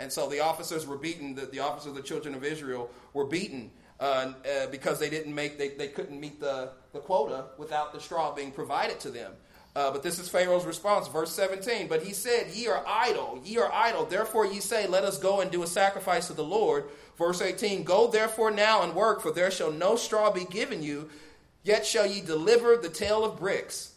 And 0.00 0.12
so 0.12 0.28
the 0.28 0.40
officers 0.40 0.84
were 0.84 0.98
beaten, 0.98 1.36
the, 1.36 1.46
the 1.46 1.60
officers 1.60 1.90
of 1.90 1.94
the 1.94 2.02
children 2.02 2.34
of 2.34 2.42
Israel 2.42 2.90
were 3.12 3.26
beaten. 3.26 3.70
Uh, 4.00 4.32
uh, 4.48 4.66
because 4.70 5.00
they 5.00 5.10
didn't 5.10 5.34
make 5.34 5.58
they, 5.58 5.70
they 5.70 5.88
couldn't 5.88 6.20
meet 6.20 6.38
the, 6.38 6.70
the 6.92 7.00
quota 7.00 7.46
without 7.58 7.92
the 7.92 7.98
straw 7.98 8.32
being 8.32 8.52
provided 8.52 9.00
to 9.00 9.10
them 9.10 9.32
uh, 9.76 9.90
but 9.92 10.02
this 10.02 10.18
is 10.18 10.28
Pharaoh's 10.28 10.64
response, 10.64 11.08
verse 11.08 11.32
17. 11.32 11.88
But 11.88 12.02
he 12.02 12.12
said, 12.12 12.48
Ye 12.52 12.66
are 12.66 12.84
idle, 12.86 13.40
ye 13.44 13.58
are 13.58 13.72
idle. 13.72 14.06
Therefore 14.06 14.46
ye 14.46 14.60
say, 14.60 14.86
Let 14.86 15.04
us 15.04 15.18
go 15.18 15.40
and 15.40 15.50
do 15.50 15.62
a 15.62 15.66
sacrifice 15.66 16.26
to 16.28 16.32
the 16.32 16.44
Lord. 16.44 16.84
Verse 17.16 17.40
18 17.40 17.84
Go 17.84 18.08
therefore 18.08 18.50
now 18.50 18.82
and 18.82 18.94
work, 18.94 19.20
for 19.20 19.30
there 19.30 19.50
shall 19.50 19.70
no 19.70 19.96
straw 19.96 20.32
be 20.32 20.44
given 20.44 20.82
you, 20.82 21.10
yet 21.62 21.86
shall 21.86 22.06
ye 22.06 22.20
deliver 22.20 22.76
the 22.76 22.88
tale 22.88 23.24
of 23.24 23.38
bricks. 23.38 23.92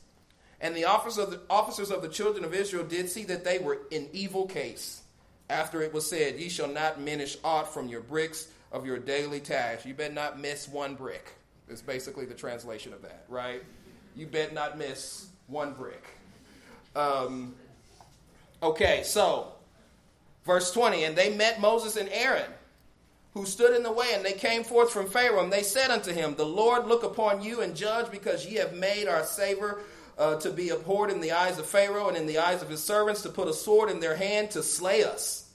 And 0.59 0.75
the 0.75 0.85
officers 0.85 1.23
of 1.23 1.31
the, 1.31 1.41
officers 1.49 1.89
of 1.89 2.03
the 2.03 2.09
children 2.09 2.45
of 2.45 2.53
Israel 2.53 2.83
did 2.83 3.09
see 3.09 3.23
that 3.25 3.43
they 3.43 3.57
were 3.57 3.79
in 3.89 4.07
evil 4.13 4.45
case. 4.45 5.01
After 5.49 5.81
it 5.81 5.93
was 5.93 6.07
said, 6.07 6.39
Ye 6.39 6.49
shall 6.49 6.67
not 6.67 7.01
minish 7.01 7.37
aught 7.43 7.73
from 7.73 7.87
your 7.87 8.01
bricks 8.01 8.47
of 8.71 8.85
your 8.85 8.99
daily 8.99 9.39
task. 9.39 9.85
You 9.85 9.93
better 9.93 10.13
not 10.13 10.39
miss 10.39 10.67
one 10.67 10.95
brick. 10.95 11.33
Is 11.67 11.81
basically 11.81 12.25
the 12.25 12.35
translation 12.35 12.93
of 12.93 13.01
that, 13.03 13.25
right? 13.29 13.63
You 14.15 14.27
bet 14.27 14.53
not 14.53 14.77
miss 14.77 15.30
one 15.51 15.73
brick. 15.73 16.03
Um, 16.95 17.53
okay, 18.63 19.03
so 19.03 19.51
verse 20.45 20.71
20 20.71 21.03
and 21.03 21.15
they 21.15 21.35
met 21.35 21.59
Moses 21.59 21.97
and 21.97 22.09
Aaron, 22.09 22.49
who 23.33 23.45
stood 23.45 23.75
in 23.75 23.83
the 23.83 23.91
way, 23.91 24.11
and 24.13 24.25
they 24.25 24.33
came 24.33 24.63
forth 24.63 24.91
from 24.91 25.07
Pharaoh, 25.07 25.43
and 25.43 25.53
they 25.53 25.63
said 25.63 25.89
unto 25.89 26.11
him, 26.11 26.35
The 26.35 26.45
Lord 26.45 26.87
look 26.87 27.03
upon 27.03 27.41
you 27.41 27.61
and 27.61 27.75
judge, 27.75 28.11
because 28.11 28.45
ye 28.45 28.55
have 28.55 28.73
made 28.73 29.07
our 29.07 29.23
savor 29.23 29.81
uh, 30.17 30.35
to 30.39 30.51
be 30.51 30.69
abhorred 30.69 31.11
in 31.11 31.21
the 31.21 31.31
eyes 31.31 31.57
of 31.57 31.65
Pharaoh 31.65 32.09
and 32.09 32.17
in 32.17 32.27
the 32.27 32.39
eyes 32.39 32.61
of 32.61 32.69
his 32.69 32.83
servants, 32.83 33.21
to 33.21 33.29
put 33.29 33.47
a 33.47 33.53
sword 33.53 33.89
in 33.89 34.01
their 34.01 34.17
hand 34.17 34.51
to 34.51 34.63
slay 34.63 35.03
us. 35.03 35.49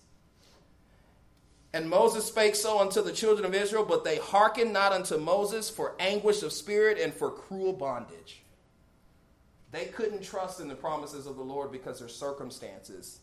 And 1.74 1.90
Moses 1.90 2.24
spake 2.24 2.55
so 2.55 2.80
unto 2.80 3.03
the 3.03 3.12
children 3.12 3.44
of 3.44 3.55
Israel, 3.55 3.84
but 3.84 4.05
they 4.05 4.16
hearkened 4.16 4.72
not 4.72 4.92
unto 4.92 5.18
Moses 5.18 5.68
for 5.68 5.94
anguish 6.01 6.42
of 6.42 6.53
spirit 6.55 6.99
and 6.99 7.12
for 7.12 7.30
cruel 7.30 7.74
bondage. 7.74 8.40
They 9.72 9.86
couldn't 9.86 10.22
trust 10.22 10.60
in 10.60 10.68
the 10.68 10.74
promises 10.74 11.26
of 11.26 11.36
the 11.36 11.42
Lord 11.42 11.72
because 11.72 11.98
their 11.98 12.08
circumstances 12.08 13.18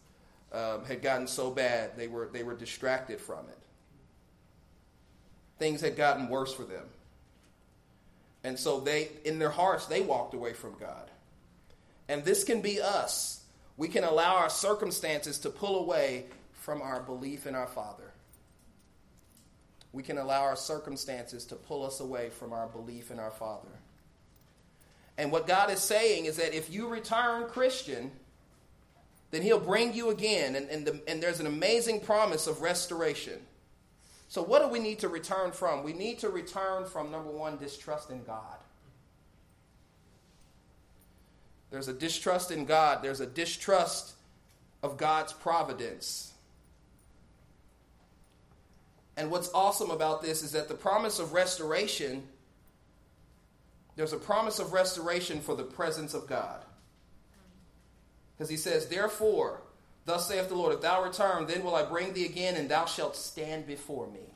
um, 0.51 0.85
had 0.85 1.01
gotten 1.01 1.27
so 1.27 1.49
bad, 1.49 1.97
they 1.97 2.07
were, 2.07 2.29
they 2.31 2.43
were 2.43 2.55
distracted 2.55 3.19
from 3.19 3.47
it. 3.49 3.57
Things 5.57 5.81
had 5.81 5.95
gotten 5.95 6.29
worse 6.29 6.53
for 6.53 6.63
them. 6.63 6.85
And 8.43 8.59
so 8.59 8.79
they, 8.79 9.09
in 9.23 9.39
their 9.39 9.49
hearts, 9.49 9.85
they 9.85 10.01
walked 10.01 10.33
away 10.33 10.53
from 10.53 10.75
God. 10.79 11.09
And 12.09 12.23
this 12.23 12.43
can 12.43 12.61
be 12.61 12.81
us. 12.81 13.43
We 13.77 13.87
can 13.87 14.03
allow 14.03 14.35
our 14.35 14.49
circumstances 14.49 15.39
to 15.39 15.49
pull 15.49 15.79
away 15.79 16.25
from 16.53 16.81
our 16.81 17.01
belief 17.01 17.47
in 17.47 17.55
our 17.55 17.67
Father. 17.67 18.11
We 19.91 20.03
can 20.03 20.17
allow 20.17 20.41
our 20.41 20.55
circumstances 20.55 21.45
to 21.45 21.55
pull 21.55 21.85
us 21.85 21.99
away 21.99 22.29
from 22.29 22.51
our 22.51 22.67
belief 22.67 23.09
in 23.09 23.19
our 23.19 23.31
Father. 23.31 23.69
And 25.18 25.32
what 25.32 25.47
God 25.47 25.70
is 25.70 25.80
saying 25.80 26.26
is 26.26 26.38
that 26.38 26.53
if 26.53 26.72
you 26.72 26.88
return 26.88 27.47
Christian, 27.47 28.11
then 29.32 29.41
He'll 29.41 29.59
bring 29.59 29.93
you 29.93 30.09
again. 30.09 30.55
And, 30.55 30.70
and, 30.70 30.86
the, 30.86 31.01
and 31.07 31.22
there's 31.22 31.39
an 31.39 31.47
amazing 31.47 32.01
promise 32.01 32.47
of 32.47 32.61
restoration. 32.61 33.39
So, 34.28 34.41
what 34.41 34.64
do 34.64 34.68
we 34.68 34.80
need 34.80 34.99
to 34.99 35.09
return 35.09 35.51
from? 35.51 35.84
We 35.84 35.93
need 35.93 36.20
to 36.20 36.30
return 36.30 36.86
from, 36.86 37.11
number 37.11 37.30
one, 37.30 37.57
distrust 37.57 38.09
in 38.09 38.24
God. 38.24 38.57
There's 41.70 41.88
a 41.88 41.93
distrust 41.93 42.51
in 42.51 42.66
God, 42.66 43.03
there's 43.03 43.20
a 43.20 43.26
distrust 43.26 44.14
of 44.82 44.97
God's 44.97 45.34
providence. 45.34 46.34
And 49.16 49.30
what's 49.30 49.51
awesome 49.53 49.91
about 49.91 50.22
this 50.22 50.41
is 50.43 50.51
that 50.53 50.68
the 50.68 50.74
promise 50.76 51.20
of 51.20 51.34
restoration 51.34 52.24
there's 53.95 54.13
a 54.13 54.17
promise 54.17 54.59
of 54.59 54.73
restoration 54.73 55.39
for 55.39 55.55
the 55.55 55.63
presence 55.63 56.13
of 56.13 56.27
God. 56.27 56.63
Because 58.35 58.49
he 58.49 58.57
says, 58.57 58.87
Therefore, 58.87 59.61
thus 60.05 60.27
saith 60.27 60.49
the 60.49 60.55
Lord, 60.55 60.73
if 60.73 60.81
thou 60.81 61.03
return, 61.03 61.45
then 61.45 61.63
will 61.63 61.75
I 61.75 61.83
bring 61.83 62.13
thee 62.13 62.25
again, 62.25 62.55
and 62.55 62.69
thou 62.69 62.85
shalt 62.85 63.15
stand 63.15 63.67
before 63.67 64.07
me. 64.07 64.33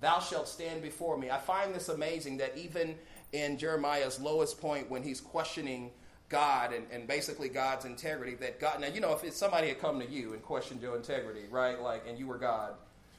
Thou 0.00 0.20
shalt 0.20 0.48
stand 0.48 0.82
before 0.82 1.16
me. 1.16 1.30
I 1.30 1.38
find 1.38 1.74
this 1.74 1.88
amazing 1.88 2.36
that 2.38 2.56
even 2.56 2.96
in 3.32 3.58
Jeremiah's 3.58 4.20
lowest 4.20 4.60
point, 4.60 4.90
when 4.90 5.02
he's 5.02 5.20
questioning 5.20 5.90
God 6.28 6.72
and, 6.72 6.86
and 6.92 7.08
basically 7.08 7.48
God's 7.48 7.86
integrity, 7.86 8.34
that 8.36 8.60
God, 8.60 8.80
now, 8.80 8.88
you 8.88 9.00
know, 9.00 9.18
if 9.20 9.32
somebody 9.32 9.68
had 9.68 9.80
come 9.80 9.98
to 10.00 10.06
you 10.06 10.34
and 10.34 10.42
questioned 10.42 10.82
your 10.82 10.96
integrity, 10.96 11.44
right, 11.50 11.80
like, 11.80 12.04
and 12.06 12.18
you 12.18 12.26
were 12.26 12.38
God, 12.38 12.74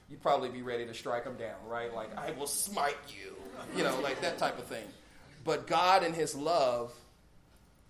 you'd 0.09 0.21
probably 0.21 0.49
be 0.49 0.61
ready 0.61 0.85
to 0.85 0.93
strike 0.93 1.23
them 1.23 1.35
down, 1.37 1.55
right? 1.67 1.93
Like, 1.93 2.15
I 2.15 2.31
will 2.31 2.47
smite 2.47 2.97
you, 3.09 3.33
you 3.75 3.83
know, 3.83 3.99
like 4.01 4.21
that 4.21 4.37
type 4.37 4.59
of 4.59 4.65
thing. 4.65 4.85
But 5.47 5.65
God, 5.65 6.03
in 6.03 6.11
His 6.11 6.35
love, 6.35 6.93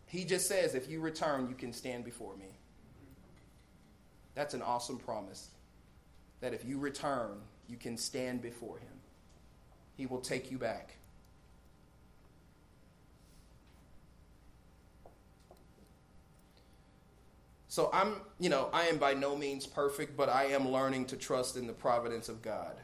He 0.06 0.26
just 0.26 0.48
says, 0.48 0.76
if 0.76 0.88
you 0.88 1.02
return, 1.02 1.50
you 1.50 1.56
can 1.56 1.74
stand 1.74 2.06
before 2.06 2.36
me. 2.38 2.60
That's 4.36 4.54
an 4.54 4.62
awesome 4.62 5.00
promise. 5.00 5.50
That 6.40 6.54
if 6.54 6.64
you 6.64 6.78
return, 6.78 7.42
you 7.68 7.76
can 7.76 7.98
stand 7.98 8.44
before 8.44 8.78
Him. 8.78 8.94
He 9.96 10.06
will 10.06 10.22
take 10.22 10.52
you 10.52 10.60
back. 10.60 10.98
So 17.70 17.90
I'm, 17.92 18.18
you 18.40 18.50
know, 18.50 18.70
I 18.72 18.86
am 18.86 19.00
by 19.00 19.16
no 19.16 19.36
means 19.36 19.66
perfect, 19.66 20.16
but 20.16 20.30
I 20.30 20.46
am 20.46 20.70
learning 20.70 21.06
to 21.08 21.18
trust 21.18 21.58
in 21.58 21.66
the 21.66 21.74
providence 21.74 22.30
of 22.30 22.44
God. 22.44 22.76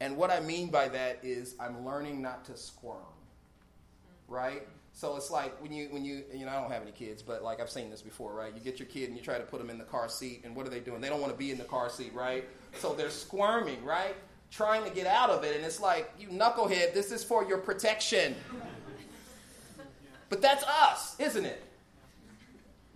And 0.00 0.18
what 0.18 0.30
I 0.30 0.40
mean 0.40 0.68
by 0.68 0.88
that 0.90 1.20
is 1.22 1.54
I'm 1.58 1.86
learning 1.86 2.20
not 2.20 2.44
to 2.44 2.56
squirm 2.58 3.17
right? 4.28 4.66
So 4.92 5.16
it's 5.16 5.30
like 5.30 5.60
when 5.62 5.72
you 5.72 5.88
when 5.90 6.04
you 6.04 6.24
you 6.32 6.44
know 6.44 6.52
I 6.52 6.60
don't 6.60 6.70
have 6.70 6.82
any 6.82 6.92
kids, 6.92 7.22
but 7.22 7.42
like 7.42 7.60
I've 7.60 7.70
seen 7.70 7.90
this 7.90 8.02
before, 8.02 8.34
right? 8.34 8.52
You 8.54 8.60
get 8.60 8.78
your 8.78 8.88
kid 8.88 9.08
and 9.08 9.16
you 9.16 9.22
try 9.22 9.38
to 9.38 9.44
put 9.44 9.58
them 9.58 9.70
in 9.70 9.78
the 9.78 9.84
car 9.84 10.08
seat, 10.08 10.42
and 10.44 10.54
what 10.54 10.66
are 10.66 10.70
they 10.70 10.80
doing? 10.80 11.00
They 11.00 11.08
don't 11.08 11.20
want 11.20 11.32
to 11.32 11.38
be 11.38 11.50
in 11.50 11.58
the 11.58 11.64
car 11.64 11.88
seat, 11.88 12.12
right? 12.14 12.48
So 12.74 12.94
they're 12.94 13.10
squirming, 13.10 13.84
right? 13.84 14.14
Trying 14.50 14.84
to 14.84 14.90
get 14.90 15.06
out 15.06 15.30
of 15.30 15.44
it, 15.44 15.56
and 15.56 15.64
it's 15.64 15.80
like 15.80 16.10
you 16.18 16.28
knucklehead. 16.28 16.94
This 16.94 17.12
is 17.12 17.22
for 17.22 17.44
your 17.44 17.58
protection. 17.58 18.34
But 20.28 20.42
that's 20.42 20.64
us, 20.64 21.18
isn't 21.18 21.44
it? 21.44 21.62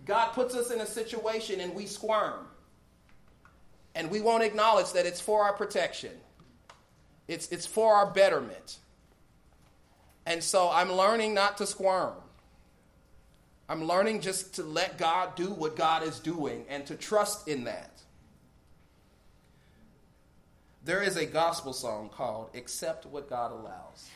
God 0.05 0.33
puts 0.33 0.55
us 0.55 0.71
in 0.71 0.81
a 0.81 0.85
situation 0.85 1.59
and 1.61 1.73
we 1.73 1.85
squirm. 1.85 2.45
And 3.95 4.09
we 4.09 4.21
won't 4.21 4.43
acknowledge 4.43 4.91
that 4.93 5.05
it's 5.05 5.21
for 5.21 5.43
our 5.43 5.53
protection. 5.53 6.11
It's, 7.27 7.47
it's 7.49 7.65
for 7.65 7.93
our 7.93 8.11
betterment. 8.11 8.79
And 10.25 10.43
so 10.43 10.69
I'm 10.71 10.91
learning 10.91 11.33
not 11.33 11.57
to 11.57 11.67
squirm. 11.67 12.13
I'm 13.69 13.85
learning 13.85 14.21
just 14.21 14.55
to 14.55 14.63
let 14.63 14.97
God 14.97 15.35
do 15.35 15.49
what 15.51 15.75
God 15.75 16.03
is 16.03 16.19
doing 16.19 16.65
and 16.69 16.85
to 16.87 16.95
trust 16.95 17.47
in 17.47 17.63
that. 17.65 17.91
There 20.85 21.01
is 21.01 21.15
a 21.15 21.25
gospel 21.25 21.71
song 21.71 22.09
called 22.09 22.49
Accept 22.55 23.05
What 23.05 23.29
God 23.29 23.51
Allows. 23.51 24.09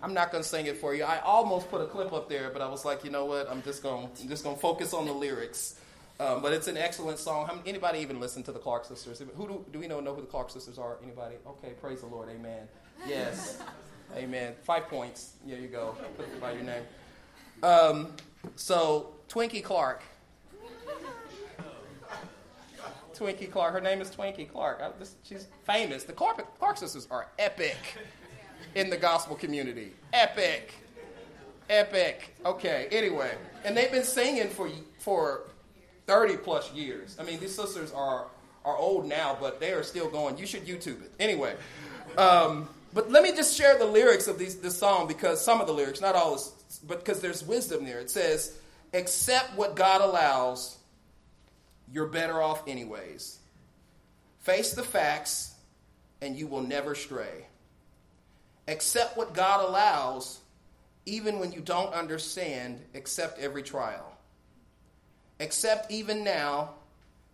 I'm 0.00 0.14
not 0.14 0.30
going 0.30 0.42
to 0.44 0.48
sing 0.48 0.66
it 0.66 0.76
for 0.76 0.94
you. 0.94 1.02
I 1.02 1.18
almost 1.20 1.70
put 1.70 1.80
a 1.80 1.86
clip 1.86 2.12
up 2.12 2.28
there, 2.28 2.50
but 2.50 2.62
I 2.62 2.68
was 2.68 2.84
like, 2.84 3.04
you 3.04 3.10
know 3.10 3.24
what? 3.24 3.50
I'm 3.50 3.62
just 3.62 3.82
going 3.82 4.10
just 4.28 4.44
going 4.44 4.54
to 4.54 4.60
focus 4.60 4.92
on 4.92 5.06
the 5.06 5.12
lyrics. 5.12 5.80
Um, 6.20 6.42
but 6.42 6.52
it's 6.52 6.68
an 6.68 6.76
excellent 6.76 7.18
song. 7.18 7.46
How, 7.46 7.58
anybody 7.66 7.98
even 7.98 8.20
listen 8.20 8.42
to 8.44 8.52
the 8.52 8.58
Clark 8.58 8.84
sisters? 8.84 9.20
Who 9.34 9.48
do, 9.48 9.64
do 9.72 9.78
we 9.80 9.88
know 9.88 9.98
know 10.00 10.14
who 10.14 10.20
the 10.20 10.26
Clark 10.26 10.50
sisters 10.50 10.78
are? 10.78 10.98
Anybody? 11.02 11.36
Okay, 11.46 11.72
praise 11.80 12.00
the 12.00 12.06
Lord. 12.06 12.28
Amen. 12.28 12.68
Yes. 13.08 13.58
Amen. 14.16 14.54
Five 14.62 14.88
points. 14.88 15.34
There 15.46 15.58
you 15.58 15.68
go. 15.68 15.96
By 16.40 16.52
your 16.52 16.62
name. 16.62 16.82
Um, 17.62 18.12
so 18.56 19.14
Twinkie 19.28 19.62
Clark. 19.62 20.02
Twinkie 23.14 23.50
Clark. 23.50 23.72
Her 23.72 23.80
name 23.80 24.00
is 24.00 24.10
Twinkie 24.10 24.50
Clark. 24.50 24.80
I, 24.82 24.90
this, 24.98 25.16
she's 25.22 25.46
famous. 25.64 26.04
The 26.04 26.12
Clark, 26.12 26.58
Clark 26.58 26.76
sisters 26.78 27.06
are 27.10 27.28
epic 27.38 27.76
in 28.74 28.90
the 28.90 28.96
gospel 28.96 29.36
community. 29.36 29.92
Epic. 30.12 30.74
Epic. 31.70 32.34
Okay, 32.44 32.88
anyway. 32.90 33.34
And 33.64 33.76
they've 33.76 33.90
been 33.90 34.04
singing 34.04 34.48
for, 34.48 34.68
for 34.98 35.44
30 36.06 36.36
plus 36.38 36.72
years. 36.72 37.16
I 37.18 37.22
mean, 37.22 37.40
these 37.40 37.54
sisters 37.54 37.92
are, 37.92 38.26
are 38.64 38.76
old 38.76 39.06
now, 39.06 39.36
but 39.40 39.60
they 39.60 39.72
are 39.72 39.82
still 39.82 40.08
going. 40.08 40.36
You 40.36 40.46
should 40.46 40.66
YouTube 40.66 41.02
it. 41.02 41.12
Anyway. 41.18 41.54
Um, 42.18 42.68
but 42.94 43.10
let 43.10 43.24
me 43.24 43.32
just 43.32 43.56
share 43.56 43.76
the 43.76 43.84
lyrics 43.84 44.28
of 44.28 44.38
these, 44.38 44.54
this 44.60 44.78
song 44.78 45.08
because 45.08 45.44
some 45.44 45.60
of 45.60 45.66
the 45.66 45.72
lyrics, 45.72 46.00
not 46.00 46.14
all, 46.14 46.40
but 46.86 47.00
because 47.00 47.20
there's 47.20 47.44
wisdom 47.44 47.84
there. 47.84 47.98
It 47.98 48.08
says, 48.08 48.56
Accept 48.92 49.56
what 49.56 49.74
God 49.74 50.00
allows, 50.00 50.78
you're 51.92 52.06
better 52.06 52.40
off 52.40 52.68
anyways. 52.68 53.40
Face 54.38 54.74
the 54.74 54.84
facts, 54.84 55.54
and 56.22 56.36
you 56.36 56.46
will 56.46 56.62
never 56.62 56.94
stray. 56.94 57.46
Accept 58.68 59.16
what 59.16 59.34
God 59.34 59.68
allows, 59.68 60.38
even 61.04 61.40
when 61.40 61.50
you 61.50 61.60
don't 61.60 61.92
understand, 61.92 62.80
accept 62.94 63.40
every 63.40 63.64
trial. 63.64 64.16
Accept 65.40 65.90
even 65.90 66.22
now, 66.22 66.74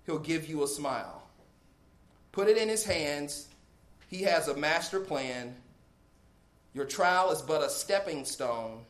He'll 0.07 0.19
give 0.19 0.49
you 0.49 0.65
a 0.65 0.67
smile. 0.67 1.23
Put 2.33 2.49
it 2.49 2.57
in 2.57 2.71
His 2.71 2.85
hands. 2.85 3.50
He 4.11 4.23
has 4.23 4.49
a 4.49 4.57
master 4.57 4.99
plan. 4.99 5.55
Your 6.75 6.85
trial 6.85 7.31
is 7.31 7.41
but 7.41 7.63
a 7.63 7.71
stepping 7.71 8.25
stone, 8.25 8.85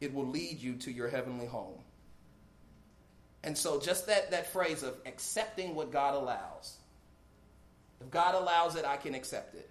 it 0.00 0.14
will 0.14 0.26
lead 0.26 0.60
you 0.60 0.76
to 0.76 0.92
your 0.92 1.08
heavenly 1.08 1.46
home. 1.46 1.78
And 3.42 3.58
so, 3.58 3.80
just 3.80 4.06
that, 4.06 4.30
that 4.30 4.52
phrase 4.52 4.82
of 4.82 4.94
accepting 5.04 5.74
what 5.74 5.92
God 5.92 6.14
allows. 6.14 6.76
If 8.00 8.10
God 8.10 8.34
allows 8.34 8.76
it, 8.76 8.84
I 8.84 8.96
can 8.96 9.14
accept 9.14 9.54
it. 9.54 9.68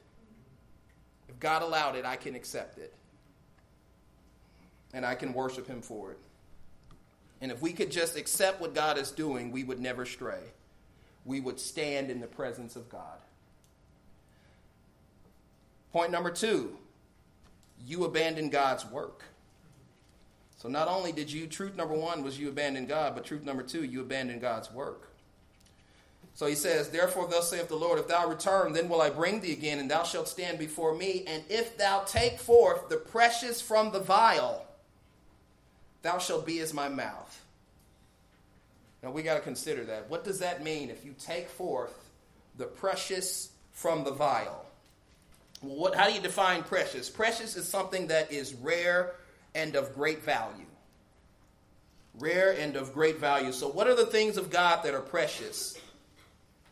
If 1.29 1.39
God 1.39 1.61
allowed 1.61 1.95
it, 1.95 2.05
I 2.05 2.15
can 2.15 2.35
accept 2.35 2.77
it. 2.77 2.93
And 4.93 5.05
I 5.05 5.15
can 5.15 5.33
worship 5.33 5.67
Him 5.67 5.81
for 5.81 6.11
it. 6.11 6.19
And 7.41 7.51
if 7.51 7.61
we 7.61 7.73
could 7.73 7.91
just 7.91 8.17
accept 8.17 8.61
what 8.61 8.73
God 8.73 8.97
is 8.97 9.11
doing, 9.11 9.51
we 9.51 9.63
would 9.63 9.79
never 9.79 10.05
stray. 10.05 10.41
We 11.25 11.39
would 11.39 11.59
stand 11.59 12.09
in 12.09 12.19
the 12.19 12.27
presence 12.27 12.75
of 12.75 12.89
God. 12.89 13.19
Point 15.95 16.11
number 16.11 16.29
two 16.29 16.75
you 17.85 18.03
abandon 18.03 18.49
God's 18.49 18.85
work. 18.85 19.23
So 20.57 20.67
not 20.67 20.89
only 20.89 21.13
did 21.13 21.31
you, 21.31 21.47
truth 21.47 21.77
number 21.77 21.93
one 21.93 22.21
was 22.21 22.37
you 22.37 22.49
abandon 22.49 22.85
God, 22.85 23.15
but 23.15 23.23
truth 23.23 23.45
number 23.45 23.63
two, 23.63 23.85
you 23.85 24.01
abandon 24.01 24.39
God's 24.39 24.69
work. 24.73 25.07
So 26.33 26.47
he 26.47 26.55
says, 26.55 26.89
Therefore, 26.89 27.29
thus 27.29 27.49
saith 27.49 27.69
the 27.69 27.77
Lord, 27.77 27.97
if 27.97 28.09
thou 28.09 28.27
return, 28.27 28.73
then 28.73 28.89
will 28.89 28.99
I 28.99 29.09
bring 29.09 29.39
thee 29.39 29.53
again, 29.53 29.79
and 29.79 29.89
thou 29.89 30.03
shalt 30.03 30.27
stand 30.27 30.59
before 30.59 30.93
me. 30.93 31.23
And 31.27 31.45
if 31.47 31.77
thou 31.77 32.01
take 32.01 32.39
forth 32.39 32.89
the 32.89 32.97
precious 32.97 33.61
from 33.61 33.93
the 33.93 34.01
vile, 34.01 34.65
thou 36.01 36.17
shalt 36.17 36.45
be 36.45 36.59
as 36.59 36.73
my 36.73 36.89
mouth. 36.89 37.41
Now 39.01 39.11
we 39.11 39.23
got 39.23 39.35
to 39.35 39.39
consider 39.41 39.85
that. 39.85 40.09
What 40.09 40.25
does 40.25 40.39
that 40.39 40.61
mean 40.61 40.89
if 40.89 41.05
you 41.05 41.15
take 41.17 41.47
forth 41.47 42.09
the 42.57 42.65
precious 42.65 43.51
from 43.71 44.03
the 44.03 44.11
vile? 44.11 44.64
Well, 45.61 45.75
what, 45.75 45.95
how 45.95 46.07
do 46.07 46.13
you 46.13 46.21
define 46.21 46.63
precious? 46.63 47.09
Precious 47.09 47.55
is 47.55 47.67
something 47.67 48.07
that 48.07 48.31
is 48.31 48.53
rare 48.53 49.15
and 49.53 49.75
of 49.75 49.93
great 49.93 50.23
value. 50.23 50.65
Rare 52.19 52.51
and 52.51 52.75
of 52.75 52.93
great 52.93 53.19
value. 53.19 53.51
So, 53.51 53.67
what 53.67 53.87
are 53.87 53.95
the 53.95 54.05
things 54.05 54.37
of 54.37 54.49
God 54.49 54.83
that 54.83 54.93
are 54.93 55.01
precious? 55.01 55.77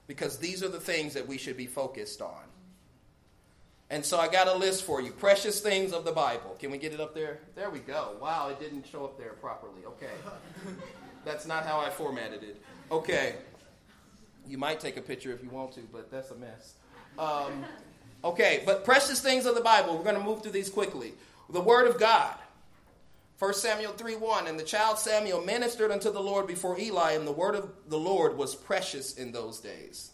Because 0.08 0.38
these 0.38 0.64
are 0.64 0.70
the 0.70 0.80
things 0.80 1.14
that 1.14 1.28
we 1.28 1.38
should 1.38 1.58
be 1.58 1.68
focused 1.68 2.22
on. 2.22 2.44
And 3.90 4.04
so 4.04 4.20
I 4.20 4.28
got 4.28 4.48
a 4.48 4.56
list 4.56 4.84
for 4.84 5.02
you. 5.02 5.12
Precious 5.12 5.60
things 5.60 5.94
of 5.94 6.04
the 6.04 6.12
Bible. 6.12 6.56
Can 6.60 6.72
we 6.72 6.78
get 6.78 6.94
it 6.94 7.00
up 7.00 7.14
there? 7.14 7.40
There 7.56 7.70
we 7.70 7.80
go. 7.80 8.16
Wow, 8.20 8.50
it 8.50 8.60
didn't 8.60 8.88
show 8.88 9.06
up 9.06 9.20
there 9.20 9.34
properly. 9.34 9.86
Okay. 9.86 10.10
That's 11.26 11.46
not 11.46 11.64
how 11.64 11.80
I 11.80 11.90
formatted 11.90 12.42
it. 12.44 12.62
Okay. 12.92 13.36
You 14.48 14.58
might 14.58 14.80
take 14.80 14.98
a 14.98 15.02
picture 15.02 15.32
if 15.32 15.44
you 15.44 15.50
want 15.50 15.74
to, 15.74 15.82
but 15.92 16.12
that's 16.12 16.32
a 16.32 16.36
mess. 16.36 16.74
Um, 17.18 17.64
okay, 18.24 18.64
but 18.66 18.86
precious 18.86 19.20
things 19.20 19.46
of 19.46 19.56
the 19.56 19.62
Bible. 19.62 19.98
We're 19.98 20.04
going 20.04 20.16
to 20.16 20.24
move 20.24 20.42
through 20.42 20.52
these 20.52 20.70
quickly. 20.70 21.14
The 21.50 21.62
Word 21.62 21.88
of 21.88 22.00
God. 22.00 22.36
1 23.40 23.54
Samuel 23.56 23.92
3 23.92 24.16
1 24.16 24.48
And 24.48 24.58
the 24.58 24.64
child 24.64 24.98
Samuel 24.98 25.42
ministered 25.42 25.92
unto 25.92 26.12
the 26.12 26.22
Lord 26.22 26.48
before 26.48 26.80
Eli, 26.80 27.12
and 27.12 27.28
the 27.28 27.32
word 27.32 27.56
of 27.56 27.70
the 27.90 28.00
Lord 28.00 28.38
was 28.38 28.56
precious 28.56 29.16
in 29.16 29.34
those 29.34 29.60
days. 29.60 30.12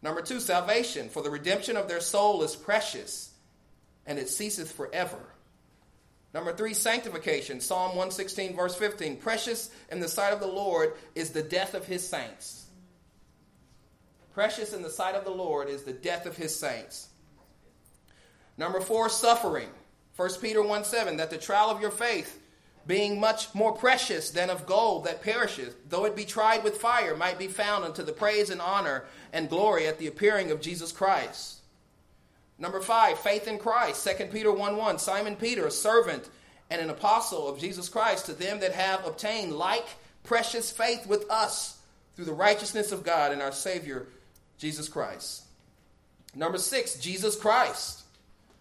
Number 0.00 0.22
two, 0.22 0.40
salvation. 0.40 1.08
For 1.08 1.22
the 1.22 1.30
redemption 1.30 1.76
of 1.76 1.88
their 1.88 2.00
soul 2.00 2.42
is 2.42 2.56
precious, 2.56 3.30
and 4.06 4.18
it 4.18 4.28
ceaseth 4.28 4.72
forever. 4.72 5.18
Number 6.32 6.54
three, 6.54 6.74
sanctification. 6.74 7.60
Psalm 7.60 7.88
116, 7.88 8.54
verse 8.54 8.76
15. 8.76 9.16
Precious 9.16 9.70
in 9.90 10.00
the 10.00 10.08
sight 10.08 10.32
of 10.32 10.40
the 10.40 10.46
Lord 10.46 10.94
is 11.14 11.30
the 11.30 11.42
death 11.42 11.74
of 11.74 11.86
his 11.86 12.06
saints. 12.06 12.65
Precious 14.36 14.74
in 14.74 14.82
the 14.82 14.90
sight 14.90 15.14
of 15.14 15.24
the 15.24 15.30
Lord 15.30 15.66
is 15.66 15.84
the 15.84 15.94
death 15.94 16.26
of 16.26 16.36
his 16.36 16.54
saints. 16.54 17.08
Number 18.58 18.82
four, 18.82 19.08
suffering. 19.08 19.70
1 20.16 20.28
Peter 20.42 20.62
1 20.62 20.84
7, 20.84 21.16
that 21.16 21.30
the 21.30 21.38
trial 21.38 21.70
of 21.70 21.80
your 21.80 21.90
faith, 21.90 22.38
being 22.86 23.18
much 23.18 23.54
more 23.54 23.72
precious 23.72 24.28
than 24.28 24.50
of 24.50 24.66
gold 24.66 25.06
that 25.06 25.22
perisheth, 25.22 25.88
though 25.88 26.04
it 26.04 26.14
be 26.14 26.26
tried 26.26 26.62
with 26.64 26.76
fire, 26.76 27.16
might 27.16 27.38
be 27.38 27.46
found 27.48 27.82
unto 27.86 28.02
the 28.02 28.12
praise 28.12 28.50
and 28.50 28.60
honor 28.60 29.06
and 29.32 29.48
glory 29.48 29.86
at 29.86 29.98
the 29.98 30.06
appearing 30.06 30.50
of 30.50 30.60
Jesus 30.60 30.92
Christ. 30.92 31.60
Number 32.58 32.82
five, 32.82 33.18
faith 33.18 33.48
in 33.48 33.58
Christ. 33.58 34.06
2 34.06 34.26
Peter 34.26 34.52
1 34.52 34.76
1, 34.76 34.98
Simon 34.98 35.36
Peter, 35.36 35.66
a 35.66 35.70
servant 35.70 36.28
and 36.68 36.82
an 36.82 36.90
apostle 36.90 37.48
of 37.48 37.58
Jesus 37.58 37.88
Christ, 37.88 38.26
to 38.26 38.34
them 38.34 38.60
that 38.60 38.72
have 38.72 39.06
obtained 39.06 39.54
like 39.54 39.86
precious 40.24 40.70
faith 40.70 41.06
with 41.06 41.24
us 41.30 41.78
through 42.14 42.26
the 42.26 42.34
righteousness 42.34 42.92
of 42.92 43.02
God 43.02 43.32
and 43.32 43.40
our 43.40 43.52
Savior, 43.52 44.06
Jesus 44.58 44.88
Christ. 44.88 45.44
Number 46.34 46.58
six, 46.58 46.98
Jesus 46.98 47.36
Christ. 47.36 48.02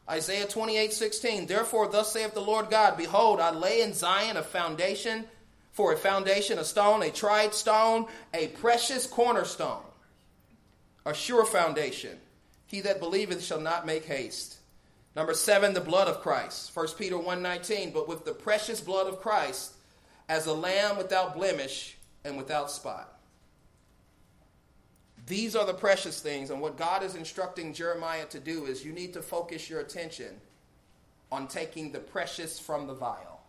Isaiah 0.09 0.45
28 0.45 0.93
16. 0.93 1.45
Therefore, 1.47 1.87
thus 1.87 2.13
saith 2.13 2.33
the 2.33 2.39
Lord 2.41 2.69
God 2.69 2.97
Behold, 2.97 3.39
I 3.39 3.51
lay 3.51 3.81
in 3.81 3.93
Zion 3.93 4.37
a 4.37 4.43
foundation, 4.43 5.25
for 5.71 5.91
a 5.91 5.97
foundation, 5.97 6.59
a 6.59 6.63
stone, 6.63 7.03
a 7.03 7.09
tried 7.09 7.53
stone, 7.53 8.05
a 8.33 8.47
precious 8.47 9.07
cornerstone, 9.07 9.81
a 11.05 11.13
sure 11.13 11.45
foundation. 11.45 12.17
He 12.67 12.81
that 12.81 12.99
believeth 12.99 13.43
shall 13.43 13.59
not 13.59 13.85
make 13.85 14.05
haste. 14.05 14.57
Number 15.15 15.33
seven, 15.33 15.73
the 15.73 15.81
blood 15.81 16.07
of 16.07 16.21
Christ. 16.21 16.75
1 16.75 16.87
Peter 16.97 17.17
1 17.17 17.41
19. 17.41 17.91
But 17.91 18.07
with 18.07 18.25
the 18.25 18.33
precious 18.33 18.81
blood 18.81 19.07
of 19.07 19.21
Christ, 19.21 19.73
as 20.27 20.45
a 20.45 20.53
lamb 20.53 20.97
without 20.97 21.35
blemish 21.35 21.97
and 22.23 22.37
without 22.37 22.71
spot. 22.71 23.14
These 25.27 25.55
are 25.55 25.65
the 25.65 25.73
precious 25.73 26.19
things, 26.19 26.51
and 26.51 26.61
what 26.61 26.77
God 26.77 27.01
is 27.01 27.15
instructing 27.15 27.73
Jeremiah 27.73 28.25
to 28.25 28.39
do 28.39 28.65
is 28.65 28.85
you 28.85 28.93
need 28.93 29.13
to 29.13 29.21
focus 29.21 29.69
your 29.69 29.79
attention 29.79 30.39
on 31.31 31.47
taking 31.47 31.91
the 31.91 31.99
precious 31.99 32.59
from 32.59 32.85
the 32.85 32.93
vile. 32.93 33.41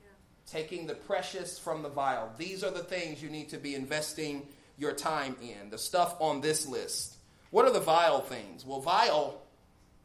Yeah. 0.00 0.10
Taking 0.46 0.86
the 0.86 0.94
precious 0.94 1.58
from 1.58 1.82
the 1.82 1.88
vile. 1.88 2.32
These 2.38 2.62
are 2.62 2.70
the 2.70 2.84
things 2.84 3.22
you 3.22 3.28
need 3.28 3.48
to 3.48 3.58
be 3.58 3.74
investing 3.74 4.46
your 4.78 4.92
time 4.92 5.36
in, 5.42 5.70
the 5.70 5.78
stuff 5.78 6.16
on 6.20 6.40
this 6.40 6.66
list. 6.66 7.16
What 7.50 7.64
are 7.64 7.72
the 7.72 7.80
vile 7.80 8.20
things? 8.20 8.64
Well, 8.64 8.80
vile, 8.80 9.40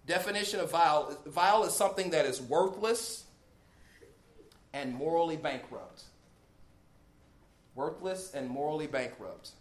definition 0.08 0.60
of 0.60 0.72
vile, 0.72 1.18
vile 1.26 1.64
is 1.66 1.74
something 1.74 2.12
that 2.12 2.26
is 2.26 2.42
worthless 2.42 3.26
and 4.74 4.94
morally 4.94 5.38
bankrupt. 5.38 6.04
Worthless 7.76 8.34
and 8.34 8.50
morally 8.50 8.88
bankrupt. 8.88 9.52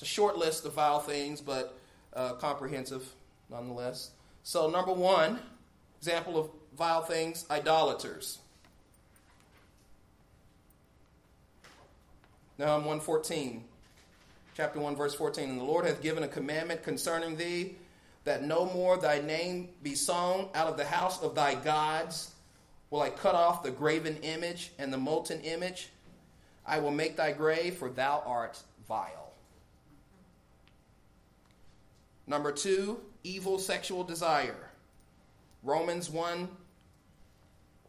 It's 0.00 0.10
a 0.10 0.14
short 0.14 0.38
list 0.38 0.64
of 0.64 0.72
vile 0.72 0.98
things, 0.98 1.42
but 1.42 1.78
uh, 2.14 2.32
comprehensive 2.32 3.06
nonetheless. 3.50 4.12
So, 4.42 4.70
number 4.70 4.94
one 4.94 5.40
example 5.98 6.38
of 6.38 6.48
vile 6.74 7.02
things 7.02 7.44
idolaters. 7.50 8.38
Nahum 12.56 12.86
114, 12.86 13.62
chapter 14.56 14.80
1, 14.80 14.96
verse 14.96 15.14
14. 15.14 15.50
And 15.50 15.60
the 15.60 15.64
Lord 15.64 15.84
hath 15.84 16.00
given 16.00 16.22
a 16.22 16.28
commandment 16.28 16.82
concerning 16.82 17.36
thee 17.36 17.74
that 18.24 18.42
no 18.42 18.64
more 18.64 18.96
thy 18.96 19.20
name 19.20 19.68
be 19.82 19.94
sown 19.94 20.48
out 20.54 20.66
of 20.66 20.78
the 20.78 20.86
house 20.86 21.22
of 21.22 21.34
thy 21.34 21.54
gods. 21.56 22.32
Will 22.88 23.02
I 23.02 23.10
cut 23.10 23.34
off 23.34 23.62
the 23.62 23.70
graven 23.70 24.16
image 24.22 24.72
and 24.78 24.90
the 24.90 24.96
molten 24.98 25.42
image? 25.42 25.90
I 26.64 26.78
will 26.78 26.90
make 26.90 27.18
thy 27.18 27.32
grave, 27.32 27.74
for 27.74 27.90
thou 27.90 28.22
art 28.24 28.62
vile. 28.88 29.29
Number 32.30 32.52
two, 32.52 33.00
evil 33.24 33.58
sexual 33.58 34.04
desire. 34.04 34.70
Romans 35.64 36.08
1, 36.08 36.48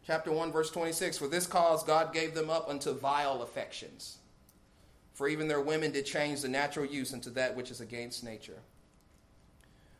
chapter 0.04 0.32
1, 0.32 0.50
verse 0.50 0.68
26. 0.68 1.16
For 1.16 1.28
this 1.28 1.46
cause 1.46 1.84
God 1.84 2.12
gave 2.12 2.34
them 2.34 2.50
up 2.50 2.68
unto 2.68 2.92
vile 2.92 3.42
affections. 3.42 4.18
For 5.14 5.28
even 5.28 5.46
their 5.46 5.60
women 5.60 5.92
did 5.92 6.06
change 6.06 6.40
the 6.40 6.48
natural 6.48 6.84
use 6.84 7.12
into 7.12 7.30
that 7.30 7.54
which 7.54 7.70
is 7.70 7.80
against 7.80 8.24
nature. 8.24 8.58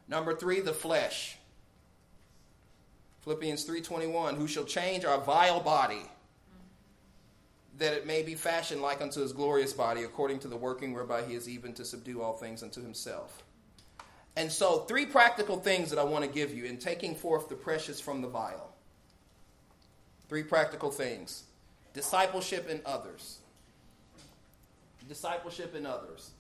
Number 0.09 0.35
three, 0.35 0.59
the 0.59 0.73
flesh. 0.73 1.37
Philippians 3.21 3.65
3:21, 3.65 4.35
who 4.35 4.49
shall 4.49 4.65
change 4.65 5.05
our 5.05 5.21
vile 5.21 5.61
body, 5.61 6.11
that 7.79 7.93
it 7.93 8.07
may 8.07 8.25
be 8.25 8.35
fashioned 8.35 8.83
like 8.83 9.01
unto 9.01 9.21
his 9.21 9.33
glorious 9.33 9.73
body, 9.73 10.03
according 10.03 10.41
to 10.41 10.49
the 10.49 10.57
working 10.57 10.93
whereby 10.93 11.23
he 11.23 11.37
is 11.37 11.49
even 11.49 11.73
to 11.75 11.85
subdue 11.85 12.21
all 12.21 12.37
things 12.37 12.65
unto 12.65 12.83
himself. 12.83 13.45
And 14.37 14.51
so, 14.51 14.81
three 14.81 15.07
practical 15.07 15.59
things 15.59 15.91
that 15.91 15.99
I 15.99 16.05
want 16.05 16.25
to 16.25 16.31
give 16.31 16.55
you 16.55 16.65
in 16.65 16.79
taking 16.79 17.15
forth 17.15 17.49
the 17.49 17.55
precious 17.55 18.01
from 18.01 18.23
the 18.23 18.29
vile. 18.29 18.73
Three 20.29 20.43
practical 20.43 20.91
things 20.91 21.45
discipleship 21.93 22.69
in 22.69 22.81
others. 22.87 23.39
Discipleship 25.07 25.75
in 25.75 25.85
others. 25.85 26.31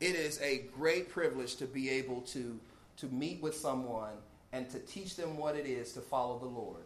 It 0.00 0.14
is 0.14 0.38
a 0.42 0.64
great 0.76 1.08
privilege 1.08 1.56
to 1.56 1.64
be 1.64 1.88
able 1.88 2.20
to, 2.22 2.60
to 2.98 3.06
meet 3.06 3.40
with 3.40 3.56
someone 3.56 4.12
and 4.52 4.68
to 4.70 4.78
teach 4.80 5.16
them 5.16 5.38
what 5.38 5.56
it 5.56 5.64
is 5.64 5.92
to 5.92 6.00
follow 6.00 6.38
the 6.38 6.46
Lord, 6.46 6.84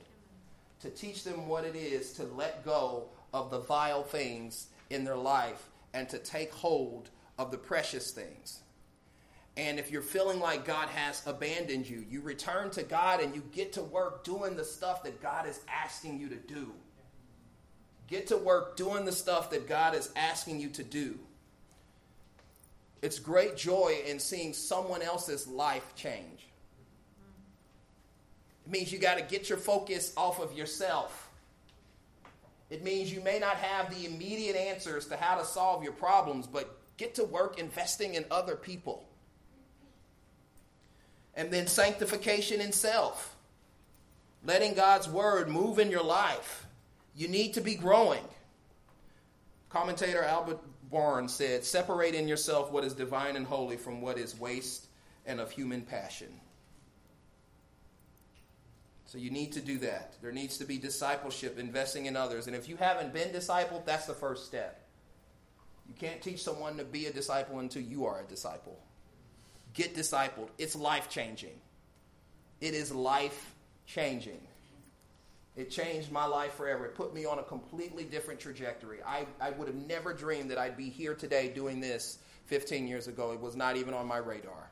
to 0.83 0.91
teach 0.91 1.24
them 1.24 1.49
what 1.49 1.64
it 1.64 1.74
is 1.74 2.12
to 2.12 2.24
let 2.24 2.64
go 2.64 3.09
of 3.35 3.51
the 3.51 3.59
vile 3.59 4.05
things 4.05 4.68
in 4.91 5.05
their 5.05 5.16
life 5.16 5.68
and 5.93 6.09
to 6.09 6.18
take 6.18 6.53
hold 6.53 7.11
of 7.39 7.51
the 7.51 7.59
precious 7.59 8.12
things. 8.12 8.61
And 9.57 9.78
if 9.78 9.90
you're 9.90 10.03
feeling 10.03 10.40
like 10.40 10.64
God 10.64 10.88
has 10.88 11.22
abandoned 11.26 11.88
you, 11.88 12.05
you 12.09 12.20
return 12.20 12.70
to 12.70 12.82
God 12.82 13.20
and 13.20 13.34
you 13.34 13.42
get 13.53 13.72
to 13.74 13.82
work 13.82 14.24
doing 14.24 14.57
the 14.57 14.64
stuff 14.64 15.03
that 15.03 15.20
God 15.20 15.46
is 15.46 15.61
asking 15.68 16.20
you 16.20 16.28
to 16.28 16.36
do. 16.36 16.72
Get 18.07 18.28
to 18.28 18.36
work 18.36 18.76
doing 18.76 19.05
the 19.05 19.12
stuff 19.12 19.51
that 19.51 19.68
God 19.68 19.94
is 19.94 20.11
asking 20.16 20.61
you 20.61 20.70
to 20.70 20.82
do. 20.82 21.18
It's 23.03 23.18
great 23.18 23.57
joy 23.57 23.98
in 24.07 24.18
seeing 24.18 24.53
someone 24.53 25.03
else's 25.03 25.46
life 25.46 25.94
change. 25.94 26.46
It 28.66 28.70
means 28.70 28.92
you 28.92 28.98
got 28.98 29.18
to 29.18 29.22
get 29.22 29.48
your 29.48 29.59
focus 29.59 30.12
off 30.16 30.40
of 30.40 30.53
yourself. 30.53 31.28
It 32.68 32.84
means 32.84 33.12
you 33.12 33.20
may 33.20 33.38
not 33.38 33.57
have 33.57 33.90
the 33.90 34.07
immediate 34.07 34.55
answers 34.55 35.07
to 35.07 35.16
how 35.16 35.36
to 35.36 35.44
solve 35.44 35.82
your 35.82 35.92
problems, 35.92 36.46
but 36.46 36.78
get 36.96 37.14
to 37.16 37.24
work 37.24 37.59
investing 37.59 38.14
in 38.14 38.24
other 38.30 38.55
people. 38.55 39.09
And 41.41 41.51
then 41.51 41.66
sanctification 41.68 42.61
in 42.61 42.70
self. 42.70 43.34
Letting 44.45 44.74
God's 44.74 45.09
word 45.09 45.49
move 45.49 45.78
in 45.78 45.91
your 45.91 46.03
life. 46.03 46.66
You 47.16 47.28
need 47.28 47.55
to 47.55 47.62
be 47.62 47.76
growing. 47.76 48.22
Commentator 49.70 50.22
Albert 50.22 50.59
Barnes 50.91 51.32
said, 51.32 51.64
Separate 51.64 52.14
in 52.14 52.28
yourself 52.28 52.70
what 52.70 52.84
is 52.84 52.93
divine 52.93 53.36
and 53.36 53.47
holy 53.47 53.78
from 53.78 54.03
what 54.03 54.18
is 54.18 54.38
waste 54.38 54.88
and 55.24 55.41
of 55.41 55.51
human 55.51 55.80
passion. 55.80 56.28
So 59.07 59.16
you 59.16 59.30
need 59.30 59.53
to 59.53 59.62
do 59.62 59.78
that. 59.78 60.16
There 60.20 60.32
needs 60.32 60.59
to 60.59 60.66
be 60.66 60.76
discipleship, 60.76 61.59
investing 61.59 62.05
in 62.05 62.16
others. 62.16 62.49
And 62.49 62.55
if 62.55 62.68
you 62.68 62.76
haven't 62.76 63.14
been 63.14 63.30
discipled, 63.30 63.86
that's 63.86 64.05
the 64.05 64.12
first 64.12 64.45
step. 64.45 64.86
You 65.88 65.95
can't 65.95 66.20
teach 66.20 66.43
someone 66.43 66.76
to 66.76 66.84
be 66.84 67.07
a 67.07 67.12
disciple 67.14 67.61
until 67.61 67.80
you 67.80 68.05
are 68.05 68.20
a 68.20 68.28
disciple. 68.28 68.78
Get 69.75 69.95
discipled. 69.95 70.49
It's 70.59 70.75
life 70.75 71.09
changing. 71.09 71.59
It 72.61 72.75
is 72.75 72.93
life 72.93 73.55
changing. 73.87 74.41
It 75.57 75.71
changed 75.71 76.12
my 76.12 76.25
life 76.27 76.55
forever. 76.55 76.87
It 76.87 76.95
put 76.95 77.12
me 77.14 77.25
on 77.25 77.39
a 77.39 77.43
completely 77.43 78.05
different 78.05 78.41
trajectory. 78.41 78.99
I, 79.07 79.27
I 79.41 79.51
would 79.51 79.68
have 79.68 79.77
never 79.77 80.14
dreamed 80.14 80.51
that 80.51 80.59
I'd 80.59 80.77
be 80.77 80.89
here 80.89 81.14
today 81.14 81.49
doing 81.49 81.81
this 81.81 82.18
15 82.47 82.87
years 82.87 83.09
ago. 83.09 83.33
It 83.33 83.41
was 83.41 83.57
not 83.57 83.77
even 83.77 83.95
on 83.95 84.07
my 84.07 84.18
radar. 84.18 84.71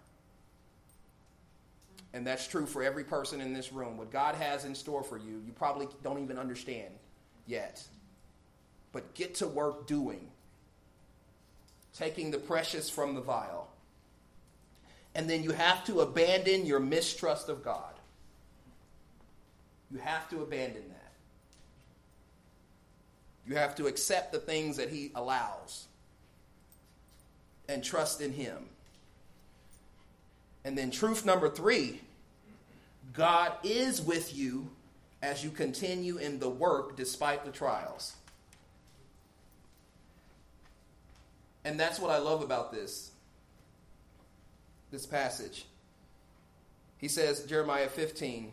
And 2.15 2.27
that's 2.27 2.47
true 2.47 2.67
for 2.67 2.83
every 2.83 3.05
person 3.05 3.41
in 3.41 3.53
this 3.53 3.73
room. 3.73 3.99
What 3.99 4.11
God 4.11 4.35
has 4.35 4.65
in 4.65 4.75
store 4.75 5.03
for 5.03 5.19
you, 5.19 5.43
you 5.47 5.53
probably 5.53 5.89
don't 6.03 6.23
even 6.23 6.39
understand 6.39 6.95
yet. 7.47 7.83
But 8.93 9.15
get 9.15 9.37
to 9.37 9.47
work 9.47 9.87
doing, 9.87 10.29
taking 11.93 12.31
the 12.31 12.39
precious 12.39 12.89
from 12.89 13.15
the 13.15 13.21
vile. 13.21 13.69
And 15.15 15.29
then 15.29 15.43
you 15.43 15.51
have 15.53 15.85
to 15.87 16.01
abandon 16.01 16.67
your 16.67 16.81
mistrust 16.81 17.49
of 17.49 17.65
God. 17.65 17.95
You 19.91 19.99
have 19.99 20.29
to 20.31 20.43
abandon 20.43 20.83
that. 20.89 21.13
You 23.47 23.57
have 23.57 23.75
to 23.77 23.87
accept 23.87 24.33
the 24.33 24.39
things 24.39 24.77
that 24.77 24.91
He 24.91 25.11
allows 25.15 25.87
and 27.69 27.83
trust 27.83 28.21
in 28.21 28.33
Him. 28.33 28.67
And 30.65 30.77
then, 30.77 30.91
truth 30.91 31.25
number 31.25 31.49
three 31.49 32.01
God 33.15 33.53
is 33.63 34.03
with 34.03 34.37
you 34.37 34.69
as 35.23 35.43
you 35.43 35.51
continue 35.51 36.19
in 36.19 36.39
the 36.39 36.49
work 36.49 36.97
despite 36.97 37.45
the 37.45 37.51
trials. 37.51 38.15
And 41.65 41.79
that's 41.79 41.99
what 41.99 42.11
I 42.11 42.19
love 42.19 42.43
about 42.43 42.73
this 42.73 43.08
this 44.91 45.07
passage. 45.07 45.66
He 46.99 47.09
says, 47.09 47.45
Jeremiah 47.45 47.89
15, 47.89 48.53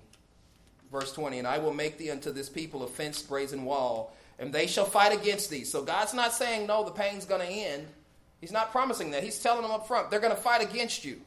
verse 0.91 1.11
20, 1.13 1.39
and 1.39 1.47
I 1.47 1.57
will 1.57 1.73
make 1.73 1.97
thee 1.97 2.11
unto 2.11 2.31
this 2.31 2.49
people 2.49 2.83
a 2.83 2.87
fenced 2.87 3.27
brazen 3.27 3.65
wall, 3.65 4.15
and 4.37 4.53
they 4.53 4.67
shall 4.67 4.85
fight 4.85 5.13
against 5.13 5.49
thee. 5.49 5.63
So 5.63 5.83
God's 5.83 6.13
not 6.13 6.33
saying, 6.33 6.67
no, 6.67 6.83
the 6.83 6.91
pain's 6.91 7.25
going 7.25 7.41
to 7.41 7.47
end. 7.47 7.87
He's 8.41 8.51
not 8.51 8.71
promising 8.71 9.11
that. 9.11 9.23
He's 9.23 9.39
telling 9.39 9.63
them 9.63 9.71
up 9.71 9.87
front, 9.87 10.11
they're 10.11 10.19
going 10.19 10.35
to 10.35 10.41
fight 10.41 10.61
against 10.61 11.03
you, 11.03 11.21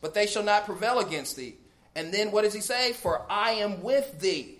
but 0.00 0.14
they 0.14 0.26
shall 0.26 0.42
not 0.42 0.64
prevail 0.64 0.98
against 0.98 1.36
thee. 1.36 1.54
And 1.94 2.12
then 2.12 2.32
what 2.32 2.42
does 2.42 2.54
he 2.54 2.60
say? 2.60 2.92
For 2.92 3.22
I 3.30 3.52
am 3.52 3.82
with 3.82 4.20
thee 4.20 4.58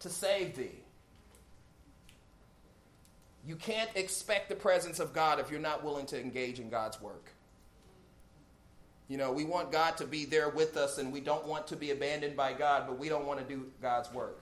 to 0.00 0.08
save 0.08 0.56
thee. 0.56 0.80
You 3.46 3.56
can't 3.56 3.90
expect 3.94 4.48
the 4.48 4.54
presence 4.54 5.00
of 5.00 5.12
God 5.12 5.38
if 5.38 5.50
you're 5.50 5.60
not 5.60 5.84
willing 5.84 6.06
to 6.06 6.20
engage 6.20 6.60
in 6.60 6.70
God's 6.70 7.00
work. 7.00 7.33
You 9.08 9.18
know, 9.18 9.32
we 9.32 9.44
want 9.44 9.70
God 9.70 9.96
to 9.98 10.06
be 10.06 10.24
there 10.24 10.48
with 10.48 10.76
us 10.76 10.98
and 10.98 11.12
we 11.12 11.20
don't 11.20 11.46
want 11.46 11.66
to 11.68 11.76
be 11.76 11.90
abandoned 11.90 12.36
by 12.36 12.54
God, 12.54 12.84
but 12.86 12.98
we 12.98 13.08
don't 13.08 13.26
want 13.26 13.38
to 13.38 13.44
do 13.44 13.66
God's 13.82 14.10
work. 14.12 14.40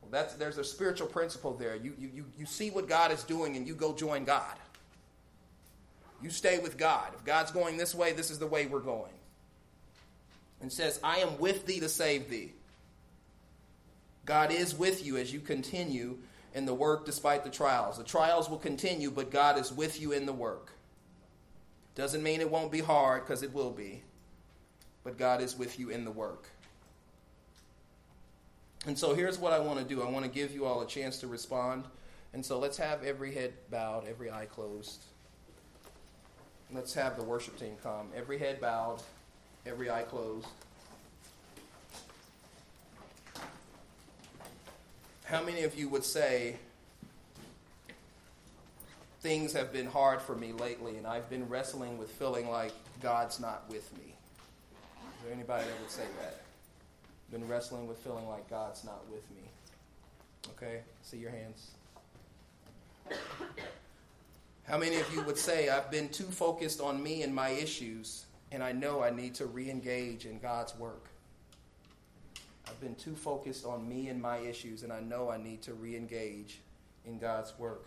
Well, 0.00 0.10
that's, 0.10 0.34
there's 0.34 0.58
a 0.58 0.64
spiritual 0.64 1.06
principle 1.06 1.54
there. 1.54 1.76
You, 1.76 1.94
you, 1.98 2.24
you 2.36 2.44
see 2.44 2.70
what 2.70 2.88
God 2.88 3.12
is 3.12 3.22
doing 3.22 3.56
and 3.56 3.66
you 3.66 3.74
go 3.74 3.94
join 3.94 4.24
God. 4.24 4.56
You 6.20 6.30
stay 6.30 6.58
with 6.58 6.76
God. 6.76 7.12
If 7.14 7.24
God's 7.24 7.50
going 7.50 7.76
this 7.76 7.94
way, 7.94 8.12
this 8.12 8.30
is 8.30 8.38
the 8.38 8.46
way 8.46 8.66
we're 8.66 8.80
going. 8.80 9.12
And 10.60 10.72
says, 10.72 11.00
I 11.02 11.18
am 11.18 11.38
with 11.38 11.66
thee 11.66 11.80
to 11.80 11.88
save 11.88 12.30
thee. 12.30 12.52
God 14.24 14.52
is 14.52 14.76
with 14.76 15.04
you 15.04 15.16
as 15.16 15.32
you 15.32 15.40
continue 15.40 16.18
in 16.54 16.66
the 16.66 16.74
work 16.74 17.04
despite 17.04 17.42
the 17.42 17.50
trials. 17.50 17.98
The 17.98 18.04
trials 18.04 18.48
will 18.48 18.58
continue, 18.58 19.10
but 19.10 19.30
God 19.30 19.58
is 19.58 19.72
with 19.72 20.00
you 20.00 20.12
in 20.12 20.26
the 20.26 20.32
work. 20.32 20.70
Doesn't 21.94 22.22
mean 22.22 22.40
it 22.40 22.50
won't 22.50 22.72
be 22.72 22.80
hard, 22.80 23.24
because 23.24 23.42
it 23.42 23.52
will 23.52 23.70
be. 23.70 24.02
But 25.04 25.18
God 25.18 25.42
is 25.42 25.56
with 25.56 25.78
you 25.78 25.90
in 25.90 26.04
the 26.04 26.10
work. 26.10 26.48
And 28.86 28.98
so 28.98 29.14
here's 29.14 29.38
what 29.38 29.52
I 29.52 29.58
want 29.60 29.78
to 29.78 29.84
do 29.84 30.02
I 30.02 30.10
want 30.10 30.24
to 30.24 30.30
give 30.30 30.52
you 30.52 30.64
all 30.64 30.80
a 30.80 30.86
chance 30.86 31.18
to 31.18 31.26
respond. 31.26 31.84
And 32.32 32.44
so 32.44 32.58
let's 32.58 32.78
have 32.78 33.04
every 33.04 33.32
head 33.32 33.52
bowed, 33.70 34.08
every 34.08 34.30
eye 34.30 34.46
closed. 34.46 35.02
Let's 36.72 36.94
have 36.94 37.16
the 37.16 37.22
worship 37.22 37.58
team 37.58 37.76
come. 37.82 38.08
Every 38.16 38.38
head 38.38 38.60
bowed, 38.60 39.02
every 39.66 39.90
eye 39.90 40.02
closed. 40.02 40.46
How 45.24 45.42
many 45.42 45.62
of 45.62 45.78
you 45.78 45.88
would 45.90 46.04
say, 46.04 46.56
things 49.22 49.52
have 49.52 49.72
been 49.72 49.86
hard 49.86 50.20
for 50.20 50.34
me 50.34 50.52
lately, 50.52 50.96
and 50.96 51.06
I've 51.06 51.30
been 51.30 51.48
wrestling 51.48 51.96
with 51.96 52.10
feeling 52.10 52.50
like 52.50 52.72
God's 53.00 53.38
not 53.38 53.64
with 53.68 53.96
me. 53.96 54.14
Is 55.00 55.24
there 55.24 55.32
anybody 55.32 55.64
that 55.64 55.80
would 55.80 55.90
say 55.90 56.04
that? 56.20 56.42
Been 57.30 57.48
wrestling 57.48 57.86
with 57.86 57.98
feeling 57.98 58.28
like 58.28 58.50
God's 58.50 58.84
not 58.84 59.08
with 59.08 59.22
me. 59.30 59.48
Okay, 60.50 60.80
see 61.02 61.18
your 61.18 61.30
hands. 61.30 61.70
How 64.64 64.76
many 64.76 64.96
of 64.96 65.14
you 65.14 65.22
would 65.22 65.38
say, 65.38 65.68
I've 65.68 65.90
been 65.90 66.08
too 66.08 66.24
focused 66.24 66.80
on 66.80 67.00
me 67.00 67.22
and 67.22 67.32
my 67.32 67.50
issues, 67.50 68.26
and 68.50 68.62
I 68.62 68.72
know 68.72 69.02
I 69.02 69.10
need 69.10 69.34
to 69.36 69.46
re 69.46 69.70
engage 69.70 70.26
in 70.26 70.40
God's 70.40 70.76
work? 70.76 71.06
I've 72.66 72.80
been 72.80 72.96
too 72.96 73.14
focused 73.14 73.64
on 73.66 73.88
me 73.88 74.08
and 74.08 74.20
my 74.20 74.38
issues, 74.38 74.82
and 74.82 74.92
I 74.92 75.00
know 75.00 75.30
I 75.30 75.36
need 75.36 75.62
to 75.62 75.74
re 75.74 75.96
engage 75.96 76.60
in 77.06 77.18
God's 77.18 77.56
work. 77.58 77.86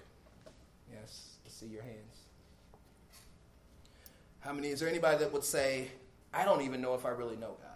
Yes, 0.91 1.35
I 1.45 1.49
see 1.49 1.67
your 1.67 1.83
hands. 1.83 2.25
How 4.39 4.53
many, 4.53 4.69
is 4.69 4.79
there 4.79 4.89
anybody 4.89 5.17
that 5.17 5.33
would 5.33 5.43
say, 5.43 5.89
I 6.33 6.45
don't 6.45 6.61
even 6.61 6.81
know 6.81 6.93
if 6.93 7.05
I 7.05 7.09
really 7.09 7.35
know 7.35 7.55
God? 7.61 7.75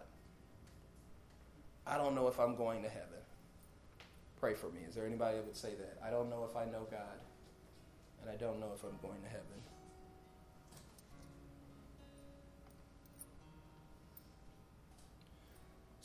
I 1.87 1.97
don't 1.97 2.13
know 2.13 2.27
if 2.27 2.39
I'm 2.39 2.55
going 2.55 2.83
to 2.83 2.89
heaven. 2.89 3.07
Pray 4.39 4.53
for 4.53 4.67
me. 4.67 4.81
Is 4.87 4.95
there 4.95 5.05
anybody 5.05 5.37
that 5.37 5.45
would 5.45 5.57
say 5.57 5.69
that? 5.69 5.97
I 6.05 6.11
don't 6.11 6.29
know 6.29 6.47
if 6.49 6.55
I 6.55 6.65
know 6.65 6.87
God, 6.91 7.19
and 8.21 8.29
I 8.29 8.35
don't 8.35 8.59
know 8.59 8.71
if 8.75 8.83
I'm 8.83 8.97
going 9.01 9.21
to 9.21 9.29
heaven. 9.29 9.45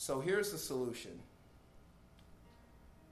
So 0.04 0.20
here's 0.20 0.52
the 0.52 0.58
solution 0.58 1.12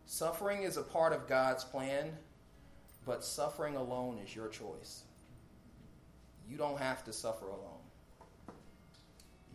suffering 0.05 0.63
is 0.63 0.77
a 0.77 0.83
part 0.83 1.15
of 1.15 1.27
God's 1.27 1.65
plan, 1.65 2.13
but 3.05 3.25
suffering 3.25 3.77
alone 3.77 4.19
is 4.25 4.35
your 4.35 4.49
choice. 4.49 5.03
You 6.49 6.57
don't 6.57 6.79
have 6.79 7.05
to 7.05 7.13
suffer 7.13 7.47
alone. 7.47 7.81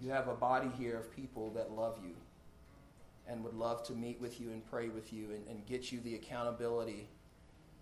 You 0.02 0.12
have 0.12 0.28
a 0.28 0.34
body 0.34 0.70
here 0.78 0.98
of 0.98 1.16
people 1.16 1.52
that 1.52 1.72
love 1.72 1.98
you 2.04 2.14
and 3.28 3.44
would 3.44 3.54
love 3.54 3.84
to 3.88 3.94
meet 3.94 4.20
with 4.22 4.40
you 4.40 4.52
and 4.52 4.66
pray 4.70 4.90
with 4.90 5.12
you 5.12 5.32
and, 5.32 5.48
and 5.48 5.66
get 5.66 5.92
you 5.92 6.00
the 6.02 6.16
accountability, 6.16 7.08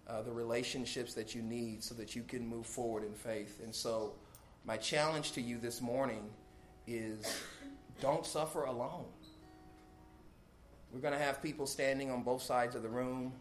uh, 0.08 0.22
the 0.22 0.32
relationships 0.32 1.14
that 1.14 1.36
you 1.36 1.42
need 1.42 1.84
so 1.84 1.94
that 1.96 2.16
you 2.16 2.24
can 2.24 2.48
move 2.48 2.66
forward 2.66 3.04
in 3.04 3.14
faith. 3.14 3.62
And 3.64 3.74
so, 3.74 4.14
my 4.66 4.78
challenge 4.78 5.34
to 5.34 5.42
you 5.42 5.60
this 5.60 5.82
morning 5.82 6.30
is 6.88 7.42
don't 8.02 8.26
suffer 8.26 8.64
alone. 8.64 9.06
We're 10.92 11.02
going 11.02 11.14
to 11.14 11.20
have 11.20 11.44
people 11.44 11.68
standing 11.68 12.10
on 12.10 12.24
both 12.24 12.42
sides 12.42 12.76
of 12.76 12.82
the 12.82 12.90
room. 12.90 13.34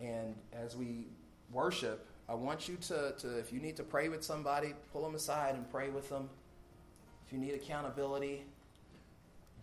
And 0.00 0.34
as 0.52 0.76
we 0.76 1.06
worship, 1.50 2.06
I 2.28 2.34
want 2.34 2.68
you 2.68 2.76
to, 2.76 3.14
to, 3.18 3.38
if 3.38 3.52
you 3.52 3.60
need 3.60 3.76
to 3.76 3.82
pray 3.82 4.08
with 4.08 4.24
somebody, 4.24 4.74
pull 4.92 5.02
them 5.02 5.14
aside 5.14 5.54
and 5.54 5.70
pray 5.70 5.90
with 5.90 6.08
them. 6.08 6.28
If 7.26 7.32
you 7.32 7.38
need 7.38 7.54
accountability, 7.54 8.44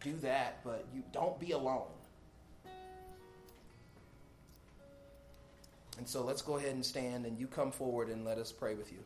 do 0.04 0.16
that, 0.18 0.64
but 0.64 0.86
you 0.94 1.04
don't 1.12 1.40
be 1.40 1.52
alone. 1.52 1.88
And 5.98 6.08
so 6.08 6.24
let's 6.24 6.42
go 6.42 6.58
ahead 6.58 6.74
and 6.74 6.86
stand 6.86 7.26
and 7.26 7.40
you 7.40 7.48
come 7.48 7.72
forward 7.72 8.10
and 8.10 8.26
let 8.26 8.38
us 8.38 8.52
pray 8.52 8.76
with 8.76 8.92
you. 8.92 9.00